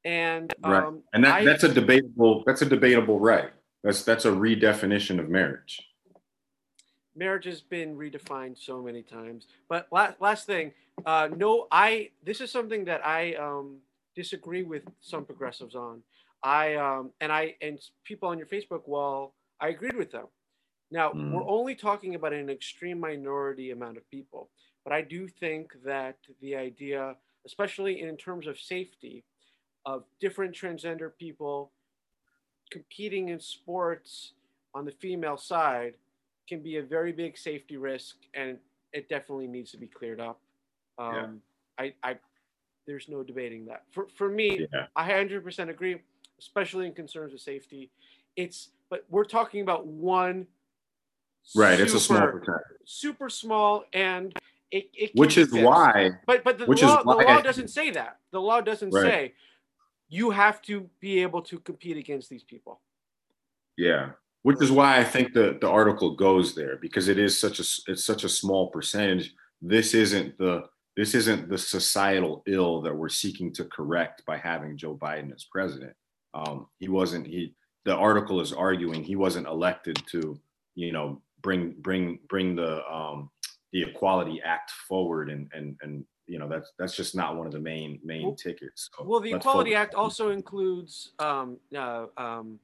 and 0.04 0.52
Right. 0.64 0.82
um, 0.82 1.04
And 1.12 1.22
that, 1.22 1.34
I- 1.34 1.44
that's 1.44 1.62
a 1.62 1.72
debatable 1.72 2.42
that's 2.44 2.62
a 2.62 2.66
debatable 2.66 3.20
right. 3.20 3.50
That's 3.84 4.02
that's 4.02 4.24
a 4.24 4.30
redefinition 4.32 5.20
of 5.20 5.28
marriage. 5.28 5.80
Marriage 7.18 7.44
has 7.44 7.60
been 7.60 7.96
redefined 7.96 8.56
so 8.56 8.80
many 8.80 9.02
times. 9.02 9.46
But 9.68 9.88
last 9.90 10.20
last 10.20 10.46
thing, 10.46 10.72
uh, 11.04 11.28
no, 11.36 11.66
I 11.70 12.10
this 12.24 12.40
is 12.40 12.50
something 12.50 12.84
that 12.86 13.04
I 13.04 13.34
um, 13.34 13.78
disagree 14.14 14.62
with 14.62 14.84
some 15.00 15.24
progressives 15.24 15.74
on. 15.74 16.02
I 16.42 16.76
um, 16.76 17.10
and 17.20 17.32
I 17.32 17.56
and 17.60 17.78
people 18.04 18.28
on 18.28 18.38
your 18.38 18.46
Facebook 18.46 18.86
wall, 18.86 19.34
I 19.60 19.68
agreed 19.68 19.96
with 19.96 20.12
them. 20.12 20.26
Now 20.90 21.10
Mm. 21.12 21.32
we're 21.32 21.48
only 21.48 21.74
talking 21.74 22.14
about 22.14 22.32
an 22.32 22.48
extreme 22.48 23.00
minority 23.00 23.72
amount 23.72 23.96
of 23.98 24.08
people, 24.10 24.48
but 24.84 24.92
I 24.92 25.02
do 25.02 25.28
think 25.28 25.72
that 25.84 26.16
the 26.40 26.54
idea, 26.56 27.16
especially 27.44 28.00
in 28.00 28.16
terms 28.16 28.46
of 28.46 28.58
safety, 28.58 29.24
of 29.84 30.04
different 30.20 30.54
transgender 30.54 31.10
people 31.18 31.72
competing 32.70 33.28
in 33.30 33.40
sports 33.40 34.32
on 34.74 34.84
the 34.84 34.92
female 34.92 35.36
side 35.36 35.94
can 36.48 36.60
be 36.60 36.76
a 36.76 36.82
very 36.82 37.12
big 37.12 37.36
safety 37.36 37.76
risk 37.76 38.16
and 38.34 38.58
it 38.92 39.08
definitely 39.08 39.46
needs 39.46 39.70
to 39.70 39.76
be 39.76 39.86
cleared 39.86 40.20
up 40.20 40.40
um, 40.98 41.14
Yeah. 41.78 41.84
I, 42.02 42.10
I 42.10 42.18
there's 42.86 43.08
no 43.08 43.22
debating 43.22 43.66
that 43.66 43.82
for, 43.92 44.06
for 44.16 44.28
me 44.30 44.66
Yeah. 44.72 44.86
i 44.96 45.08
100% 45.08 45.68
agree 45.68 46.00
especially 46.38 46.86
in 46.86 46.92
concerns 46.94 47.34
of 47.34 47.40
safety 47.40 47.90
it's 48.36 48.70
but 48.90 49.04
we're 49.10 49.24
talking 49.24 49.60
about 49.60 49.86
one 49.86 50.46
Right. 51.54 51.80
It's 51.80 51.94
a 51.94 52.00
small 52.00 52.18
super- 52.20 52.76
super 52.84 53.28
small 53.30 53.84
and 53.94 54.36
it, 54.70 54.90
it 54.92 55.10
Which 55.14 55.38
is 55.38 55.48
fixed. 55.50 55.64
why 55.64 56.10
but 56.26 56.44
but 56.44 56.58
the 56.58 56.66
law, 56.66 57.02
the 57.02 57.24
law 57.24 57.40
doesn't 57.40 57.68
say 57.68 57.90
that 57.92 58.18
the 58.32 58.40
law 58.40 58.60
doesn't 58.60 58.90
Right. 58.90 59.02
say 59.02 59.34
you 60.10 60.30
have 60.30 60.60
to 60.62 60.88
be 61.00 61.22
able 61.22 61.40
to 61.42 61.58
compete 61.60 61.96
against 61.96 62.28
these 62.28 62.42
people 62.42 62.80
Yeah, 63.76 64.10
which 64.48 64.62
is 64.62 64.72
why 64.72 64.96
I 64.96 65.04
think 65.04 65.34
the 65.34 65.58
the 65.60 65.68
article 65.68 66.16
goes 66.16 66.54
there 66.54 66.78
because 66.80 67.08
it 67.08 67.18
is 67.18 67.38
such 67.38 67.60
a 67.60 67.64
it's 67.86 68.06
such 68.06 68.24
a 68.24 68.30
small 68.30 68.70
percentage. 68.70 69.34
This 69.60 69.92
isn't 69.92 70.38
the 70.38 70.64
this 70.96 71.14
isn't 71.14 71.50
the 71.50 71.58
societal 71.58 72.42
ill 72.46 72.80
that 72.80 72.96
we're 72.96 73.10
seeking 73.10 73.52
to 73.52 73.64
correct 73.66 74.22
by 74.26 74.38
having 74.38 74.78
Joe 74.78 74.96
Biden 74.96 75.34
as 75.34 75.44
president. 75.44 75.92
Um, 76.32 76.66
he 76.78 76.88
wasn't 76.88 77.26
he. 77.26 77.52
The 77.84 77.94
article 77.94 78.40
is 78.40 78.54
arguing 78.54 79.04
he 79.04 79.16
wasn't 79.16 79.46
elected 79.46 80.02
to 80.12 80.40
you 80.74 80.92
know 80.92 81.20
bring 81.42 81.74
bring 81.82 82.18
bring 82.30 82.56
the 82.56 82.82
um, 82.90 83.28
the 83.74 83.82
Equality 83.82 84.40
Act 84.42 84.70
forward 84.88 85.28
and 85.28 85.50
and 85.52 85.76
and 85.82 86.06
you 86.26 86.38
know 86.38 86.48
that's 86.48 86.72
that's 86.78 86.96
just 86.96 87.14
not 87.14 87.36
one 87.36 87.46
of 87.46 87.52
the 87.52 87.60
main 87.60 88.00
main 88.02 88.28
Well- 88.28 88.34
tickets. 88.34 88.88
So 88.96 89.04
Well, 89.04 89.20
the 89.20 89.34
Equality 89.34 89.74
Act 89.74 89.94
on- 89.94 90.04
also 90.04 90.30
includes 90.30 91.12
um, 91.18 91.58
uh, 91.76 92.06
um, 92.16 92.58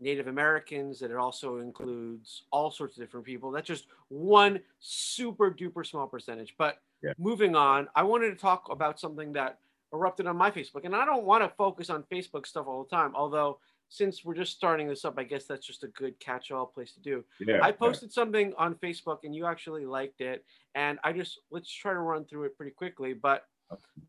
Native 0.00 0.28
Americans, 0.28 1.02
and 1.02 1.10
it 1.10 1.16
also 1.16 1.58
includes 1.58 2.44
all 2.50 2.70
sorts 2.70 2.96
of 2.96 3.02
different 3.02 3.26
people. 3.26 3.50
That's 3.50 3.66
just 3.66 3.86
one 4.08 4.60
super 4.78 5.50
duper 5.50 5.84
small 5.84 6.06
percentage. 6.06 6.54
But 6.56 6.78
Yeah. 7.02 7.12
moving 7.18 7.54
on, 7.54 7.88
I 7.94 8.02
wanted 8.02 8.30
to 8.30 8.36
talk 8.36 8.70
about 8.70 8.98
something 8.98 9.32
that 9.32 9.60
erupted 9.92 10.26
on 10.26 10.36
my 10.36 10.50
Facebook, 10.50 10.84
and 10.84 10.94
I 10.94 11.04
don't 11.04 11.24
want 11.24 11.42
to 11.42 11.48
focus 11.56 11.90
on 11.90 12.02
Facebook 12.04 12.46
stuff 12.46 12.66
all 12.66 12.84
the 12.84 12.90
time. 12.90 13.14
Although, 13.14 13.60
since 13.88 14.24
we're 14.24 14.34
just 14.34 14.54
starting 14.54 14.86
this 14.86 15.04
up, 15.04 15.14
I 15.18 15.24
guess 15.24 15.46
that's 15.46 15.66
just 15.66 15.82
a 15.82 15.88
good 15.88 16.18
catch-all 16.20 16.66
place 16.66 16.92
to 16.92 17.00
do. 17.00 17.24
Yeah, 17.40 17.60
I 17.62 17.68
yeah. 17.68 17.72
posted 17.72 18.12
something 18.12 18.52
on 18.58 18.74
Facebook 18.76 19.24
and 19.24 19.34
you 19.34 19.46
actually 19.46 19.86
liked 19.86 20.20
it. 20.20 20.44
And 20.74 20.98
I 21.04 21.12
just 21.14 21.40
let's 21.50 21.72
try 21.72 21.94
to 21.94 21.98
run 21.98 22.26
through 22.26 22.44
it 22.44 22.56
pretty 22.56 22.72
quickly. 22.72 23.14
But 23.14 23.46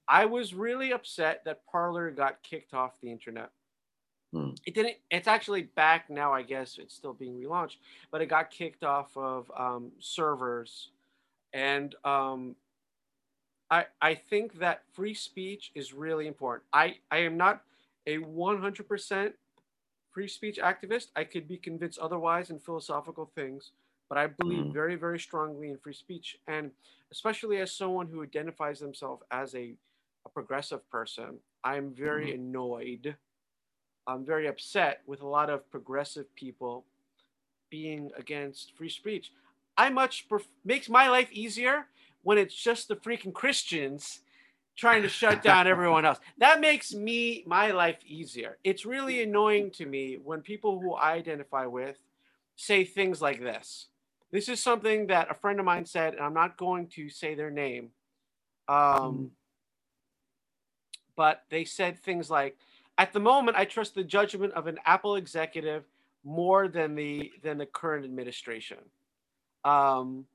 I 0.08 0.26
was 0.26 0.54
really 0.54 0.92
upset 0.92 1.44
that 1.46 1.66
Parler 1.66 2.12
got 2.12 2.44
kicked 2.44 2.74
off 2.74 3.00
the 3.00 3.10
internet. 3.10 3.52
Hmm. 4.34 4.52
It 4.66 4.74
didn't. 4.76 4.98
It's 5.10 5.28
actually 5.28 5.64
back 5.64 6.10
now. 6.10 6.34
I 6.34 6.44
guess 6.44 6.78
it's 6.78 6.94
still 6.94 7.14
being 7.14 7.40
relaunched, 7.40 7.78
but 8.12 8.22
it 8.22 8.28
got 8.28 8.52
kicked 8.52 8.84
off 8.84 9.16
of 9.18 9.52
um, 9.58 9.92
servers, 10.00 10.92
and 11.54 11.96
um, 12.06 12.56
I 13.70 13.86
I 14.02 14.16
think 14.16 14.54
that 14.60 14.84
free 14.94 15.14
speech 15.14 15.72
is 15.76 15.94
really 15.94 16.28
important. 16.28 16.66
I 16.74 17.00
I 17.12 17.18
am 17.20 17.38
not 17.38 17.64
a 18.08 18.18
100% 18.20 19.36
free 20.12 20.28
speech 20.28 20.58
activist. 20.58 21.12
I 21.16 21.24
could 21.24 21.48
be 21.48 21.58
convinced 21.58 22.00
otherwise 22.00 22.50
in 22.50 22.60
philosophical 22.60 23.26
things, 23.26 23.72
but 24.10 24.18
I 24.18 24.28
believe 24.28 24.68
Mhm. 24.68 24.74
very, 24.74 24.96
very 24.96 25.20
strongly 25.20 25.70
in 25.70 25.78
free 25.78 25.94
speech. 25.94 26.38
And 26.48 26.72
especially 27.12 27.58
as 27.60 27.72
someone 27.74 28.08
who 28.08 28.24
identifies 28.24 28.80
themselves 28.80 29.24
as 29.32 29.56
a, 29.56 29.76
a 30.26 30.30
progressive 30.30 30.88
person, 30.90 31.40
I'm 31.64 31.94
very 31.94 32.34
annoyed. 32.34 33.18
I'm 34.08 34.26
very 34.26 34.48
upset 34.48 35.02
with 35.06 35.22
a 35.22 35.28
lot 35.28 35.50
of 35.50 35.70
progressive 35.70 36.34
people 36.36 36.86
being 37.70 38.12
against 38.18 38.76
free 38.76 38.90
speech. 38.90 39.32
I 39.78 39.90
much 39.90 40.28
pref- 40.28 40.48
makes 40.66 40.90
my 40.90 41.10
life 41.10 41.32
easier 41.32 41.86
when 42.24 42.38
it's 42.38 42.56
just 42.56 42.88
the 42.88 42.96
freaking 42.96 43.34
Christians 43.34 44.22
trying 44.76 45.04
to 45.04 45.10
shut 45.10 45.44
down 45.44 45.68
everyone 45.76 46.06
else. 46.06 46.20
That 46.38 46.60
makes 46.60 46.94
me 46.94 47.44
my 47.46 47.72
life 47.72 47.98
easier. 48.06 48.58
It's 48.64 48.86
really 48.86 49.22
annoying 49.22 49.72
to 49.72 49.86
me 49.86 50.18
when 50.24 50.42
people 50.42 50.80
who 50.80 50.94
I 50.94 51.14
identify 51.14 51.66
with 51.66 51.98
say 52.56 52.84
things 52.84 53.22
like 53.22 53.40
this. 53.40 53.88
This 54.32 54.50
is 54.50 54.62
something 54.62 55.08
that 55.08 55.32
a 55.32 55.34
friend 55.34 55.60
of 55.60 55.66
mine 55.66 55.86
said, 55.86 56.14
and 56.14 56.24
I'm 56.24 56.34
not 56.34 56.58
going 56.58 56.88
to 56.88 57.10
say 57.10 57.36
their 57.36 57.50
name. 57.50 57.90
Um, 58.68 59.32
but 61.16 61.44
they 61.50 61.66
said 61.66 62.00
things 62.00 62.30
like, 62.30 62.58
"At 63.00 63.14
the 63.14 63.20
moment, 63.20 63.56
I 63.58 63.64
trust 63.66 63.96
the 63.96 64.04
judgment 64.04 64.52
of 64.54 64.68
an 64.68 64.78
Apple 64.86 65.16
executive 65.16 65.86
more 66.26 66.68
than 66.68 66.96
the 66.96 67.32
than 67.42 67.58
the 67.58 67.66
current 67.66 68.04
administration." 68.06 68.78
Um, 69.64 70.26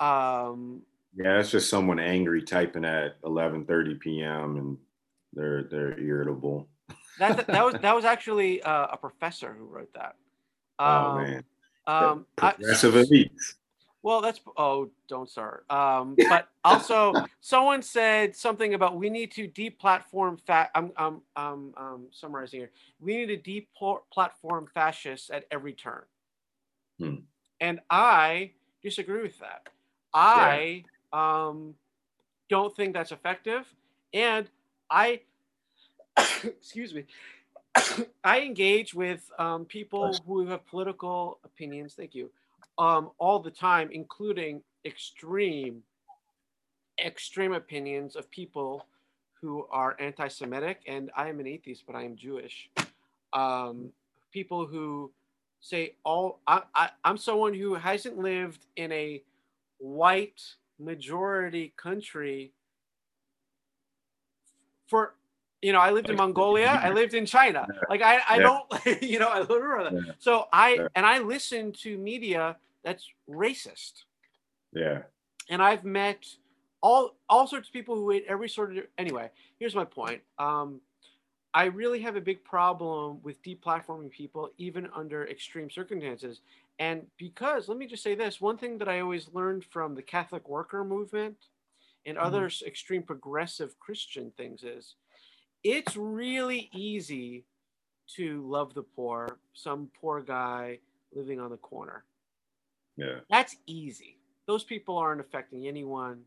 um, 0.00 0.82
Yeah, 1.16 1.36
that's 1.36 1.50
just 1.52 1.70
someone 1.70 1.98
angry 2.00 2.42
typing 2.42 2.84
at 2.84 3.20
11:30 3.22 4.00
p.m. 4.00 4.56
and 4.56 4.78
they're 5.32 5.62
they're 5.64 5.98
irritable. 5.98 6.66
that 7.18 7.46
that 7.46 7.64
was 7.64 7.74
that 7.82 7.94
was 7.94 8.04
actually 8.04 8.60
uh, 8.62 8.88
a 8.92 8.96
professor 8.96 9.54
who 9.58 9.64
wrote 9.66 9.92
that. 9.94 10.16
oh 10.80 10.84
Um, 11.10 11.16
man, 11.22 11.44
Um, 11.86 12.26
I- 12.38 12.52
progressive 12.52 12.94
elites. 12.94 13.54
Well, 14.02 14.20
that's 14.20 14.40
oh, 14.56 14.90
don't 15.08 15.28
start. 15.28 15.64
Um, 15.70 16.16
but 16.28 16.48
also, 16.64 17.12
someone 17.40 17.82
said 17.82 18.36
something 18.36 18.74
about 18.74 18.96
we 18.96 19.10
need 19.10 19.32
to 19.32 19.48
deplatform 19.48 20.40
fat. 20.40 20.70
I'm 20.74 20.92
I'm 20.96 21.20
um 21.36 21.74
um 21.76 22.06
summarizing 22.10 22.60
here. 22.60 22.70
We 23.00 23.16
need 23.16 23.44
to 23.44 23.62
deplatform 23.76 24.68
fascists 24.72 25.30
at 25.30 25.44
every 25.50 25.72
turn. 25.72 26.02
Hmm. 26.98 27.14
And 27.60 27.80
I 27.90 28.52
disagree 28.82 29.22
with 29.22 29.38
that. 29.40 29.68
I 30.14 30.84
um 31.12 31.74
don't 32.48 32.74
think 32.74 32.94
that's 32.94 33.12
effective, 33.12 33.66
and 34.14 34.48
I 34.90 35.22
excuse 36.44 36.94
me. 36.94 37.04
I 38.24 38.40
engage 38.40 38.94
with 38.94 39.30
um, 39.38 39.64
people 39.64 40.14
who 40.26 40.46
have 40.46 40.66
political 40.66 41.38
opinions. 41.44 41.94
Thank 41.94 42.14
you. 42.14 42.30
Um, 42.78 43.10
all 43.18 43.40
the 43.40 43.50
time, 43.50 43.90
including 43.92 44.62
extreme, 44.84 45.82
extreme 47.04 47.52
opinions 47.52 48.14
of 48.14 48.30
people 48.30 48.86
who 49.40 49.66
are 49.70 49.96
anti-Semitic, 50.00 50.82
and 50.86 51.10
I 51.16 51.28
am 51.28 51.40
an 51.40 51.46
atheist, 51.46 51.84
but 51.86 51.96
I 51.96 52.04
am 52.04 52.16
Jewish. 52.16 52.70
Um, 53.32 53.90
people 54.32 54.66
who 54.66 55.10
say 55.60 55.94
all 56.04 56.40
I, 56.46 56.62
I, 56.74 56.90
I'm 57.04 57.16
someone 57.16 57.54
who 57.54 57.74
hasn't 57.74 58.18
lived 58.18 58.66
in 58.76 58.92
a 58.92 59.22
white 59.78 60.42
majority 60.78 61.72
country 61.76 62.52
for 64.86 65.14
you 65.62 65.72
know 65.72 65.80
I 65.80 65.90
lived 65.90 66.10
in 66.10 66.16
Mongolia, 66.16 66.78
I 66.82 66.90
lived 66.90 67.14
in 67.14 67.26
China. 67.26 67.66
Like 67.88 68.02
I, 68.02 68.20
I 68.28 68.36
Yeah. 68.38 68.42
don't 68.42 69.02
you 69.02 69.18
know 69.18 69.28
I 69.28 69.40
live 69.40 69.92
Yeah. 69.92 70.12
so 70.18 70.46
I 70.52 70.78
and 70.94 71.06
I 71.06 71.18
listen 71.20 71.72
to 71.84 71.96
media 71.96 72.56
that's 72.88 73.06
racist 73.28 74.04
Yeah, 74.72 75.02
and 75.50 75.62
I've 75.62 75.84
met 75.84 76.24
all 76.80 77.16
all 77.28 77.46
sorts 77.46 77.68
of 77.68 77.72
people 77.72 77.96
who 77.96 78.10
hate 78.10 78.24
every 78.28 78.48
sort 78.48 78.76
of 78.76 78.84
anyway. 78.96 79.30
Here's 79.58 79.74
my 79.74 79.84
point. 79.84 80.22
Um, 80.38 80.80
I 81.52 81.64
really 81.64 82.00
have 82.00 82.16
a 82.16 82.20
big 82.20 82.42
problem 82.44 83.20
with 83.22 83.42
deplatforming 83.42 84.10
people, 84.10 84.50
even 84.58 84.88
under 84.94 85.26
extreme 85.26 85.70
circumstances. 85.70 86.40
And 86.78 87.06
because 87.18 87.68
let 87.68 87.76
me 87.76 87.86
just 87.86 88.02
say 88.02 88.14
this: 88.14 88.40
one 88.40 88.56
thing 88.56 88.78
that 88.78 88.88
I 88.88 89.00
always 89.00 89.28
learned 89.34 89.64
from 89.64 89.94
the 89.94 90.02
Catholic 90.02 90.48
worker 90.48 90.82
movement 90.82 91.36
and 92.06 92.16
other 92.16 92.50
extreme 92.66 93.02
progressive 93.02 93.78
Christian 93.80 94.32
things 94.36 94.62
is, 94.62 94.94
it's 95.62 95.94
really 95.94 96.70
easy 96.72 97.44
to 98.16 98.48
love 98.48 98.72
the 98.72 98.82
poor, 98.82 99.36
some 99.52 99.90
poor 100.00 100.22
guy 100.22 100.78
living 101.12 101.38
on 101.38 101.50
the 101.50 101.58
corner. 101.58 102.04
Yeah. 102.98 103.20
That's 103.30 103.56
easy. 103.66 104.18
Those 104.46 104.64
people 104.64 104.98
aren't 104.98 105.20
affecting 105.20 105.66
anyone. 105.68 106.22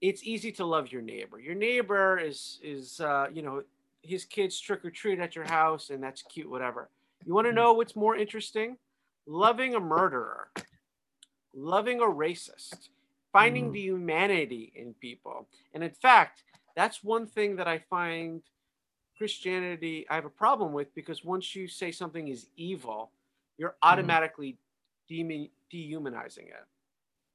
It's 0.00 0.24
easy 0.24 0.50
to 0.52 0.64
love 0.64 0.90
your 0.90 1.02
neighbor. 1.02 1.38
Your 1.38 1.54
neighbor 1.54 2.18
is 2.18 2.58
is 2.62 3.00
uh, 3.00 3.28
you 3.32 3.42
know 3.42 3.62
his 4.02 4.24
kids 4.24 4.58
trick 4.58 4.84
or 4.84 4.90
treat 4.90 5.20
at 5.20 5.36
your 5.36 5.44
house, 5.44 5.90
and 5.90 6.02
that's 6.02 6.22
cute. 6.22 6.50
Whatever. 6.50 6.90
You 7.24 7.34
want 7.34 7.46
to 7.46 7.52
know 7.52 7.72
what's 7.74 7.94
more 7.94 8.16
interesting? 8.16 8.76
Loving 9.26 9.74
a 9.74 9.80
murderer, 9.80 10.48
loving 11.54 12.00
a 12.00 12.04
racist, 12.04 12.88
finding 13.32 13.68
Mhm. 13.68 13.72
the 13.74 13.80
humanity 13.82 14.72
in 14.74 14.94
people, 14.94 15.46
and 15.74 15.84
in 15.84 15.90
fact, 15.90 16.42
that's 16.74 17.04
one 17.04 17.26
thing 17.26 17.56
that 17.56 17.68
I 17.68 17.78
find 17.78 18.42
Christianity 19.18 20.06
I 20.08 20.14
have 20.14 20.24
a 20.24 20.30
problem 20.30 20.72
with 20.72 20.94
because 20.94 21.22
once 21.22 21.54
you 21.54 21.68
say 21.68 21.92
something 21.92 22.28
is 22.28 22.48
evil, 22.56 23.12
you're 23.58 23.76
automatically 23.82 24.56
demi- 25.08 25.52
dehumanizing 25.70 26.46
it. 26.46 26.54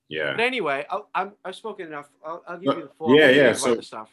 Yeah. 0.10 0.32
But 0.32 0.42
anyway, 0.42 0.86
I'll, 0.90 1.10
I'm, 1.16 1.32
I've 1.44 1.56
spoken 1.56 1.88
enough. 1.88 2.10
I'll, 2.26 2.44
I'll 2.48 2.58
give 2.60 2.78
you 2.78 2.84
the 2.84 2.94
floor. 2.98 3.16
yeah, 3.16 3.26
What 3.26 3.32
do 3.32 3.36
you 3.38 3.42
yeah, 3.44 3.54
so- 3.54 3.82
stuff. 3.82 4.10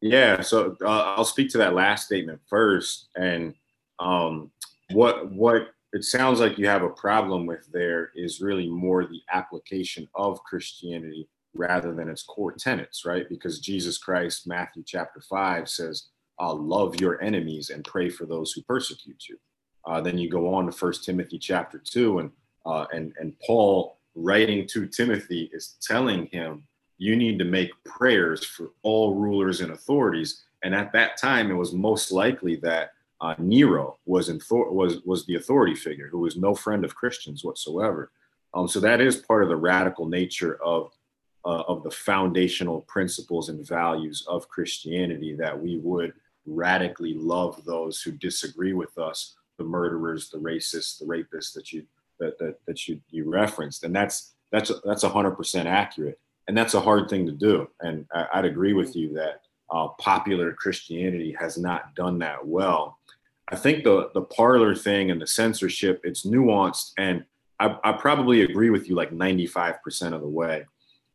Yeah, 0.00 0.42
so 0.42 0.76
uh, 0.84 1.14
I'll 1.16 1.24
speak 1.24 1.48
to 1.50 1.58
that 1.58 1.72
last 1.72 2.04
statement 2.04 2.38
first, 2.46 3.08
and 3.16 3.54
um, 3.98 4.50
what 4.92 5.32
what 5.32 5.68
it 5.94 6.04
sounds 6.04 6.40
like 6.40 6.58
you 6.58 6.66
have 6.66 6.82
a 6.82 6.90
problem 6.90 7.46
with 7.46 7.66
there 7.72 8.10
is 8.14 8.42
really 8.42 8.68
more 8.68 9.06
the 9.06 9.20
application 9.32 10.06
of 10.14 10.42
Christianity 10.42 11.26
rather 11.54 11.94
than 11.94 12.10
its 12.10 12.22
core 12.22 12.52
tenets, 12.52 13.06
right? 13.06 13.26
Because 13.30 13.60
Jesus 13.60 13.96
Christ, 13.96 14.46
Matthew 14.46 14.82
chapter 14.86 15.22
five 15.22 15.70
says, 15.70 16.08
uh, 16.38 16.52
"Love 16.52 17.00
your 17.00 17.22
enemies 17.22 17.70
and 17.70 17.82
pray 17.82 18.10
for 18.10 18.26
those 18.26 18.52
who 18.52 18.60
persecute 18.62 19.22
you." 19.30 19.38
Uh, 19.86 20.02
then 20.02 20.18
you 20.18 20.28
go 20.28 20.52
on 20.52 20.66
to 20.66 20.72
First 20.72 21.04
Timothy 21.04 21.38
chapter 21.38 21.78
two, 21.82 22.18
and 22.18 22.30
uh, 22.66 22.86
and 22.92 23.12
and 23.18 23.34
Paul 23.40 23.98
writing 24.14 24.66
to 24.68 24.86
Timothy 24.86 25.50
is 25.52 25.76
telling 25.82 26.26
him 26.26 26.64
you 26.98 27.16
need 27.16 27.38
to 27.38 27.44
make 27.44 27.70
prayers 27.84 28.44
for 28.44 28.70
all 28.82 29.14
rulers 29.14 29.60
and 29.60 29.72
authorities. 29.72 30.44
And 30.62 30.74
at 30.74 30.92
that 30.92 31.16
time, 31.16 31.50
it 31.50 31.54
was 31.54 31.72
most 31.72 32.12
likely 32.12 32.56
that 32.56 32.92
uh, 33.20 33.34
Nero 33.38 33.98
was 34.06 34.28
in 34.28 34.40
was 34.50 35.00
was 35.04 35.26
the 35.26 35.36
authority 35.36 35.74
figure, 35.74 36.08
who 36.08 36.20
was 36.20 36.36
no 36.36 36.54
friend 36.54 36.84
of 36.84 36.94
Christians 36.94 37.44
whatsoever. 37.44 38.10
Um, 38.54 38.68
so 38.68 38.80
that 38.80 39.00
is 39.00 39.16
part 39.16 39.42
of 39.42 39.48
the 39.48 39.56
radical 39.56 40.06
nature 40.06 40.62
of 40.62 40.92
uh, 41.44 41.62
of 41.68 41.82
the 41.82 41.90
foundational 41.90 42.82
principles 42.82 43.48
and 43.48 43.66
values 43.66 44.24
of 44.28 44.48
Christianity 44.48 45.34
that 45.34 45.58
we 45.58 45.78
would 45.78 46.14
radically 46.46 47.14
love 47.14 47.64
those 47.64 48.02
who 48.02 48.12
disagree 48.12 48.72
with 48.72 48.96
us, 48.98 49.34
the 49.58 49.64
murderers, 49.64 50.30
the 50.30 50.38
racists, 50.38 50.98
the 50.98 51.06
rapists 51.06 51.52
that 51.54 51.72
you 51.72 51.84
that 52.24 52.38
that, 52.38 52.56
that 52.66 52.88
you 52.88 53.00
you 53.10 53.30
referenced, 53.30 53.84
and 53.84 53.94
that's 53.94 54.34
that's 54.50 54.72
that's 54.84 55.02
hundred 55.02 55.32
percent 55.32 55.68
accurate 55.68 56.18
and 56.48 56.56
that's 56.56 56.74
a 56.74 56.80
hard 56.80 57.08
thing 57.08 57.26
to 57.26 57.32
do. 57.32 57.68
And 57.80 58.06
I, 58.12 58.26
I'd 58.34 58.44
agree 58.44 58.74
with 58.74 58.94
you 58.96 59.14
that 59.14 59.42
uh, 59.70 59.88
popular 59.98 60.52
Christianity 60.52 61.34
has 61.38 61.56
not 61.56 61.94
done 61.94 62.18
that 62.18 62.46
well. 62.46 62.98
I 63.48 63.56
think 63.56 63.84
the 63.84 64.10
the 64.14 64.22
Parler 64.22 64.74
thing 64.74 65.10
and 65.10 65.20
the 65.20 65.26
censorship 65.26 66.00
it's 66.04 66.24
nuanced, 66.24 66.92
and 66.98 67.24
I, 67.60 67.76
I 67.84 67.92
probably 67.92 68.42
agree 68.42 68.70
with 68.70 68.88
you 68.88 68.94
like 68.94 69.12
ninety 69.12 69.46
five 69.46 69.82
percent 69.82 70.14
of 70.14 70.20
the 70.20 70.28
way. 70.28 70.66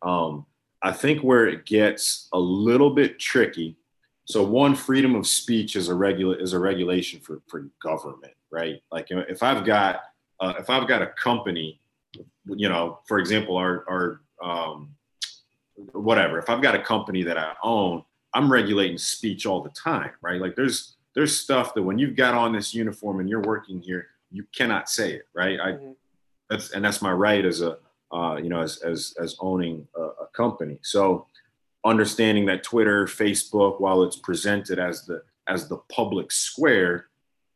Um, 0.02 0.46
I 0.82 0.92
think 0.92 1.22
where 1.22 1.48
it 1.48 1.66
gets 1.66 2.30
a 2.32 2.40
little 2.40 2.92
bit 2.92 3.20
tricky. 3.20 3.78
So 4.26 4.44
one, 4.44 4.76
freedom 4.76 5.16
of 5.16 5.26
speech 5.26 5.76
is 5.76 5.90
a 5.90 5.96
regular 5.96 6.40
is 6.40 6.54
a 6.54 6.60
regulation 6.60 7.20
for 7.20 7.42
for 7.48 7.68
government, 7.82 8.34
right? 8.52 8.82
Like 8.92 9.08
if 9.10 9.42
I've 9.42 9.66
got 9.66 10.02
uh, 10.40 10.54
if 10.60 10.70
I've 10.70 10.88
got 10.88 11.02
a 11.02 11.08
company, 11.08 11.80
you 12.46 12.70
know, 12.70 13.00
for 13.08 13.20
example, 13.20 13.58
our 13.58 13.86
our 13.90 14.22
um, 14.44 14.90
whatever. 15.94 16.40
If 16.40 16.50
I've 16.50 16.62
got 16.62 16.76
a 16.76 16.82
company 16.82 17.24
that 17.24 17.38
I 17.38 17.54
own, 17.64 18.04
I'm 18.34 18.52
regulating 18.52 18.98
speech 18.98 19.46
all 19.46 19.62
the 19.62 19.70
time, 19.72 20.12
right? 20.22 20.40
Like 20.40 20.56
there's 20.56 20.96
there's 21.16 21.36
stuff 21.36 21.74
that 21.74 21.84
when 21.84 21.98
you've 21.98 22.16
got 22.16 22.36
on 22.36 22.54
this 22.54 22.74
uniform 22.74 23.20
and 23.20 23.30
you're 23.30 23.42
working 23.42 23.82
here, 23.82 24.08
you 24.32 24.46
cannot 24.56 24.90
say 24.90 25.14
it, 25.14 25.28
right? 25.34 25.60
I 25.60 25.72
Mhm. 25.74 25.96
that's 26.50 26.72
and 26.72 26.84
that's 26.84 27.02
my 27.02 27.12
right 27.12 27.46
as 27.46 27.62
a 27.62 27.78
uh, 28.12 28.36
you 28.42 28.50
know 28.50 28.62
as 28.62 28.78
as 28.78 29.14
as 29.22 29.36
owning 29.40 29.88
a, 29.96 30.02
a 30.02 30.28
company. 30.34 30.80
So 30.82 31.28
understanding 31.86 32.46
that 32.46 32.64
Twitter, 32.64 33.06
Facebook, 33.06 33.80
while 33.80 34.04
it's 34.04 34.18
presented 34.18 34.80
as 34.80 35.06
the 35.06 35.24
as 35.48 35.68
the 35.68 35.78
public 35.90 36.32
square, 36.32 37.08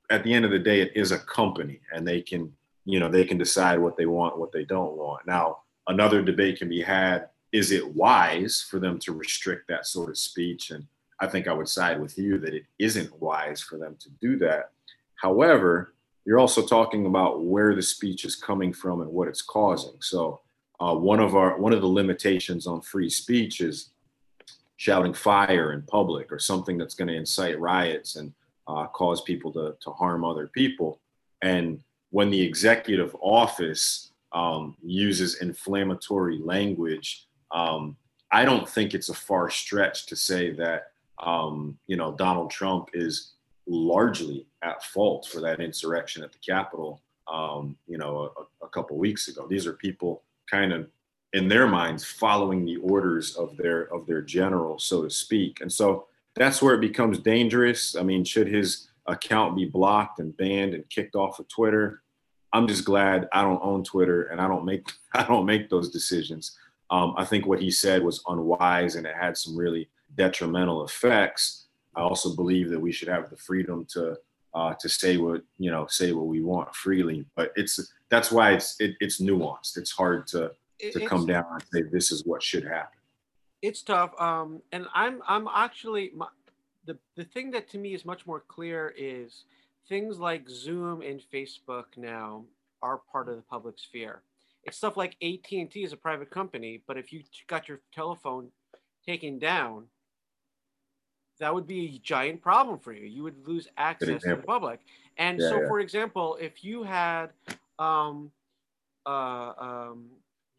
at 0.09 0.23
the 0.23 0.33
end 0.33 0.45
of 0.45 0.51
the 0.51 0.59
day, 0.59 0.81
it 0.81 0.91
is 0.95 1.11
a 1.11 1.19
company, 1.19 1.79
and 1.93 2.07
they 2.07 2.21
can 2.21 2.51
you 2.85 2.99
know 2.99 3.09
they 3.09 3.25
can 3.25 3.37
decide 3.37 3.79
what 3.79 3.97
they 3.97 4.05
want, 4.05 4.37
what 4.37 4.51
they 4.51 4.65
don't 4.65 4.97
want. 4.97 5.25
Now 5.27 5.59
another 5.87 6.21
debate 6.21 6.59
can 6.59 6.69
be 6.69 6.81
had 6.81 7.29
is 7.51 7.71
it 7.71 7.95
wise 7.95 8.65
for 8.67 8.79
them 8.79 8.97
to 8.97 9.13
restrict 9.13 9.67
that 9.67 9.85
sort 9.85 10.09
of 10.09 10.17
speech? 10.17 10.71
And 10.71 10.85
I 11.19 11.27
think 11.27 11.47
I 11.47 11.53
would 11.53 11.69
side 11.69 12.01
with 12.01 12.17
you 12.17 12.39
that 12.39 12.55
it 12.55 12.65
isn't 12.79 13.21
wise 13.21 13.61
for 13.61 13.77
them 13.77 13.95
to 13.99 14.09
do 14.19 14.37
that. 14.39 14.71
However, 15.15 15.93
you're 16.25 16.39
also 16.39 16.65
talking 16.65 17.05
about 17.05 17.45
where 17.45 17.75
the 17.75 17.81
speech 17.81 18.25
is 18.25 18.35
coming 18.35 18.73
from 18.73 19.01
and 19.01 19.11
what 19.11 19.27
it's 19.27 19.43
causing. 19.43 19.95
So 20.01 20.41
uh, 20.79 20.95
one 20.95 21.19
of 21.19 21.35
our 21.35 21.57
one 21.59 21.73
of 21.73 21.81
the 21.81 21.87
limitations 21.87 22.65
on 22.65 22.81
free 22.81 23.09
speech 23.09 23.61
is 23.61 23.89
shouting 24.77 25.13
fire 25.13 25.73
in 25.73 25.83
public 25.83 26.31
or 26.31 26.39
something 26.39 26.77
that's 26.77 26.95
going 26.95 27.07
to 27.07 27.15
incite 27.15 27.59
riots 27.59 28.15
and 28.15 28.33
uh, 28.67 28.87
cause 28.87 29.21
people 29.21 29.53
to, 29.53 29.75
to 29.81 29.91
harm 29.91 30.25
other 30.25 30.47
people. 30.47 30.99
And 31.41 31.81
when 32.13 32.29
the 32.29 32.41
executive 32.41 33.15
office 33.21 34.11
um, 34.31 34.75
uses 34.81 35.41
inflammatory 35.41 36.39
language 36.39 37.27
um, 37.53 37.95
I 38.33 38.45
don't 38.45 38.67
think 38.67 38.95
it's 38.95 39.09
a 39.09 39.13
far 39.13 39.49
stretch 39.51 40.07
to 40.07 40.15
say 40.15 40.51
that 40.53 40.91
um, 41.19 41.77
you 41.85 41.95
know 41.95 42.13
Donald 42.13 42.49
Trump 42.49 42.89
is 42.93 43.33
largely 43.67 44.47
at 44.61 44.83
fault 44.83 45.27
for 45.31 45.39
that 45.41 45.61
insurrection 45.61 46.23
at 46.23 46.33
the 46.33 46.39
Capitol. 46.39 47.01
Um, 47.31 47.77
you 47.87 47.97
know, 47.97 48.33
a, 48.61 48.65
a 48.65 48.69
couple 48.69 48.97
weeks 48.97 49.29
ago. 49.29 49.47
These 49.47 49.65
are 49.65 49.73
people 49.73 50.23
kind 50.51 50.73
of 50.73 50.89
in 51.31 51.47
their 51.47 51.67
minds 51.67 52.03
following 52.03 52.65
the 52.65 52.75
orders 52.77 53.35
of 53.35 53.55
their 53.55 53.83
of 53.93 54.05
their 54.07 54.21
general, 54.21 54.77
so 54.79 55.03
to 55.03 55.09
speak. 55.09 55.61
And 55.61 55.71
so 55.71 56.07
that's 56.35 56.61
where 56.61 56.73
it 56.73 56.81
becomes 56.81 57.19
dangerous. 57.19 57.95
I 57.95 58.03
mean, 58.03 58.25
should 58.25 58.47
his 58.47 58.89
account 59.05 59.55
be 59.55 59.65
blocked 59.65 60.19
and 60.19 60.35
banned 60.35 60.73
and 60.73 60.89
kicked 60.89 61.15
off 61.15 61.39
of 61.39 61.47
Twitter? 61.47 62.02
I'm 62.53 62.67
just 62.67 62.85
glad 62.85 63.27
I 63.33 63.41
don't 63.41 63.59
own 63.63 63.83
Twitter 63.83 64.23
and 64.27 64.39
I 64.39 64.47
don't 64.47 64.63
make 64.65 64.87
I 65.13 65.23
don't 65.23 65.45
make 65.45 65.69
those 65.69 65.89
decisions. 65.89 66.57
Um, 66.89 67.15
I 67.17 67.25
think 67.25 67.45
what 67.47 67.61
he 67.61 67.71
said 67.71 68.03
was 68.03 68.23
unwise 68.27 68.95
and 68.95 69.07
it 69.07 69.15
had 69.19 69.37
some 69.37 69.57
really 69.57 69.89
detrimental 70.15 70.85
effects. 70.85 71.65
I 71.95 72.01
also 72.01 72.35
believe 72.35 72.69
that 72.69 72.79
we 72.79 72.91
should 72.91 73.07
have 73.07 73.29
the 73.29 73.37
freedom 73.37 73.85
to 73.93 74.15
uh, 74.53 74.73
to 74.79 74.87
say 74.87 75.17
what 75.17 75.41
you 75.57 75.71
know 75.71 75.87
say 75.87 76.11
what 76.11 76.27
we 76.27 76.41
want 76.41 76.73
freely. 76.75 77.25
But 77.35 77.51
it's 77.55 77.93
that's 78.09 78.31
why 78.31 78.51
it's 78.53 78.79
it, 78.79 78.95
it's 78.99 79.19
nuanced. 79.19 79.77
It's 79.77 79.91
hard 79.91 80.27
to 80.27 80.51
to 80.79 80.87
it's- 80.87 81.09
come 81.09 81.25
down 81.25 81.45
and 81.51 81.63
say 81.73 81.81
this 81.91 82.11
is 82.11 82.23
what 82.25 82.43
should 82.43 82.63
happen. 82.63 82.99
it's 83.61 83.81
tough 83.81 84.11
um 84.19 84.61
and 84.73 84.85
i'm 84.93 85.21
i'm 85.33 85.47
actually 85.65 86.11
my, 86.13 86.27
the 86.85 86.97
the 87.15 87.23
thing 87.23 87.49
that 87.51 87.69
to 87.69 87.77
me 87.77 87.93
is 87.93 88.03
much 88.03 88.25
more 88.27 88.41
clear 88.55 88.93
is 88.97 89.45
things 89.87 90.19
like 90.19 90.49
zoom 90.49 91.01
and 91.01 91.21
facebook 91.33 91.85
now 91.97 92.43
are 92.81 93.01
part 93.11 93.29
of 93.29 93.35
the 93.35 93.41
public 93.43 93.77
sphere 93.77 94.21
it's 94.63 94.77
stuff 94.77 94.97
like 94.97 95.15
at&t 95.21 95.83
is 95.83 95.93
a 95.93 95.97
private 95.97 96.29
company 96.29 96.81
but 96.87 96.97
if 96.97 97.11
you 97.11 97.23
got 97.47 97.67
your 97.67 97.81
telephone 97.93 98.49
taken 99.05 99.39
down 99.39 99.85
that 101.39 101.53
would 101.53 101.67
be 101.67 101.95
a 101.95 101.99
giant 101.99 102.41
problem 102.41 102.79
for 102.79 102.93
you 102.93 103.05
you 103.05 103.23
would 103.23 103.47
lose 103.47 103.67
access 103.77 104.21
to 104.23 104.35
the 104.35 104.43
public 104.43 104.79
and 105.17 105.39
Yeah, 105.39 105.49
so 105.49 105.61
yeah. 105.61 105.67
for 105.67 105.79
example 105.79 106.37
if 106.39 106.63
you 106.63 106.83
had 106.83 107.31
um 107.79 108.31
uh 109.05 109.53
um 109.57 110.09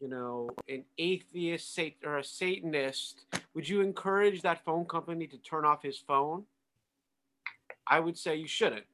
you 0.01 0.09
know, 0.09 0.49
an 0.67 0.83
atheist 0.97 1.73
sat- 1.73 2.03
or 2.03 2.17
a 2.17 2.23
Satanist, 2.23 3.25
would 3.53 3.67
you 3.67 3.81
encourage 3.81 4.41
that 4.41 4.63
phone 4.63 4.85
company 4.85 5.27
to 5.27 5.37
turn 5.37 5.65
off 5.65 5.81
his 5.81 5.97
phone? 5.97 6.45
I 7.87 7.99
would 7.99 8.17
say 8.17 8.35
you 8.35 8.47
shouldn't. 8.47 8.85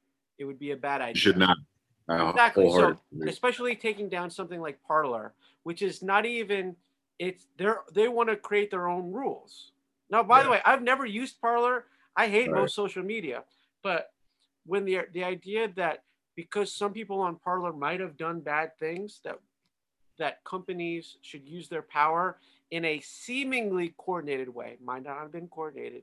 It 0.42 0.46
would 0.46 0.58
be 0.58 0.72
a 0.72 0.76
bad 0.76 1.02
idea. 1.02 1.14
You 1.14 1.20
should 1.20 1.38
not. 1.38 1.58
Uh, 2.10 2.30
Exactly. 2.30 2.72
So, 2.72 3.00
especially 3.28 3.76
taking 3.76 4.10
down 4.10 4.32
something 4.32 4.60
like 4.60 4.82
Parler, 4.82 5.34
which 5.62 5.84
is 5.84 6.02
not 6.02 6.26
even 6.26 6.76
it's 7.20 7.46
they're 7.58 7.82
they 7.94 8.08
want 8.08 8.30
to 8.30 8.36
create 8.36 8.72
their 8.72 8.88
own 8.88 9.12
rules. 9.12 9.74
Now, 10.10 10.24
by 10.24 10.42
the 10.44 10.50
way, 10.50 10.60
I've 10.66 10.82
never 10.82 11.06
used 11.06 11.40
Parler. 11.40 11.86
I 12.16 12.28
hate 12.28 12.50
Right. 12.50 12.62
most 12.62 12.74
social 12.74 13.04
media, 13.04 13.44
but 13.84 14.12
when 14.66 14.84
the 14.84 15.02
the 15.14 15.24
idea 15.24 15.68
that 15.76 16.04
because 16.36 16.74
some 16.74 16.92
people 16.92 17.20
on 17.20 17.36
Parler 17.36 17.72
might 17.72 18.00
have 18.00 18.18
done 18.18 18.40
bad 18.42 18.76
things 18.80 19.22
that 19.24 19.38
that 20.18 20.44
companies 20.44 21.18
should 21.22 21.48
use 21.48 21.70
their 21.70 21.84
power 21.84 22.40
in 22.72 22.84
a 22.86 23.00
seemingly 23.02 23.94
coordinated 23.98 24.50
way, 24.50 24.78
might 24.84 25.04
not 25.04 25.20
have 25.20 25.32
been 25.32 25.48
coordinated, 25.48 26.02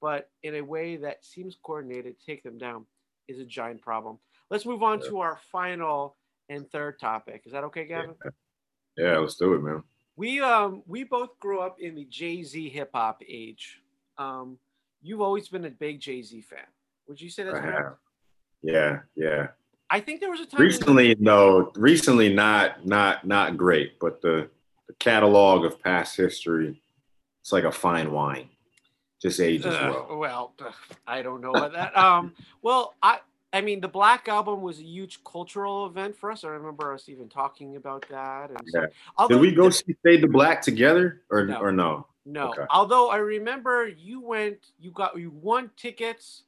but 0.00 0.30
in 0.42 0.56
a 0.56 0.60
way 0.60 0.96
that 0.96 1.24
seems 1.24 1.56
coordinated, 1.62 2.16
take 2.24 2.42
them 2.42 2.58
down. 2.58 2.84
Is 3.28 3.38
a 3.38 3.44
giant 3.44 3.82
problem. 3.82 4.18
Let's 4.50 4.66
move 4.66 4.82
on 4.82 5.00
to 5.02 5.20
our 5.20 5.38
final 5.52 6.16
and 6.48 6.68
third 6.70 6.98
topic. 6.98 7.42
Is 7.44 7.52
that 7.52 7.64
okay, 7.64 7.84
Gavin? 7.86 8.14
Yeah, 8.96 9.18
let's 9.18 9.36
do 9.36 9.54
it, 9.54 9.62
man. 9.62 9.82
We 10.16 10.40
um 10.40 10.82
we 10.86 11.04
both 11.04 11.38
grew 11.38 11.60
up 11.60 11.76
in 11.78 11.94
the 11.94 12.04
Jay 12.06 12.42
Z 12.42 12.68
hip 12.70 12.90
hop 12.92 13.22
age. 13.28 13.80
Um, 14.16 14.58
you've 15.00 15.20
always 15.20 15.48
been 15.48 15.64
a 15.64 15.70
big 15.70 16.00
Jay 16.00 16.22
Z 16.22 16.40
fan. 16.40 16.66
Would 17.06 17.20
you 17.20 17.30
say 17.30 17.44
that's 17.44 17.58
I 17.58 17.60
correct? 17.60 17.78
have. 17.78 17.96
Yeah, 18.62 18.98
yeah. 19.14 19.46
I 19.90 20.00
think 20.00 20.20
there 20.20 20.30
was 20.30 20.40
a 20.40 20.46
time 20.46 20.60
Recently, 20.60 21.16
no. 21.20 21.70
Recently, 21.76 22.34
not 22.34 22.84
not 22.84 23.26
not 23.26 23.56
great, 23.56 23.98
but 24.00 24.20
the 24.20 24.50
the 24.88 24.94
catalog 24.94 25.64
of 25.64 25.80
past 25.80 26.16
history, 26.16 26.80
it's 27.40 27.52
like 27.52 27.64
a 27.64 27.72
fine 27.72 28.10
wine, 28.10 28.48
just 29.20 29.40
ages 29.40 29.74
Ugh, 29.74 30.06
well. 30.08 30.18
well, 30.18 30.52
I 31.06 31.22
don't 31.22 31.40
know 31.40 31.50
about 31.50 31.72
that. 31.72 31.96
Um, 31.96 32.32
well, 32.62 32.94
I 33.02 33.18
I 33.52 33.62
mean, 33.62 33.80
the 33.80 33.88
Black 33.88 34.28
Album 34.28 34.60
was 34.60 34.78
a 34.78 34.84
huge 34.84 35.24
cultural 35.24 35.86
event 35.86 36.14
for 36.14 36.30
us. 36.30 36.44
I 36.44 36.48
remember 36.48 36.92
us 36.92 37.08
even 37.08 37.28
talking 37.28 37.76
about 37.76 38.04
that. 38.10 38.50
And 38.50 38.60
so- 38.66 38.86
although 39.16 39.36
Did 39.36 39.40
we 39.40 39.54
go 39.54 39.64
the- 39.66 39.72
see 39.72 39.96
Fade 40.04 40.20
to 40.20 40.28
Black 40.28 40.60
together 40.62 41.22
or 41.30 41.46
No. 41.46 41.58
or 41.58 41.72
no? 41.72 42.06
No. 42.26 42.50
Okay. 42.50 42.66
Although 42.68 43.08
I 43.08 43.16
remember 43.16 43.88
you 43.88 44.20
went, 44.20 44.58
you 44.78 44.90
got, 44.90 45.18
you 45.18 45.30
won 45.30 45.70
tickets 45.78 46.42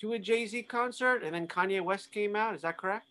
to 0.00 0.12
a 0.12 0.18
Jay 0.18 0.46
Z 0.46 0.62
concert, 0.64 1.24
and 1.24 1.34
then 1.34 1.48
Kanye 1.48 1.80
West 1.82 2.12
came 2.12 2.36
out. 2.36 2.54
Is 2.54 2.62
that 2.62 2.76
correct? 2.76 3.06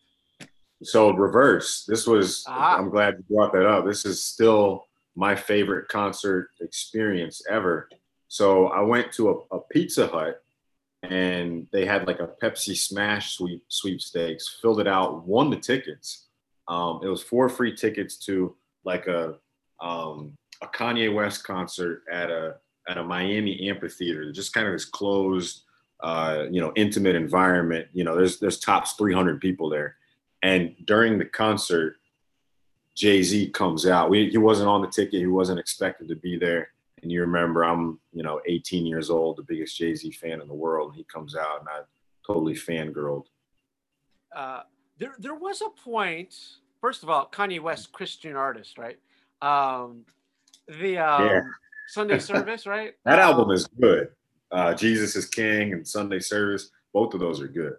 So 0.81 1.11
reverse. 1.11 1.83
This 1.85 2.07
was. 2.07 2.45
Ah. 2.47 2.77
I'm 2.77 2.89
glad 2.89 3.15
you 3.17 3.35
brought 3.35 3.51
that 3.53 3.65
up. 3.65 3.85
This 3.85 4.05
is 4.05 4.23
still 4.23 4.87
my 5.15 5.35
favorite 5.35 5.89
concert 5.89 6.49
experience 6.61 7.41
ever. 7.49 7.89
So 8.33 8.69
I 8.69 8.81
went 8.81 9.11
to 9.11 9.29
a, 9.29 9.57
a 9.57 9.59
Pizza 9.69 10.07
Hut, 10.07 10.41
and 11.03 11.67
they 11.71 11.85
had 11.85 12.07
like 12.07 12.19
a 12.19 12.31
Pepsi 12.41 12.75
Smash 12.75 13.35
sweep 13.35 13.63
sweepstakes. 13.67 14.57
Filled 14.59 14.79
it 14.79 14.87
out, 14.87 15.27
won 15.27 15.51
the 15.51 15.55
tickets. 15.55 16.29
Um, 16.67 17.01
it 17.03 17.09
was 17.09 17.21
four 17.21 17.47
free 17.47 17.75
tickets 17.75 18.17
to 18.25 18.55
like 18.85 19.05
a 19.05 19.35
um, 19.79 20.35
a 20.63 20.67
Kanye 20.67 21.13
West 21.13 21.43
concert 21.43 22.01
at 22.11 22.31
a 22.31 22.55
at 22.89 22.97
a 22.97 23.03
Miami 23.03 23.69
amphitheater. 23.69 24.31
Just 24.31 24.51
kind 24.51 24.65
of 24.65 24.73
this 24.73 24.85
closed, 24.85 25.61
uh, 26.01 26.45
you 26.49 26.59
know, 26.59 26.73
intimate 26.75 27.15
environment. 27.15 27.87
You 27.93 28.03
know, 28.03 28.15
there's 28.15 28.39
there's 28.39 28.59
tops 28.59 28.93
300 28.93 29.41
people 29.41 29.69
there. 29.69 29.97
And 30.41 30.75
during 30.85 31.19
the 31.19 31.25
concert, 31.25 31.97
Jay 32.95 33.21
Z 33.21 33.51
comes 33.51 33.85
out. 33.85 34.09
We, 34.09 34.31
he 34.31 34.39
wasn't 34.39 34.69
on 34.69 34.81
the 34.81 34.87
ticket. 34.87 35.19
He 35.19 35.27
wasn't 35.27 35.59
expected 35.59 36.07
to 36.07 36.15
be 36.15 36.35
there. 36.35 36.69
And 37.03 37.11
you 37.11 37.21
remember, 37.21 37.63
I'm 37.65 37.99
you 38.13 38.23
know 38.23 38.41
18 38.47 38.85
years 38.85 39.09
old, 39.09 39.37
the 39.37 39.43
biggest 39.43 39.77
Jay 39.77 39.93
Z 39.93 40.09
fan 40.11 40.41
in 40.41 40.47
the 40.47 40.53
world. 40.53 40.89
And 40.89 40.95
he 40.97 41.03
comes 41.03 41.35
out, 41.35 41.59
and 41.59 41.67
I 41.69 41.81
totally 42.25 42.53
fangirled. 42.53 43.25
Uh, 44.33 44.61
there, 44.97 45.13
there 45.19 45.35
was 45.35 45.61
a 45.61 45.69
point. 45.69 46.33
First 46.81 47.03
of 47.03 47.09
all, 47.09 47.29
Kanye 47.31 47.59
West, 47.59 47.91
Christian 47.91 48.35
artist, 48.35 48.77
right? 48.77 48.97
Um, 49.41 50.05
the 50.67 50.97
um, 50.97 51.27
Yeah. 51.27 51.41
Sunday 51.89 52.19
service, 52.31 52.65
right? 52.65 52.93
That 53.05 53.19
Um, 53.19 53.29
album 53.31 53.51
is 53.51 53.67
good. 53.79 54.07
Uh, 54.51 54.73
Jesus 54.73 55.15
is 55.15 55.25
King 55.27 55.73
and 55.73 55.85
Sunday 55.87 56.19
Service. 56.19 56.71
Both 56.93 57.13
of 57.13 57.19
those 57.19 57.41
are 57.41 57.47
good. 57.47 57.73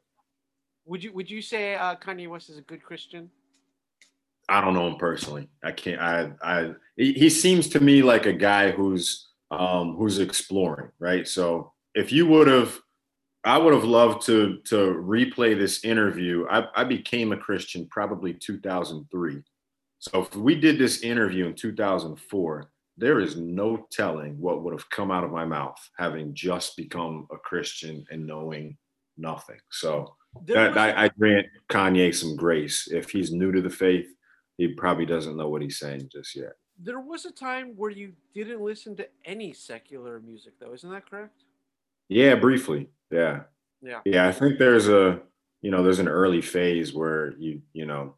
Would 0.86 1.02
you 1.02 1.12
would 1.14 1.30
you 1.30 1.40
say 1.40 1.76
uh, 1.76 1.96
Kanye 1.96 2.28
West 2.28 2.50
is 2.50 2.58
a 2.58 2.62
good 2.62 2.82
Christian? 2.82 3.30
I 4.48 4.60
don't 4.60 4.74
know 4.74 4.86
him 4.86 4.96
personally. 4.96 5.48
I 5.62 5.72
can't. 5.72 6.00
I. 6.00 6.30
I. 6.42 6.70
He, 6.96 7.30
seems 7.30 7.68
to 7.70 7.80
me 7.80 8.02
like 8.02 8.26
a 8.26 8.32
guy 8.32 8.70
who's 8.70 9.28
um, 9.50 9.96
who's 9.96 10.18
exploring, 10.18 10.90
right? 10.98 11.26
So 11.26 11.72
if 11.94 12.12
you 12.12 12.26
would 12.26 12.46
have, 12.46 12.78
I 13.44 13.58
would 13.58 13.74
have 13.74 13.84
loved 13.84 14.24
to 14.26 14.58
to 14.66 14.76
replay 14.76 15.56
this 15.56 15.84
interview. 15.84 16.46
I, 16.50 16.66
I 16.74 16.84
became 16.84 17.32
a 17.32 17.36
Christian 17.36 17.86
probably 17.90 18.34
2003. 18.34 19.42
So 19.98 20.22
if 20.22 20.36
we 20.36 20.54
did 20.54 20.78
this 20.78 21.00
interview 21.00 21.46
in 21.46 21.54
2004, 21.54 22.70
there 22.96 23.20
is 23.20 23.36
no 23.36 23.86
telling 23.90 24.38
what 24.38 24.62
would 24.62 24.72
have 24.72 24.88
come 24.90 25.10
out 25.10 25.24
of 25.24 25.32
my 25.32 25.44
mouth 25.44 25.78
having 25.98 26.34
just 26.34 26.76
become 26.76 27.26
a 27.32 27.36
Christian 27.38 28.04
and 28.10 28.26
knowing 28.26 28.76
nothing. 29.16 29.58
So 29.70 30.14
that, 30.46 30.76
I, 30.76 31.04
I 31.04 31.08
grant 31.08 31.46
Kanye 31.70 32.14
some 32.14 32.36
grace. 32.36 32.88
If 32.90 33.10
he's 33.10 33.32
new 33.32 33.52
to 33.52 33.62
the 33.62 33.70
faith, 33.70 34.06
he 34.58 34.68
probably 34.68 35.06
doesn't 35.06 35.36
know 35.36 35.48
what 35.48 35.62
he's 35.62 35.78
saying 35.78 36.08
just 36.12 36.34
yet. 36.36 36.52
there 36.78 37.00
was 37.00 37.24
a 37.24 37.30
time 37.30 37.74
where 37.76 37.90
you 37.90 38.12
didn't 38.34 38.60
listen 38.60 38.96
to 38.96 39.06
any 39.24 39.52
secular 39.52 40.20
music, 40.20 40.54
though. 40.60 40.72
Isn't 40.74 40.90
that 40.90 41.08
correct? 41.08 41.44
Yeah, 42.08 42.34
briefly. 42.34 42.88
Yeah. 43.10 43.42
Yeah. 43.82 44.00
Yeah, 44.04 44.26
I 44.28 44.32
think 44.32 44.58
there's 44.58 44.88
a 44.88 45.20
you 45.62 45.70
know, 45.70 45.82
there's 45.82 46.00
an 46.00 46.08
early 46.08 46.42
phase 46.42 46.92
where 46.92 47.34
you, 47.38 47.62
you 47.72 47.86
know, 47.86 48.16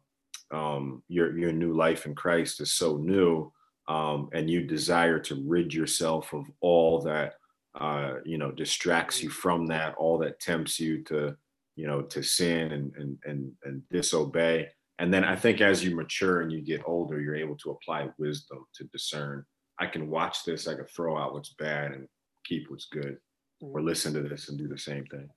um 0.51 1.03
your 1.07 1.37
your 1.37 1.51
new 1.51 1.73
life 1.73 2.05
in 2.05 2.15
Christ 2.15 2.61
is 2.61 2.71
so 2.73 2.97
new 2.97 3.51
um 3.87 4.29
and 4.33 4.49
you 4.49 4.63
desire 4.65 5.19
to 5.19 5.35
rid 5.45 5.73
yourself 5.73 6.33
of 6.33 6.45
all 6.61 7.01
that 7.01 7.35
uh 7.79 8.13
you 8.25 8.37
know 8.37 8.51
distracts 8.51 9.21
you 9.23 9.29
from 9.29 9.67
that, 9.67 9.93
all 9.95 10.17
that 10.17 10.39
tempts 10.39 10.79
you 10.79 11.03
to, 11.03 11.35
you 11.75 11.85
know, 11.87 12.01
to 12.01 12.23
sin 12.23 12.71
and 12.71 12.95
and 12.95 13.17
and, 13.25 13.51
and 13.63 13.81
disobey. 13.89 14.69
And 14.99 15.13
then 15.13 15.23
I 15.23 15.35
think 15.35 15.61
as 15.61 15.83
you 15.83 15.95
mature 15.95 16.41
and 16.41 16.51
you 16.51 16.61
get 16.61 16.81
older, 16.85 17.21
you're 17.21 17.35
able 17.35 17.55
to 17.57 17.71
apply 17.71 18.09
wisdom 18.17 18.65
to 18.75 18.83
discern. 18.85 19.45
I 19.79 19.85
can 19.85 20.09
watch 20.09 20.43
this, 20.43 20.67
I 20.67 20.73
can 20.75 20.85
throw 20.85 21.17
out 21.17 21.33
what's 21.33 21.53
bad 21.53 21.91
and 21.91 22.07
keep 22.43 22.69
what's 22.69 22.85
good 22.87 23.17
or 23.61 23.81
listen 23.81 24.13
to 24.13 24.21
this 24.21 24.49
and 24.49 24.57
do 24.57 24.67
the 24.67 24.77
same 24.77 25.05
thing. 25.05 25.29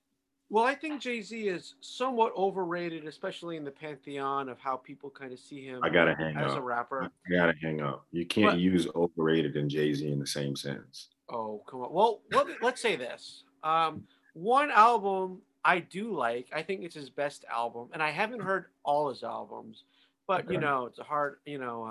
Well, 0.49 0.65
I 0.65 0.75
think 0.75 0.99
Jay 1.01 1.21
Z 1.21 1.47
is 1.47 1.75
somewhat 1.79 2.33
overrated, 2.35 3.05
especially 3.07 3.55
in 3.55 3.63
the 3.63 3.71
pantheon 3.71 4.49
of 4.49 4.59
how 4.59 4.75
people 4.75 5.09
kind 5.09 5.31
of 5.31 5.39
see 5.39 5.65
him 5.65 5.79
I 5.81 5.89
gotta 5.89 6.13
hang 6.13 6.35
as 6.35 6.53
a 6.53 6.57
up. 6.57 6.63
rapper. 6.63 7.03
I 7.03 7.31
gotta 7.31 7.53
hang 7.61 7.81
up. 7.81 8.05
You 8.11 8.25
can't 8.25 8.47
What? 8.47 8.59
use 8.59 8.87
overrated 8.95 9.55
and 9.55 9.69
Jay 9.69 9.93
Z 9.93 10.05
in 10.11 10.19
the 10.19 10.27
same 10.27 10.55
sentence. 10.57 11.09
Oh, 11.29 11.61
come 11.69 11.81
on. 11.81 11.93
Well, 11.93 12.21
let, 12.31 12.47
let's 12.61 12.81
say 12.81 12.95
this. 12.97 13.43
Um, 13.63 14.03
one 14.33 14.71
album 14.71 15.41
I 15.63 15.79
do 15.79 16.13
like. 16.15 16.47
I 16.53 16.63
think 16.63 16.83
it's 16.83 16.95
his 16.95 17.09
best 17.09 17.45
album, 17.51 17.89
and 17.93 18.01
I 18.01 18.09
haven't 18.11 18.41
heard 18.41 18.65
all 18.83 19.09
his 19.09 19.23
albums, 19.23 19.83
but 20.27 20.49
you 20.51 20.59
know, 20.59 20.85
it's 20.87 20.99
a 20.99 21.03
hard. 21.03 21.37
You 21.45 21.59
know, 21.59 21.83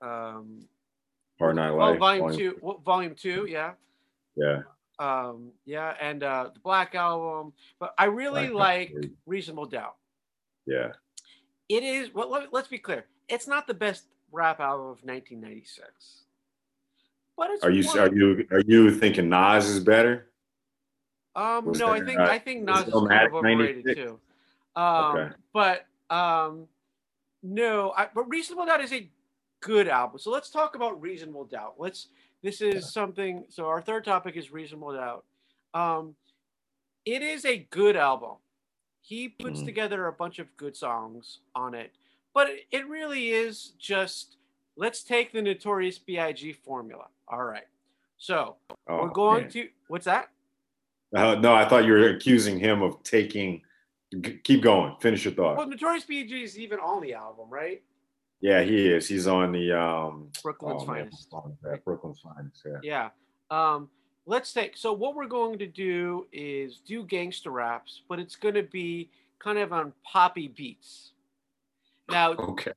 um, 0.00 0.08
um, 0.08 0.60
Hard 1.38 1.56
Night 1.56 1.72
well, 1.72 1.90
Life. 1.90 1.98
volume 1.98 2.20
Volume- 2.28 2.38
two, 2.38 2.58
well, 2.62 2.78
volume 2.78 3.14
two, 3.14 3.46
yeah, 3.48 3.72
Yeah. 4.36 4.62
um, 4.98 5.50
yeah, 5.66 5.94
and 6.00 6.22
uh, 6.22 6.50
the 6.54 6.60
Black 6.60 6.94
Album. 6.94 7.52
But 7.78 7.92
I 7.98 8.06
really 8.06 8.48
Black 8.48 8.78
like 8.78 8.90
Album. 8.94 9.16
Reasonable 9.26 9.66
Doubt. 9.66 9.96
Yeah. 10.66 10.92
It 11.68 11.82
is. 11.82 12.14
Well, 12.14 12.30
let, 12.30 12.52
let's 12.52 12.68
be 12.68 12.78
clear. 12.78 13.06
It's 13.28 13.46
not 13.46 13.66
the 13.66 13.74
best 13.74 14.04
rap 14.32 14.60
album 14.60 14.86
of 14.86 15.02
1996, 15.02 16.24
but 17.36 17.50
it's. 17.50 17.62
Are 17.64 17.70
you 17.70 17.84
one- 17.86 17.98
are 17.98 18.14
you 18.14 18.46
are 18.50 18.60
you 18.60 18.90
thinking 18.90 19.28
Nas 19.28 19.66
is 19.68 19.80
better? 19.80 20.30
Um, 21.36 21.66
Was 21.66 21.78
no, 21.78 21.90
I 21.90 22.00
think 22.00 22.20
uh, 22.20 22.24
I 22.24 22.38
think 22.38 22.62
Nas 22.62 22.86
is 22.86 22.94
kind 22.94 23.26
of 23.26 23.34
overrated 23.34 23.84
96? 23.86 23.94
too. 23.94 24.20
Um, 24.76 25.16
Okay. 25.16 25.34
but 25.52 25.86
um, 26.10 26.66
no, 27.42 27.92
I, 27.96 28.08
but 28.14 28.28
Reasonable 28.28 28.66
Doubt 28.66 28.82
is 28.82 28.92
a 28.92 29.08
good 29.60 29.88
album. 29.88 30.18
So 30.18 30.30
let's 30.30 30.50
talk 30.50 30.74
about 30.76 31.00
Reasonable 31.00 31.44
Doubt. 31.44 31.74
Let's. 31.78 32.08
This 32.42 32.60
is 32.60 32.92
something. 32.92 33.46
So 33.48 33.66
our 33.66 33.80
third 33.80 34.04
topic 34.04 34.36
is 34.36 34.52
Reasonable 34.52 34.92
Doubt. 34.94 35.24
Um, 35.72 36.14
it 37.06 37.22
is 37.22 37.44
a 37.46 37.58
good 37.70 37.96
album. 37.96 38.36
He 39.00 39.28
puts 39.28 39.60
Mhm. 39.60 39.64
together 39.64 40.06
a 40.06 40.12
bunch 40.12 40.38
of 40.38 40.54
good 40.56 40.76
songs 40.76 41.40
on 41.54 41.74
it, 41.74 41.92
but 42.34 42.48
it, 42.50 42.66
it 42.70 42.86
really 42.88 43.30
is 43.30 43.72
just 43.78 44.36
let's 44.76 45.02
take 45.02 45.32
the 45.32 45.40
Notorious 45.42 45.98
B.I.G. 45.98 46.52
formula. 46.52 47.06
All 47.28 47.44
right. 47.44 47.66
So 48.18 48.56
Oh, 48.88 49.02
we're 49.02 49.08
going 49.08 49.42
man. 49.44 49.50
to 49.52 49.68
what's 49.88 50.04
that? 50.04 50.30
Uh, 51.14 51.34
no, 51.36 51.54
I 51.54 51.68
thought 51.68 51.84
you 51.84 51.92
were 51.92 52.08
accusing 52.08 52.58
him 52.58 52.82
of 52.82 53.02
taking. 53.02 53.62
g- 54.20 54.40
Keep 54.42 54.62
going. 54.62 54.96
Finish 55.00 55.24
your 55.24 55.34
thought. 55.34 55.56
Well, 55.56 55.68
Notorious 55.68 56.04
B.I.G. 56.04 56.42
is 56.42 56.58
even 56.58 56.78
on 56.80 57.02
the 57.02 57.14
album, 57.14 57.48
right? 57.50 57.82
yeah, 58.40 58.62
he 58.62 58.88
is. 58.88 59.08
He's 59.08 59.26
on 59.26 59.52
the 59.52 59.72
um. 59.72 60.28
Brooklyn's 60.42 60.82
oh, 60.82 60.86
man, 60.92 61.10
finest. 61.30 61.32
yeah, 61.64 61.76
Brooklyn's 61.84 62.20
finest. 62.20 62.62
Yeah. 62.82 63.10
Yeah. 63.50 63.74
Um, 63.74 63.88
let's 64.26 64.52
take. 64.52 64.76
So 64.76 64.92
what 64.92 65.14
we're 65.14 65.26
going 65.28 65.58
to 65.60 65.66
do 65.66 66.26
is 66.32 66.80
do 66.86 67.04
gangster 67.04 67.50
raps, 67.50 68.02
but 68.08 68.18
it's 68.18 68.36
going 68.36 68.54
to 68.54 68.62
be 68.64 69.08
kind 69.38 69.58
of 69.58 69.72
on 69.72 69.92
poppy 70.02 70.48
beats. 70.48 71.12
Now, 72.10 72.32
Okay. 72.32 72.72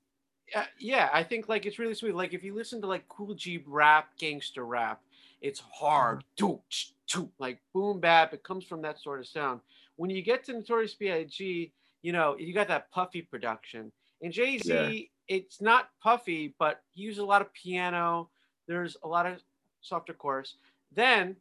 uh, 0.56 0.64
yeah, 0.80 1.10
I 1.12 1.24
think 1.24 1.50
like 1.50 1.66
it's 1.66 1.80
really 1.80 1.96
sweet. 1.96 2.16
Like 2.16 2.34
if 2.34 2.44
you 2.44 2.54
listen 2.56 2.80
to 2.82 2.88
like 2.88 3.08
Kool 3.10 3.34
G 3.34 3.62
Rap, 3.66 4.10
gangster 4.18 4.66
rap, 4.66 5.02
it's 5.42 5.60
hard, 5.60 6.24
doo, 6.38 6.62
choo, 7.08 7.30
like 7.40 7.60
boom 7.74 8.00
bap. 8.00 8.34
It 8.34 8.44
comes 8.44 8.64
from 8.66 8.82
that 8.84 9.00
sort 9.00 9.20
of 9.20 9.28
sound. 9.28 9.62
When 9.96 10.10
you 10.12 10.22
get 10.22 10.44
to 10.46 10.54
Notorious 10.54 10.94
B.I.G., 10.94 11.72
you 12.04 12.12
know 12.12 12.36
you 12.38 12.54
got 12.54 12.68
that 12.68 12.92
puffy 12.92 13.22
production. 13.24 13.92
And 14.22 14.32
Jay 14.32 14.58
Z, 14.60 14.72
Yeah. 14.72 15.36
it's 15.36 15.62
not 15.62 15.90
puffy, 16.02 16.54
but 16.60 16.82
he 16.94 17.04
uses 17.04 17.20
a 17.20 17.26
lot 17.26 17.42
of 17.42 17.52
piano. 17.54 18.30
There's 18.68 18.98
a 19.04 19.08
lot 19.08 19.26
of 19.26 19.42
softer 19.82 20.14
chorus. 20.14 20.56
Then, 20.94 21.36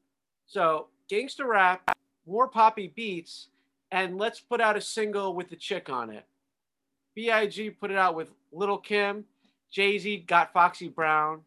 so 0.47 0.89
gangster 1.09 1.47
rap, 1.47 1.97
more 2.27 2.49
poppy 2.49 2.93
beats, 2.95 3.49
and 3.93 4.19
let's 4.19 4.41
put 4.41 4.61
out 4.61 4.77
a 4.77 4.81
single 4.81 5.35
with 5.35 5.49
the 5.51 5.57
chick 5.57 5.89
on 5.91 6.11
it. 6.11 6.25
Big 7.15 7.79
put 7.81 7.91
it 7.91 7.97
out 7.97 8.15
with 8.15 8.31
Lil' 8.53 8.79
Kim. 8.79 9.25
Jay 9.71 9.99
Z 9.99 10.25
got 10.27 10.53
Foxy 10.53 10.89
Brown, 10.89 11.41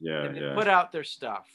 Yeah, 0.00 0.24
and 0.24 0.36
they 0.36 0.40
yeah, 0.40 0.54
put 0.54 0.68
out 0.68 0.92
their 0.92 1.04
stuff. 1.04 1.48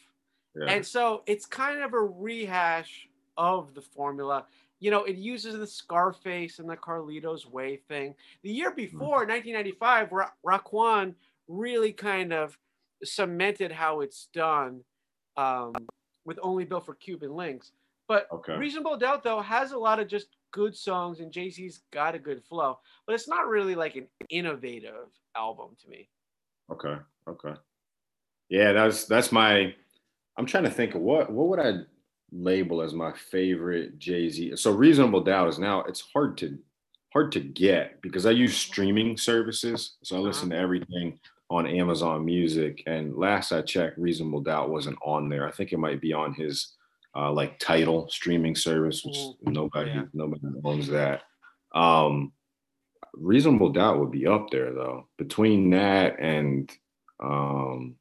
Yeah. 0.56 0.72
And 0.72 0.86
so 0.86 1.24
it's 1.26 1.46
kind 1.46 1.82
of 1.82 1.94
a 1.94 2.02
rehash 2.02 3.08
of 3.38 3.74
the 3.74 3.82
formula. 3.82 4.46
You 4.80 4.92
know, 4.92 5.04
it 5.06 5.16
uses 5.16 5.58
the 5.58 5.68
Scarface 5.68 6.60
and 6.60 6.70
the 6.70 6.76
Carlito's 6.76 7.46
Way 7.48 7.78
thing. 7.88 8.14
The 8.44 8.52
year 8.52 8.72
before, 8.72 9.26
1995, 9.26 10.12
Ra- 10.12 10.30
Raekwon 10.46 11.16
really 11.48 11.94
kind 11.94 12.34
of 12.34 12.58
cemented 13.04 13.72
how 13.72 14.02
it's 14.02 14.28
done 14.34 14.82
um, 15.38 15.74
with 16.26 16.38
Only 16.42 16.66
Built 16.66 16.86
for 16.86 16.96
Cuban 16.96 17.34
Links. 17.34 17.72
But 18.08 18.28
Okay. 18.32 18.58
Reasonable 18.58 18.98
Doubt, 18.98 19.24
though, 19.24 19.42
has 19.42 19.72
a 19.72 19.78
lot 19.78 20.00
of 20.00 20.08
just 20.08 20.28
good 20.52 20.76
songs, 20.76 21.20
and 21.22 21.32
Jay 21.32 21.50
Z's 21.50 21.82
got 21.92 22.14
a 22.14 22.20
good 22.20 22.44
flow. 22.44 22.80
But 23.08 23.16
it's 23.16 23.28
not 23.28 23.48
really 23.48 23.76
like 23.76 23.96
an 23.96 24.08
innovative 24.30 25.08
album 25.36 25.70
to 25.82 25.90
me. 25.90 26.10
Okay. 26.72 26.96
Okay. 27.28 27.54
Yeah, 28.50 28.74
that's 28.74 29.06
that's 29.06 29.32
my. 29.32 29.74
I'm 30.38 30.46
trying 30.46 30.64
to 30.64 30.72
think 30.72 30.96
of 30.96 31.02
what 31.02 31.32
what 31.32 31.48
would 31.50 31.60
I 31.60 31.80
label 32.32 32.82
as 32.82 32.94
my 32.94 33.14
favorite 33.14 34.00
Jay 34.00 34.30
Z. 34.30 34.56
So 34.56 34.72
Reasonable 34.72 35.22
Doubt 35.22 35.50
is 35.50 35.60
now 35.60 35.82
it's 35.84 36.02
hard 36.14 36.38
to 36.40 36.58
hard 37.12 37.32
to 37.34 37.40
get 37.40 38.02
because 38.02 38.26
I 38.26 38.32
use 38.32 38.58
streaming 38.58 39.18
services. 39.18 39.98
So 40.04 40.16
I 40.16 40.20
listen 40.20 40.50
to 40.50 40.58
everything 40.58 41.20
on 41.52 41.68
Amazon 41.68 42.26
Music. 42.26 42.82
And 42.88 43.16
last 43.16 43.52
I 43.52 43.62
checked, 43.62 44.00
Reasonable 44.00 44.42
Doubt 44.42 44.72
wasn't 44.72 44.98
on 45.06 45.30
there. 45.30 45.48
I 45.48 45.52
think 45.52 45.72
it 45.74 45.78
might 45.78 46.02
be 46.02 46.12
on 46.14 46.34
his 46.34 46.74
uh, 47.16 47.32
like 47.32 47.60
Tidal 47.60 48.10
streaming 48.10 48.56
service, 48.56 49.06
which 49.06 49.16
Mhm. 49.18 49.54
nobody 49.54 49.92
Yeah. 49.92 50.06
nobody 50.14 50.42
owns 50.64 50.88
that. 50.88 51.22
Um, 51.76 52.34
Reasonable 53.14 53.70
Doubt 53.70 54.00
would 54.00 54.10
be 54.10 54.26
up 54.26 54.50
there 54.50 54.74
though. 54.74 55.08
Between 55.20 55.70
that 55.72 56.20
and 56.20 56.72
um, 57.20 57.96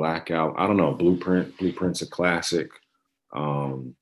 Blackout, 0.00 0.54
I 0.56 0.66
don't 0.66 0.78
know. 0.78 0.94
Blueprint, 0.94 1.58
Blueprint's 1.58 2.00
a 2.00 2.06
classic. 2.06 2.70
Um, 3.34 3.94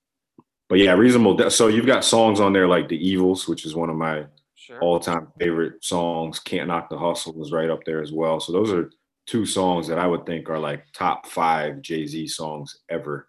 but 0.68 0.78
yeah, 0.78 0.92
Reasonable 0.92 1.34
Doubt. 1.34 1.52
So 1.52 1.66
you've 1.66 1.86
got 1.86 2.04
songs 2.04 2.38
on 2.38 2.52
there 2.52 2.68
like 2.68 2.86
D'Evils, 2.88 3.48
which 3.48 3.66
is 3.66 3.74
one 3.74 3.90
of 3.90 3.96
my 3.96 4.26
Sure. 4.54 4.78
all-time 4.80 5.32
favorite 5.40 5.82
songs. 5.82 6.38
Can't 6.38 6.68
Knock 6.68 6.88
the 6.88 6.96
Hustle 6.98 7.32
was 7.32 7.50
right 7.50 7.68
up 7.68 7.82
there 7.84 8.00
as 8.00 8.12
well. 8.12 8.38
So 8.38 8.52
those 8.52 8.72
are 8.72 8.90
two 9.26 9.44
songs 9.44 9.88
that 9.88 9.98
I 9.98 10.06
would 10.06 10.24
think 10.24 10.48
are 10.48 10.58
like 10.60 10.84
top 10.92 11.26
five 11.26 11.82
Jay 11.82 12.06
Z 12.06 12.28
songs 12.28 12.78
ever, 12.88 13.26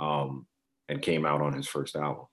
um, 0.00 0.44
and 0.88 1.00
came 1.00 1.24
out 1.24 1.40
on 1.40 1.52
his 1.52 1.68
first 1.68 1.94
album. 1.94 2.24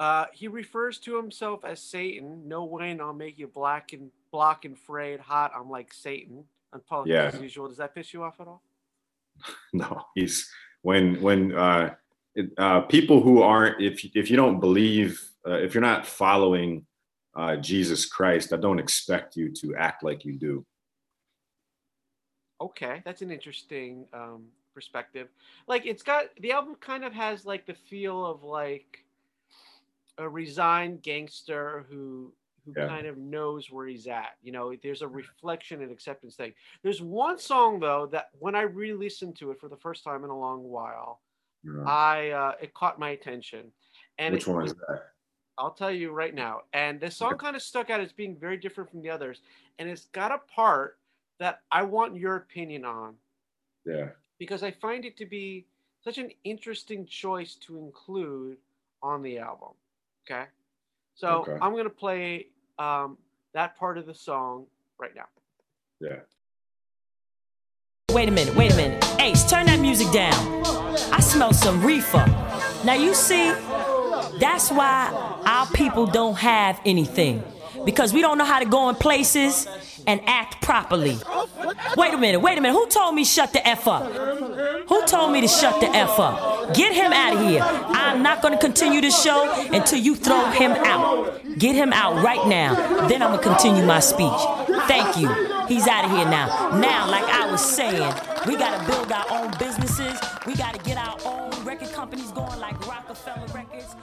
Uh, 0.00 0.24
he 0.32 0.48
refers 0.48 0.98
to 1.00 1.16
himself 1.18 1.64
as 1.66 1.80
Satan. 1.82 2.48
No 2.48 2.64
way, 2.64 2.98
I'll 2.98 3.12
make 3.12 3.38
you 3.38 3.46
black 3.48 3.92
and 3.92 4.10
block 4.30 4.64
and 4.64 4.78
frayed 4.78 5.20
hot. 5.20 5.52
I'm 5.54 5.68
like 5.68 5.92
Satan. 5.92 6.44
Unpolitic 6.72 7.12
Yeah. 7.12 7.24
as 7.32 7.40
usual. 7.42 7.68
Does 7.68 7.76
that 7.76 7.94
piss 7.94 8.12
you 8.14 8.22
off 8.22 8.40
at 8.40 8.48
all? 8.48 8.62
No, 9.72 10.02
he's 10.14 10.48
when 10.82 11.20
when 11.20 11.52
uh, 11.54 11.94
it, 12.34 12.50
uh, 12.56 12.82
people 12.82 13.20
who 13.20 13.42
aren't 13.42 13.82
if 13.82 14.04
if 14.14 14.30
you 14.30 14.36
don't 14.36 14.60
believe 14.60 15.20
uh, 15.46 15.58
if 15.58 15.74
you're 15.74 15.80
not 15.80 16.06
following 16.06 16.86
uh, 17.34 17.56
Jesus 17.56 18.06
Christ, 18.06 18.52
I 18.52 18.56
don't 18.56 18.78
expect 18.78 19.36
you 19.36 19.50
to 19.60 19.74
act 19.74 20.04
like 20.04 20.24
you 20.24 20.38
do. 20.38 20.64
Okay, 22.60 23.02
that's 23.04 23.22
an 23.22 23.30
interesting 23.30 24.06
um, 24.12 24.44
perspective. 24.72 25.28
Like, 25.66 25.86
it's 25.86 26.02
got 26.02 26.26
the 26.40 26.52
album 26.52 26.76
kind 26.80 27.04
of 27.04 27.12
has 27.12 27.44
like 27.44 27.66
the 27.66 27.74
feel 27.74 28.24
of 28.24 28.42
like 28.42 29.04
a 30.18 30.28
resigned 30.28 31.02
gangster 31.02 31.84
who 31.90 32.32
who 32.64 32.72
Yeah. 32.76 32.88
kind 32.88 33.06
of 33.06 33.16
knows 33.18 33.70
where 33.70 33.86
he's 33.86 34.06
at. 34.06 34.36
You 34.42 34.52
know, 34.52 34.74
there's 34.82 35.02
a 35.02 35.08
reflection 35.08 35.82
and 35.82 35.90
acceptance 35.92 36.36
thing. 36.36 36.54
There's 36.82 37.02
one 37.02 37.38
song 37.38 37.80
though 37.80 38.06
that 38.06 38.30
when 38.38 38.54
I 38.54 38.62
re-listened 38.62 39.36
to 39.38 39.50
it 39.50 39.60
for 39.60 39.68
the 39.68 39.76
first 39.76 40.02
time 40.04 40.24
in 40.24 40.30
a 40.30 40.38
long 40.38 40.62
while, 40.64 41.20
know? 41.62 41.84
I 41.86 42.30
uh, 42.30 42.52
it 42.60 42.74
caught 42.74 42.98
my 42.98 43.10
attention. 43.10 43.72
And 44.18 44.34
Which 44.34 44.48
it- 44.48 44.50
one 44.52 44.64
is 44.64 44.74
that? 44.74 45.10
I'll 45.56 45.72
tell 45.74 45.90
you 45.92 46.10
right 46.10 46.34
now. 46.34 46.62
And 46.72 47.00
this 47.00 47.16
song 47.16 47.38
kind 47.38 47.54
of 47.54 47.62
stuck 47.62 47.88
out 47.88 48.00
as 48.00 48.12
being 48.12 48.36
very 48.36 48.56
different 48.56 48.90
from 48.90 49.02
the 49.02 49.10
others. 49.10 49.40
And 49.78 49.88
it's 49.88 50.06
got 50.06 50.32
a 50.32 50.38
part 50.38 50.98
that 51.38 51.62
I 51.70 51.82
want 51.82 52.16
your 52.16 52.36
opinion 52.36 52.84
on 52.84 53.16
Yeah. 53.84 54.10
because 54.38 54.64
I 54.64 54.72
find 54.72 55.04
it 55.04 55.16
to 55.18 55.26
be 55.26 55.68
such 56.02 56.18
an 56.18 56.32
interesting 56.42 57.06
choice 57.06 57.54
to 57.56 57.78
include 57.78 58.58
on 59.00 59.22
the 59.22 59.38
album. 59.38 59.74
Okay. 60.26 60.46
So 61.14 61.42
Okay. 61.42 61.52
I'm 61.62 61.70
going 61.72 61.84
to 61.84 61.90
play 61.90 62.48
um, 62.78 63.18
that 63.52 63.76
part 63.76 63.98
of 63.98 64.06
the 64.06 64.14
song 64.14 64.66
right 64.98 65.14
now. 65.14 65.26
Yeah. 66.00 66.20
Wait 68.12 68.28
a 68.28 68.32
minute, 68.32 68.54
wait 68.54 68.72
a 68.72 68.76
minute. 68.76 69.04
Ace, 69.20 69.48
turn 69.48 69.66
that 69.66 69.80
music 69.80 70.10
down. 70.12 70.62
I 71.12 71.20
smell 71.20 71.52
some 71.52 71.84
reefer. 71.84 72.24
Now 72.84 72.94
you 72.94 73.14
see, 73.14 73.50
that's 74.38 74.70
why 74.70 75.10
our 75.46 75.66
people 75.68 76.06
don't 76.06 76.36
have 76.36 76.80
anything. 76.84 77.42
Because 77.84 78.12
we 78.12 78.20
don't 78.20 78.38
know 78.38 78.44
how 78.44 78.58
to 78.58 78.64
go 78.64 78.88
in 78.88 78.94
places 78.94 79.66
and 80.06 80.20
act 80.26 80.62
properly. 80.62 81.18
Wait 81.96 82.14
a 82.14 82.18
minute, 82.18 82.40
wait 82.40 82.58
a 82.58 82.60
minute. 82.60 82.74
Who 82.74 82.86
told 82.88 83.14
me 83.14 83.24
shut 83.24 83.52
the 83.52 83.66
F 83.66 83.88
up? 83.88 84.12
Who 84.88 85.06
told 85.06 85.32
me 85.32 85.40
to 85.40 85.48
shut 85.48 85.80
the 85.80 85.88
F 85.88 86.18
up? 86.18 86.74
Get 86.74 86.92
him 86.92 87.12
out 87.12 87.34
of 87.34 87.40
here. 87.48 87.62
I'm 87.62 88.22
not 88.22 88.42
gonna 88.42 88.58
continue 88.58 89.00
this 89.00 89.22
show 89.22 89.50
until 89.72 89.98
you 89.98 90.16
throw 90.16 90.44
him 90.50 90.72
out. 90.72 91.40
Get 91.58 91.74
him 91.74 91.92
out 91.92 92.22
right 92.22 92.46
now. 92.46 92.74
Then 93.08 93.22
I'm 93.22 93.30
gonna 93.30 93.42
continue 93.42 93.84
my 93.84 94.00
speech. 94.00 94.32
Thank 94.86 95.16
you. 95.16 95.28
He's 95.66 95.86
out 95.86 96.04
of 96.04 96.10
here 96.10 96.26
now. 96.26 96.78
Now, 96.78 97.10
like 97.10 97.24
I 97.24 97.50
was 97.50 97.64
saying, 97.64 98.12
we 98.46 98.56
gotta 98.56 98.84
build 98.86 99.10
our 99.10 99.24
own 99.30 99.52
businesses. 99.58 100.18
We 100.46 100.54
gotta 100.54 100.78
get 100.80 100.98
our 100.98 101.16
own 101.24 101.50
record 101.64 101.92
companies 101.92 102.30
going 102.32 102.58
like 102.60 102.78
Roc-A-Fella 102.86 103.46
Records. 103.54 103.96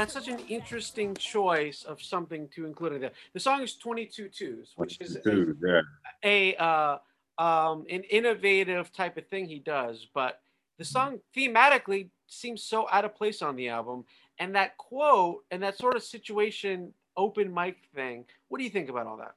We 0.00 0.06
got 0.06 0.12
the 0.12 0.20
That's 0.20 0.26
such 0.26 0.28
an 0.28 0.46
interesting 0.48 1.14
choice 1.14 1.82
of 1.84 2.02
something 2.02 2.48
to 2.54 2.64
include 2.64 2.94
in 2.94 3.00
there. 3.02 3.10
The 3.34 3.40
song 3.40 3.62
is 3.62 3.76
22 3.76 4.28
Twos, 4.28 4.72
which 4.76 4.98
is 5.00 5.16
a- 5.16 5.54
yeah. 5.62 5.80
a 6.24 6.56
uh, 6.56 6.98
um, 7.38 7.86
an 7.90 8.04
innovative 8.04 8.92
type 8.92 9.16
of 9.16 9.26
thing 9.28 9.46
he 9.46 9.58
does, 9.58 10.06
but 10.14 10.40
the 10.78 10.84
song 10.84 11.20
thematically 11.36 12.08
seems 12.26 12.62
so 12.62 12.88
out 12.90 13.04
of 13.04 13.14
place 13.14 13.42
on 13.42 13.56
the 13.56 13.68
album. 13.68 14.04
And 14.38 14.54
that 14.54 14.76
quote 14.78 15.44
and 15.50 15.62
that 15.62 15.76
sort 15.76 15.96
of 15.96 16.02
situation 16.02 16.94
open 17.16 17.52
mic 17.52 17.76
thing. 17.94 18.24
What 18.48 18.58
do 18.58 18.64
you 18.64 18.70
think 18.70 18.88
about 18.88 19.06
all 19.06 19.18
that? 19.18 19.34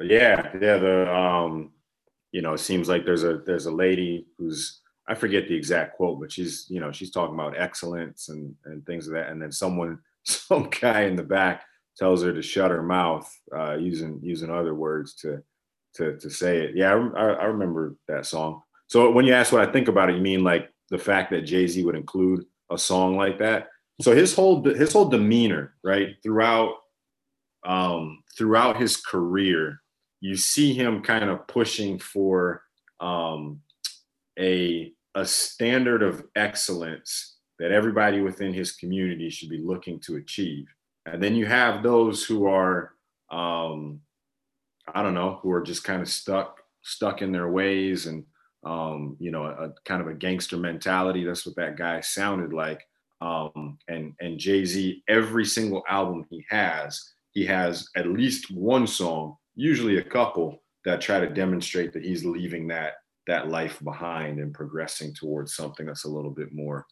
Yeah, 0.00 0.50
yeah. 0.60 0.76
The 0.76 1.12
um, 1.12 1.72
you 2.30 2.42
know, 2.42 2.52
it 2.52 2.58
seems 2.58 2.88
like 2.88 3.04
there's 3.04 3.24
a 3.24 3.38
there's 3.38 3.66
a 3.66 3.72
lady 3.72 4.26
who's 4.38 4.81
I 5.12 5.14
forget 5.14 5.46
the 5.46 5.54
exact 5.54 5.96
quote, 5.98 6.18
but 6.18 6.32
she's 6.32 6.64
you 6.70 6.80
know 6.80 6.90
she's 6.90 7.10
talking 7.10 7.34
about 7.34 7.58
excellence 7.58 8.30
and 8.30 8.54
and 8.64 8.84
things 8.86 9.06
of 9.06 9.12
that, 9.12 9.28
and 9.28 9.42
then 9.42 9.52
someone 9.52 9.98
some 10.24 10.70
guy 10.70 11.02
in 11.02 11.16
the 11.16 11.22
back 11.22 11.64
tells 11.98 12.22
her 12.22 12.32
to 12.32 12.40
shut 12.40 12.70
her 12.70 12.82
mouth 12.82 13.30
uh, 13.54 13.74
using 13.74 14.18
using 14.22 14.50
other 14.50 14.74
words 14.74 15.14
to 15.16 15.42
to 15.96 16.16
to 16.16 16.30
say 16.30 16.60
it. 16.60 16.74
Yeah, 16.74 16.94
I, 16.94 17.20
I, 17.20 17.32
I 17.32 17.44
remember 17.44 17.94
that 18.08 18.24
song. 18.24 18.62
So 18.86 19.10
when 19.10 19.26
you 19.26 19.34
ask 19.34 19.52
what 19.52 19.68
I 19.68 19.70
think 19.70 19.88
about 19.88 20.08
it, 20.08 20.16
you 20.16 20.22
mean 20.22 20.44
like 20.44 20.70
the 20.88 20.98
fact 20.98 21.30
that 21.32 21.42
Jay 21.42 21.66
Z 21.66 21.84
would 21.84 21.94
include 21.94 22.46
a 22.70 22.78
song 22.78 23.18
like 23.18 23.38
that? 23.40 23.68
So 24.00 24.14
his 24.14 24.34
whole 24.34 24.64
his 24.64 24.94
whole 24.94 25.10
demeanor, 25.10 25.74
right, 25.84 26.16
throughout 26.22 26.76
um, 27.66 28.22
throughout 28.38 28.80
his 28.80 28.96
career, 28.96 29.82
you 30.20 30.36
see 30.36 30.72
him 30.72 31.02
kind 31.02 31.28
of 31.28 31.46
pushing 31.46 31.98
for 31.98 32.62
um, 32.98 33.60
a 34.38 34.94
a 35.14 35.24
standard 35.24 36.02
of 36.02 36.24
excellence 36.36 37.36
that 37.58 37.70
everybody 37.70 38.20
within 38.20 38.52
his 38.52 38.72
community 38.72 39.30
should 39.30 39.50
be 39.50 39.60
looking 39.62 40.00
to 40.00 40.16
achieve. 40.16 40.66
And 41.06 41.22
then 41.22 41.34
you 41.34 41.46
have 41.46 41.82
those 41.82 42.24
who 42.24 42.46
are, 42.46 42.92
um, 43.30 44.00
I 44.92 45.02
don't 45.02 45.14
know, 45.14 45.38
who 45.42 45.50
are 45.50 45.62
just 45.62 45.84
kind 45.84 46.02
of 46.02 46.08
stuck 46.08 46.60
stuck 46.84 47.22
in 47.22 47.30
their 47.30 47.48
ways 47.48 48.06
and 48.06 48.24
um, 48.64 49.16
you 49.18 49.30
know, 49.30 49.44
a, 49.44 49.68
a 49.68 49.74
kind 49.84 50.00
of 50.00 50.06
a 50.06 50.14
gangster 50.14 50.56
mentality. 50.56 51.24
That's 51.24 51.46
what 51.46 51.56
that 51.56 51.76
guy 51.76 52.00
sounded 52.00 52.52
like. 52.52 52.82
Um, 53.20 53.78
and 53.88 54.14
and 54.20 54.38
Jay 54.38 54.64
Z, 54.64 55.02
every 55.08 55.44
single 55.44 55.82
album 55.88 56.24
he 56.30 56.44
has, 56.48 57.12
he 57.30 57.44
has 57.46 57.88
at 57.96 58.06
least 58.06 58.50
one 58.50 58.86
song, 58.86 59.36
usually 59.54 59.98
a 59.98 60.04
couple, 60.04 60.62
that 60.84 61.00
try 61.00 61.20
to 61.20 61.28
demonstrate 61.28 61.92
that 61.92 62.04
he's 62.04 62.24
leaving 62.24 62.66
that 62.68 62.94
that 63.26 63.48
life 63.48 63.78
behind 63.84 64.40
and 64.40 64.52
progressing 64.52 65.14
towards 65.14 65.54
something 65.54 65.86
that's 65.86 66.04
a 66.04 66.08
little 66.10 66.30
bit 66.30 66.52
more 66.52 66.86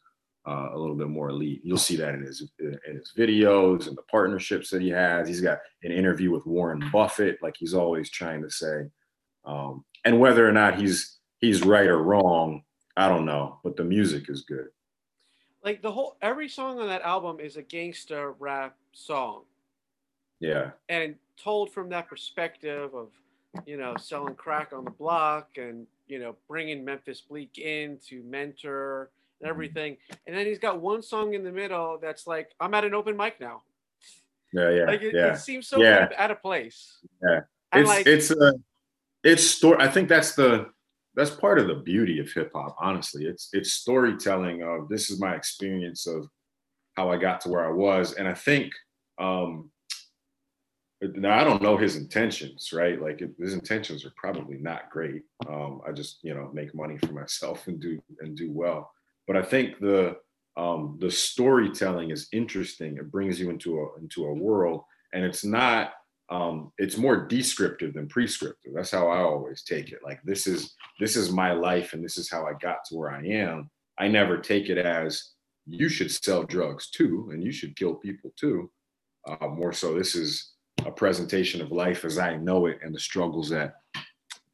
uh, 0.46 0.70
a 0.72 0.78
little 0.78 0.96
bit 0.96 1.08
more 1.08 1.28
elite. 1.28 1.60
You'll 1.62 1.76
see 1.76 1.96
that 1.96 2.14
in 2.14 2.22
his 2.22 2.50
in 2.58 2.78
his 2.96 3.12
videos 3.16 3.88
and 3.88 3.96
the 3.96 4.02
partnerships 4.10 4.70
that 4.70 4.80
he 4.80 4.88
has. 4.88 5.28
He's 5.28 5.42
got 5.42 5.58
an 5.82 5.92
interview 5.92 6.30
with 6.30 6.46
Warren 6.46 6.82
Buffett, 6.92 7.38
like 7.42 7.56
he's 7.58 7.74
always 7.74 8.08
trying 8.10 8.40
to 8.42 8.50
say. 8.50 8.84
Um, 9.44 9.84
and 10.06 10.18
whether 10.18 10.48
or 10.48 10.52
not 10.52 10.78
he's 10.80 11.18
he's 11.40 11.62
right 11.62 11.86
or 11.86 12.02
wrong, 12.02 12.62
I 12.96 13.08
don't 13.08 13.26
know, 13.26 13.58
but 13.62 13.76
the 13.76 13.84
music 13.84 14.30
is 14.30 14.42
good. 14.42 14.68
like 15.62 15.82
the 15.82 15.92
whole 15.92 16.16
every 16.22 16.48
song 16.48 16.80
on 16.80 16.86
that 16.88 17.02
album 17.02 17.38
is 17.38 17.56
a 17.58 17.62
gangster 17.62 18.32
rap 18.38 18.76
song, 18.92 19.42
Yeah. 20.40 20.70
and 20.88 21.16
told 21.36 21.70
from 21.70 21.90
that 21.90 22.08
perspective 22.08 22.94
of, 22.94 23.08
you 23.66 23.76
know, 23.76 23.96
selling 23.96 24.34
crack 24.34 24.72
on 24.72 24.84
the 24.84 24.90
block 24.90 25.50
and 25.56 25.86
you 26.06 26.18
know 26.18 26.36
bringing 26.48 26.84
Memphis 26.84 27.20
Bleek 27.20 27.58
in 27.58 27.98
to 28.08 28.22
mentor 28.22 29.10
and 29.40 29.48
everything. 29.48 29.96
And 30.26 30.36
then 30.36 30.46
he's 30.46 30.58
got 30.58 30.80
one 30.80 31.02
song 31.02 31.34
in 31.34 31.44
the 31.44 31.52
middle 31.52 31.98
that's 32.00 32.26
like, 32.26 32.50
I'm 32.60 32.74
at 32.74 32.84
an 32.84 32.94
open 32.94 33.16
mic 33.16 33.40
now. 33.40 33.62
Yeah. 34.52 34.70
Yeah. 34.70 34.84
Like 34.84 35.02
it, 35.02 35.14
yeah. 35.14 35.32
it 35.32 35.38
seems 35.38 35.66
so 35.66 35.80
Yeah. 35.80 36.08
out 36.16 36.30
of 36.30 36.42
place. 36.42 36.98
Yeah. 37.22 37.40
And 37.72 37.82
it's 37.82 37.88
like, 37.88 38.06
it's 38.06 38.30
a 38.30 38.52
it's 39.22 39.44
story. 39.44 39.76
I 39.80 39.88
think 39.88 40.08
that's 40.08 40.34
the 40.34 40.66
that's 41.14 41.30
part 41.30 41.58
of 41.58 41.68
the 41.68 41.74
beauty 41.74 42.18
of 42.18 42.30
hip 42.32 42.50
hop. 42.54 42.76
Honestly, 42.80 43.26
it's 43.26 43.48
it's 43.52 43.74
storytelling 43.74 44.62
of 44.62 44.88
this 44.88 45.10
is 45.10 45.20
my 45.20 45.34
experience 45.34 46.06
of 46.06 46.26
how 46.96 47.10
I 47.10 47.16
got 47.16 47.40
to 47.42 47.48
where 47.48 47.64
I 47.64 47.70
was, 47.70 48.14
and 48.14 48.26
I 48.26 48.34
think 48.34 48.72
um 49.18 49.70
now 51.02 51.38
I 51.38 51.44
don't 51.44 51.62
know 51.62 51.76
his 51.76 51.96
intentions, 51.96 52.72
right? 52.72 53.00
Like 53.00 53.20
it, 53.22 53.30
his 53.38 53.54
intentions 53.54 54.04
are 54.04 54.12
probably 54.16 54.58
not 54.58 54.90
great. 54.90 55.22
Um, 55.48 55.80
I 55.86 55.92
just 55.92 56.18
you 56.22 56.34
know 56.34 56.50
make 56.52 56.74
money 56.74 56.98
for 56.98 57.12
myself 57.12 57.66
and 57.66 57.80
do 57.80 58.00
and 58.20 58.36
do 58.36 58.50
well, 58.52 58.90
but 59.26 59.36
I 59.36 59.42
think 59.42 59.78
the 59.78 60.16
um, 60.56 60.98
the 61.00 61.10
storytelling 61.10 62.10
is 62.10 62.28
interesting. 62.32 62.96
It 62.96 63.10
brings 63.10 63.40
you 63.40 63.50
into 63.50 63.80
a 63.80 64.00
into 64.00 64.26
a 64.26 64.34
world, 64.34 64.82
and 65.12 65.24
it's 65.24 65.44
not 65.44 65.92
um, 66.30 66.72
it's 66.78 66.96
more 66.96 67.26
descriptive 67.26 67.94
than 67.94 68.08
prescriptive. 68.08 68.72
That's 68.74 68.90
how 68.90 69.08
I 69.08 69.18
always 69.18 69.62
take 69.62 69.90
it. 69.90 70.00
Like 70.04 70.20
this 70.22 70.46
is 70.46 70.74
this 70.98 71.16
is 71.16 71.32
my 71.32 71.52
life, 71.52 71.92
and 71.92 72.04
this 72.04 72.18
is 72.18 72.30
how 72.30 72.46
I 72.46 72.52
got 72.60 72.84
to 72.86 72.96
where 72.96 73.10
I 73.10 73.24
am. 73.24 73.70
I 73.98 74.08
never 74.08 74.38
take 74.38 74.68
it 74.68 74.78
as 74.78 75.32
you 75.66 75.88
should 75.88 76.10
sell 76.10 76.44
drugs 76.44 76.90
too, 76.90 77.30
and 77.32 77.42
you 77.42 77.52
should 77.52 77.76
kill 77.76 77.94
people 77.94 78.32
too. 78.38 78.70
Uh, 79.28 79.48
more 79.48 79.72
so, 79.72 79.96
this 79.96 80.14
is 80.14 80.52
a 80.86 80.90
presentation 80.90 81.60
of 81.60 81.72
life 81.72 82.04
as 82.04 82.18
I 82.18 82.36
know 82.36 82.66
it 82.66 82.78
and 82.82 82.94
the 82.94 83.00
struggles 83.00 83.48
that 83.50 83.74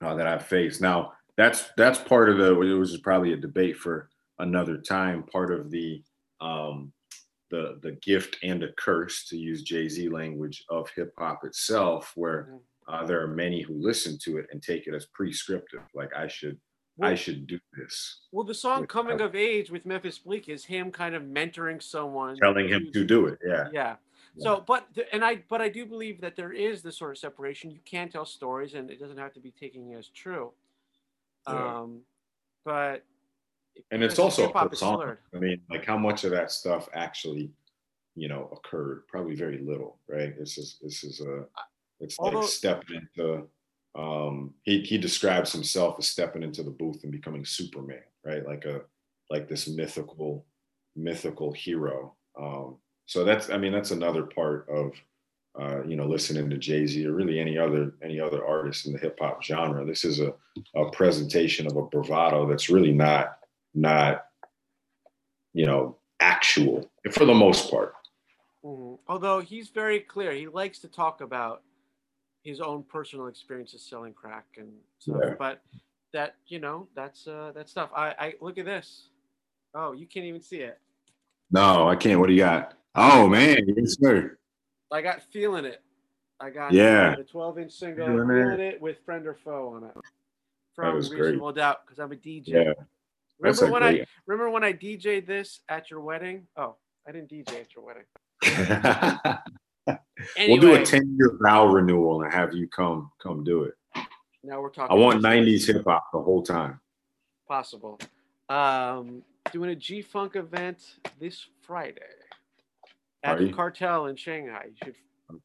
uh, 0.03 0.15
that 0.15 0.27
I've 0.27 0.47
faced. 0.47 0.81
Now, 0.81 1.13
that's 1.37 1.71
that's 1.77 1.99
part 1.99 2.29
of 2.31 2.39
the. 2.39 2.61
It 2.61 2.75
was 2.75 2.97
probably 2.99 3.33
a 3.33 3.37
debate 3.37 3.77
for 3.77 4.09
another 4.39 4.79
time. 4.79 5.25
Part 5.25 5.53
of 5.53 5.71
the 5.71 6.03
um, 6.41 6.93
the 7.51 7.79
the 7.83 7.93
gift 8.03 8.37
and 8.43 8.63
a 8.63 8.73
curse, 8.73 9.27
to 9.29 9.37
use 9.37 9.63
Jay 9.63 9.89
Z 9.89 10.09
language 10.09 10.65
of 10.69 10.91
hip 10.97 11.13
hop 11.19 11.45
itself, 11.45 12.13
where 12.15 12.55
uh, 12.89 13.05
there 13.07 13.23
are 13.23 13.29
many 13.29 13.63
who 13.63 13.75
listen 13.75 14.19
to 14.25 14.39
it 14.39 14.47
and 14.53 14.63
take 14.63 14.87
it 14.87 14.95
as 14.95 15.07
prescriptive, 15.07 15.81
like 15.95 16.15
I 16.15 16.27
should 16.29 16.59
I 17.01 17.09
Well- 17.09 17.17
should 17.17 17.47
do 17.47 17.59
this, 17.79 18.23
well, 18.33 18.45
the 18.45 18.55
song 18.55 18.87
"Coming 18.87 19.21
of 19.21 19.35
Age" 19.35 19.71
with 19.71 19.85
Memphis 19.85 20.19
Bleek 20.19 20.49
is 20.49 20.65
him 20.65 20.91
kind 20.91 21.15
of 21.15 21.23
mentoring 21.25 21.83
someone, 21.83 22.37
telling 22.39 22.69
him 22.69 22.91
to 22.93 23.05
do 23.05 23.27
it. 23.27 23.39
Yeah, 23.47 23.69
Yeah. 23.73 23.97
So, 24.39 24.63
but 24.67 24.87
and 25.13 25.25
I, 25.25 25.43
but 25.49 25.61
I 25.61 25.69
do 25.69 25.87
believe 25.87 26.21
that 26.21 26.37
there 26.37 26.53
is 26.53 26.83
this 26.83 26.99
sort 26.99 27.13
of 27.13 27.19
separation. 27.19 27.71
You 27.71 27.81
can 27.85 28.09
tell 28.09 28.27
stories, 28.27 28.75
and 28.75 28.91
it 28.91 29.01
doesn't 29.01 29.19
have 29.19 29.33
to 29.35 29.41
be 29.41 29.51
taken 29.51 29.93
as 29.95 30.09
true. 30.09 30.53
Yeah. 31.49 31.79
Um, 31.79 32.01
but 32.65 33.05
and 33.91 34.03
it's 34.03 34.19
also 34.19 34.51
a 34.51 34.69
persona. 34.69 35.17
I 35.35 35.39
mean, 35.39 35.61
like 35.71 35.85
how 35.85 35.97
much 35.97 36.25
of 36.25 36.31
that 36.33 36.51
stuff 36.51 36.89
actually, 36.93 37.51
you 38.15 38.29
know, 38.29 38.51
occurred? 38.53 39.07
Probably 39.09 39.35
very 39.35 39.59
little, 39.59 39.99
right? 40.09 40.39
This 40.39 40.59
is 40.59 40.79
this 40.83 41.05
is 41.05 41.21
a 41.21 41.45
it's 42.01 42.17
Although- 42.19 42.41
like 42.41 42.49
stepping 42.49 43.09
into. 43.17 43.49
Um, 43.95 44.53
he 44.65 44.83
he 44.83 44.99
describes 44.99 45.53
himself 45.53 45.97
as 45.99 46.09
stepping 46.09 46.43
into 46.43 46.63
the 46.63 46.71
booth 46.71 47.03
and 47.05 47.11
becoming 47.13 47.47
Superman, 47.47 48.03
right? 48.27 48.47
Like 48.47 48.67
a 48.67 48.83
like 49.31 49.49
this 49.49 49.67
mythical 49.69 50.45
mythical 50.95 51.53
hero. 51.53 52.15
Um, 52.39 52.77
so 53.07 53.25
that's 53.25 53.51
I 53.51 53.57
mean 53.57 53.73
that's 53.73 53.93
another 53.93 54.25
part 54.25 54.69
of 54.69 54.93
uh, 55.59 55.83
you 55.85 55.97
know 55.97 56.07
listening 56.07 56.51
to 56.51 56.59
Jay 56.59 56.87
Z 56.87 57.07
or 57.07 57.13
really 57.13 57.41
any 57.41 57.57
other 57.57 57.95
any 58.03 58.21
other 58.21 58.45
artist 58.47 58.87
in 58.87 58.93
the 58.93 58.99
hip 58.99 59.19
hop 59.21 59.43
genre. 59.43 59.85
This 59.85 60.05
is 60.05 60.21
a 60.21 60.35
a 60.75 60.91
presentation 60.91 61.67
of 61.67 61.77
a 61.77 61.83
bravado 61.83 62.47
that's 62.47 62.69
really 62.69 62.93
not 62.93 63.39
not 63.75 64.27
you 65.55 65.67
know 65.67 65.97
actual 66.21 66.91
for 67.13 67.25
the 67.25 67.35
most 67.35 67.71
part. 67.71 67.95
Mhm. 68.65 68.99
although 69.07 69.41
he's 69.41 69.69
very 69.69 70.01
clear, 70.01 70.33
he 70.33 70.49
likes 70.49 70.81
to 70.81 70.89
talk 70.89 71.21
about 71.21 71.63
his 72.43 72.61
own 72.61 72.83
personal 72.83 73.29
experiences 73.29 73.83
selling 73.83 74.13
crack 74.13 74.47
and 74.57 74.73
stuff. 74.99 75.21
Yeah. 75.23 75.35
But 75.39 75.63
that 76.13 76.37
you 76.47 76.59
know, 76.59 76.89
that's 76.95 77.27
uh, 77.27 77.53
that 77.55 77.69
stuff. 77.69 77.91
I, 77.95 78.15
I 78.19 78.35
look 78.41 78.59
at 78.59 78.65
this. 78.65 79.11
Oh, 79.75 79.93
you 79.93 80.07
can't 80.07 80.27
even 80.27 80.41
see 80.41 80.59
it. 80.59 80.79
No, 81.51 81.89
I 81.89 81.95
can't. 81.97 82.19
What 82.19 82.27
do 82.27 82.33
you 82.33 82.41
got? 82.41 82.75
Oh 82.97 83.29
man, 83.29 83.59
yes 83.77 83.97
sir. 84.01 84.39
I 84.91 85.03
got 85.03 85.23
feeling 85.23 85.65
it. 85.65 85.83
I 86.41 86.51
got 86.51 86.73
Yeah. 86.73 87.15
the 87.17 87.25
12 87.25 87.59
inch 87.59 87.73
single 87.73 88.07
Feeling 88.07 88.29
feeling, 88.29 88.61
it. 88.61 88.75
it. 88.75 88.81
with 88.81 88.99
friend 89.05 89.27
or 89.27 89.35
foe 89.35 89.75
on 89.75 89.85
it. 89.85 89.95
From 90.75 90.97
is 90.99 91.09
great. 91.09 91.21
Reasonable 91.21 91.53
Doubt, 91.53 91.79
because 91.87 91.99
I'm 91.99 92.13
a 92.13 92.17
DJ. 92.17 92.49
Yeah, 92.49 92.73
that's 93.41 93.61
remember 93.63 93.67
a 93.67 93.71
when 93.73 93.83
I 93.83 94.07
remember 94.27 94.51
when 94.51 94.65
I 94.65 94.73
DJ'd 94.73 95.27
this 95.27 95.61
at 95.69 95.91
your 95.91 96.01
wedding? 96.01 96.47
Oh, 96.57 96.77
I 97.09 97.13
didn't 97.13 97.31
DJ 97.31 97.61
at 97.61 97.75
your 97.75 97.85
wedding. 97.85 98.05
we'll 100.49 100.59
do 100.61 100.75
a 100.75 100.85
ten 100.85 101.17
year 101.19 101.37
vow 101.41 101.67
renewal 101.67 102.23
and 102.23 102.33
have 102.33 102.53
you 102.55 102.69
come 102.69 103.11
come 103.23 103.43
do 103.45 103.63
it. 103.65 103.75
now 104.43 104.61
we're 104.61 104.71
talking. 104.71 104.95
I 104.97 105.01
want 105.01 105.23
'90s 105.23 105.67
hip 105.67 105.85
hop 105.87 106.09
the 106.13 106.21
whole 106.21 106.43
time. 106.43 106.81
possible. 107.49 107.99
Um, 108.49 109.23
doing 109.53 109.71
a 109.71 109.75
G 109.77 110.03
Funk 110.03 110.37
event 110.37 110.83
this 111.19 111.47
Friday 111.63 112.01
at 113.27 113.39
the 113.39 113.47
you? 113.49 113.55
cartel 113.55 114.07
in 114.07 114.17
Shanghai. 114.17 114.67
You 114.69 114.75
should 114.85 114.95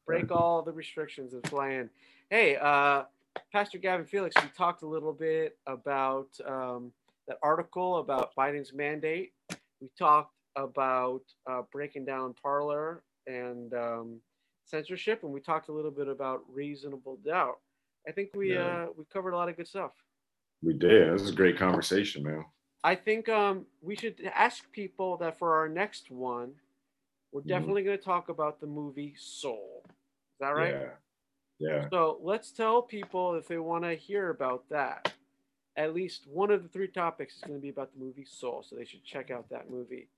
break 0.06 0.30
all 0.30 0.62
the 0.62 0.72
restrictions 0.72 1.34
and 1.34 1.46
fly 1.48 1.70
in. 1.70 1.90
Hey, 2.30 2.56
uh, 2.56 3.04
Pastor 3.52 3.78
Gavin 3.78 4.06
Felix, 4.06 4.34
we 4.42 4.48
talked 4.56 4.82
a 4.82 4.86
little 4.86 5.12
bit 5.12 5.58
about 5.66 6.28
um, 6.46 6.92
that 7.28 7.38
article 7.42 7.98
about 7.98 8.34
Biden's 8.36 8.72
mandate. 8.72 9.32
We 9.80 9.88
talked 9.98 10.34
about 10.56 11.22
uh, 11.50 11.62
breaking 11.72 12.04
down 12.04 12.34
Parler 12.40 13.02
and 13.26 13.72
um, 13.74 14.20
censorship, 14.64 15.22
and 15.24 15.32
we 15.32 15.40
talked 15.40 15.68
a 15.68 15.72
little 15.72 15.90
bit 15.90 16.08
about 16.08 16.42
reasonable 16.52 17.18
doubt. 17.24 17.58
I 18.06 18.12
think 18.12 18.30
we 18.34 18.54
Yeah. 18.54 18.84
uh, 18.84 18.86
we 18.96 19.04
covered 19.12 19.32
a 19.32 19.36
lot 19.36 19.48
of 19.48 19.56
good 19.56 19.68
stuff. 19.68 19.92
We 20.62 20.74
did. 20.74 21.14
This 21.14 21.22
is 21.22 21.30
a 21.30 21.34
great 21.34 21.58
conversation, 21.58 22.22
man. 22.22 22.44
I 22.84 22.94
think 22.94 23.28
um, 23.28 23.66
we 23.80 23.96
should 23.96 24.20
ask 24.34 24.70
people 24.72 25.16
that 25.18 25.38
for 25.38 25.56
our 25.56 25.68
next 25.68 26.10
one, 26.10 26.52
we're 27.32 27.40
Mhm. 27.42 27.48
definitely 27.48 27.82
going 27.82 27.98
to 27.98 28.04
talk 28.04 28.28
about 28.28 28.60
the 28.60 28.66
movie 28.66 29.14
Soul. 29.16 29.84
Is 29.86 30.38
that 30.40 30.50
right? 30.50 30.74
Yeah. 30.74 30.90
Yeah. 31.58 31.88
So 31.90 32.18
let's 32.22 32.50
tell 32.52 32.82
people 32.82 33.34
if 33.34 33.46
they 33.48 33.58
want 33.58 33.84
to 33.84 33.94
hear 33.94 34.30
about 34.30 34.68
that. 34.70 35.12
At 35.76 35.94
least 35.94 36.26
one 36.26 36.50
of 36.50 36.62
the 36.62 36.68
three 36.68 36.88
topics 36.88 37.36
is 37.36 37.40
going 37.42 37.58
to 37.58 37.62
be 37.62 37.70
about 37.70 37.92
the 37.94 37.98
movie 37.98 38.24
Soul, 38.26 38.62
so 38.62 38.76
they 38.76 38.84
should 38.84 39.04
check 39.04 39.30
out 39.30 39.48
that 39.50 39.70
movie. 39.70 40.08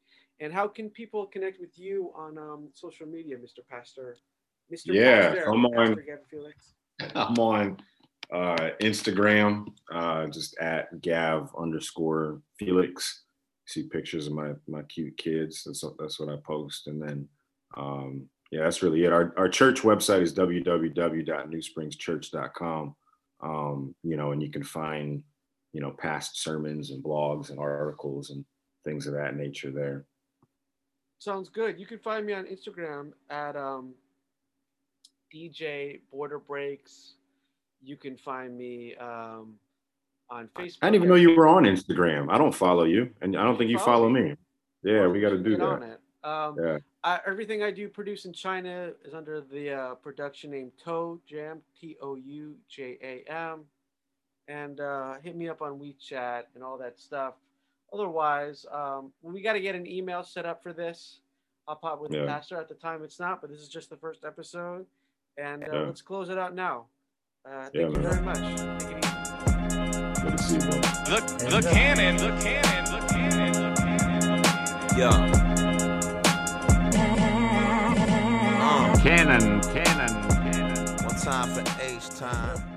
And 0.40 0.52
how 0.52 0.66
can 0.66 0.90
people 0.90 1.26
connect 1.26 1.60
with 1.60 1.78
you 1.78 2.10
on 2.16 2.36
um, 2.38 2.68
social 2.72 3.06
media, 3.06 3.36
Mr. 3.36 3.60
Pastor? 3.68 4.16
Mr. 4.72 4.92
Yeah, 4.94 5.28
Pastor, 5.28 5.48
I'm 5.52 5.64
on- 5.66 5.94
Gavin 5.94 6.24
Felix. 6.28 6.74
I'm 7.14 7.38
on 7.38 7.76
uh, 8.32 8.70
Instagram, 8.80 9.68
uh, 9.92 10.26
just 10.28 10.56
at 10.58 11.00
Gav 11.02 11.54
underscore 11.56 12.40
Felix. 12.58 13.24
See 13.66 13.84
pictures 13.84 14.26
of 14.26 14.34
my 14.34 14.52
my 14.68 14.82
cute 14.82 15.16
kids. 15.16 15.62
That's 15.64 15.82
that's 15.98 16.20
what 16.20 16.28
I 16.28 16.36
post, 16.44 16.86
and 16.86 17.00
then 17.00 17.26
um, 17.76 18.28
yeah, 18.50 18.64
that's 18.64 18.82
really 18.82 19.04
it. 19.04 19.12
Our 19.12 19.32
our 19.36 19.48
church 19.48 19.82
website 19.82 20.22
is 20.22 20.34
www.newspringschurch.com. 20.34 22.96
Um, 23.42 23.94
you 24.02 24.16
know, 24.16 24.32
and 24.32 24.42
you 24.42 24.50
can 24.50 24.62
find 24.62 25.22
you 25.72 25.80
know 25.80 25.90
past 25.90 26.42
sermons 26.42 26.90
and 26.90 27.02
blogs 27.02 27.48
and 27.50 27.58
articles 27.58 28.30
and 28.30 28.44
things 28.84 29.06
of 29.06 29.14
that 29.14 29.36
nature 29.36 29.70
there. 29.70 30.04
Sounds 31.18 31.48
good. 31.48 31.80
You 31.80 31.86
can 31.86 31.98
find 31.98 32.26
me 32.26 32.34
on 32.34 32.44
Instagram 32.44 33.12
at 33.30 33.56
um, 33.56 33.94
DJ 35.34 36.00
Border 36.12 36.38
Breaks. 36.38 37.14
You 37.82 37.96
can 37.96 38.16
find 38.16 38.56
me 38.56 38.94
um, 38.96 39.58
on 40.35 40.49
Facebook. 40.57 40.78
I 40.82 40.87
didn't 40.87 40.95
even 40.97 41.09
know 41.09 41.14
you 41.14 41.37
were 41.37 41.47
on 41.47 41.64
Instagram. 41.64 42.28
I 42.30 42.39
don't 42.39 42.55
follow 42.55 42.85
you, 42.85 43.11
and 43.22 43.37
I 43.37 43.45
don't 43.45 43.57
think 43.57 43.70
you 43.70 43.78
Follow 43.78 44.09
me. 44.09 44.37
Yeah, 44.82 45.07
we 45.07 45.20
got 45.20 45.30
to 45.30 45.39
do 45.39 45.57
that. 45.57 45.64
on 45.64 45.82
it. 45.82 46.01
Um, 46.24 46.57
Yeah. 46.62 46.78
I, 47.05 47.20
everything 47.26 47.62
I 47.62 47.70
do 47.70 47.89
produce 47.89 48.24
in 48.24 48.32
China 48.32 48.91
is 49.05 49.12
under 49.14 49.41
the 49.43 49.70
uh, 49.70 49.95
production 49.97 50.51
name 50.51 50.72
Toe 50.82 51.20
Jam, 51.26 51.61
T 51.78 51.97
O 52.01 52.16
U 52.16 52.57
J 52.68 52.99
A 53.03 53.30
M. 53.30 53.64
And 54.49 54.80
uh, 54.80 55.14
hit 55.22 55.37
me 55.37 55.49
up 55.49 55.62
on 55.62 55.78
WeChat 55.78 56.45
and 56.55 56.64
all 56.64 56.76
that 56.78 56.99
stuff. 56.99 57.35
Otherwise, 57.93 58.66
um, 58.72 59.12
we 59.22 59.41
got 59.43 59.53
to 59.55 59.61
get 59.61 59.74
an 59.74 59.87
email 59.87 60.22
set 60.22 60.45
up 60.47 60.62
for 60.62 60.72
this. 60.72 61.20
I'll 61.68 61.76
pop 61.76 62.01
with 62.01 62.11
the 62.11 62.18
Yeah. 62.18 62.26
pastor 62.26 62.59
at 62.59 62.68
the 62.68 62.74
time 62.74 63.03
it's 63.03 63.20
not, 63.20 63.41
but 63.41 63.51
this 63.51 63.61
is 63.61 63.68
just 63.68 63.89
the 63.91 63.97
first 63.97 64.24
episode. 64.24 64.85
And 65.39 65.62
uh, 65.64 65.68
Yeah. 65.72 65.78
let's 65.87 66.03
close 66.03 66.28
it 66.30 66.39
out 66.39 66.55
now. 66.55 66.87
Uh, 67.47 67.68
thank 67.70 67.74
you 67.74 68.03
man. 68.03 68.03
very 68.03 68.22
much 68.22 69.24
people. 70.55 70.80
The, 71.07 71.20
the 71.50 71.68
cannon, 71.68 72.16
the 72.16 72.30
cannon, 72.40 72.84
the 72.92 73.00
cannon, 73.09 73.52
the 73.52 73.74
cannon. 73.76 74.42
Yeah. 74.96 75.11
Uh. 78.62 78.96
Cannon, 79.02 79.61
cannon, 79.62 80.14
cannon. 80.42 81.05
One 81.05 81.16
time 81.16 81.48
for 81.50 81.64
H 81.82 82.09
time. 82.18 82.74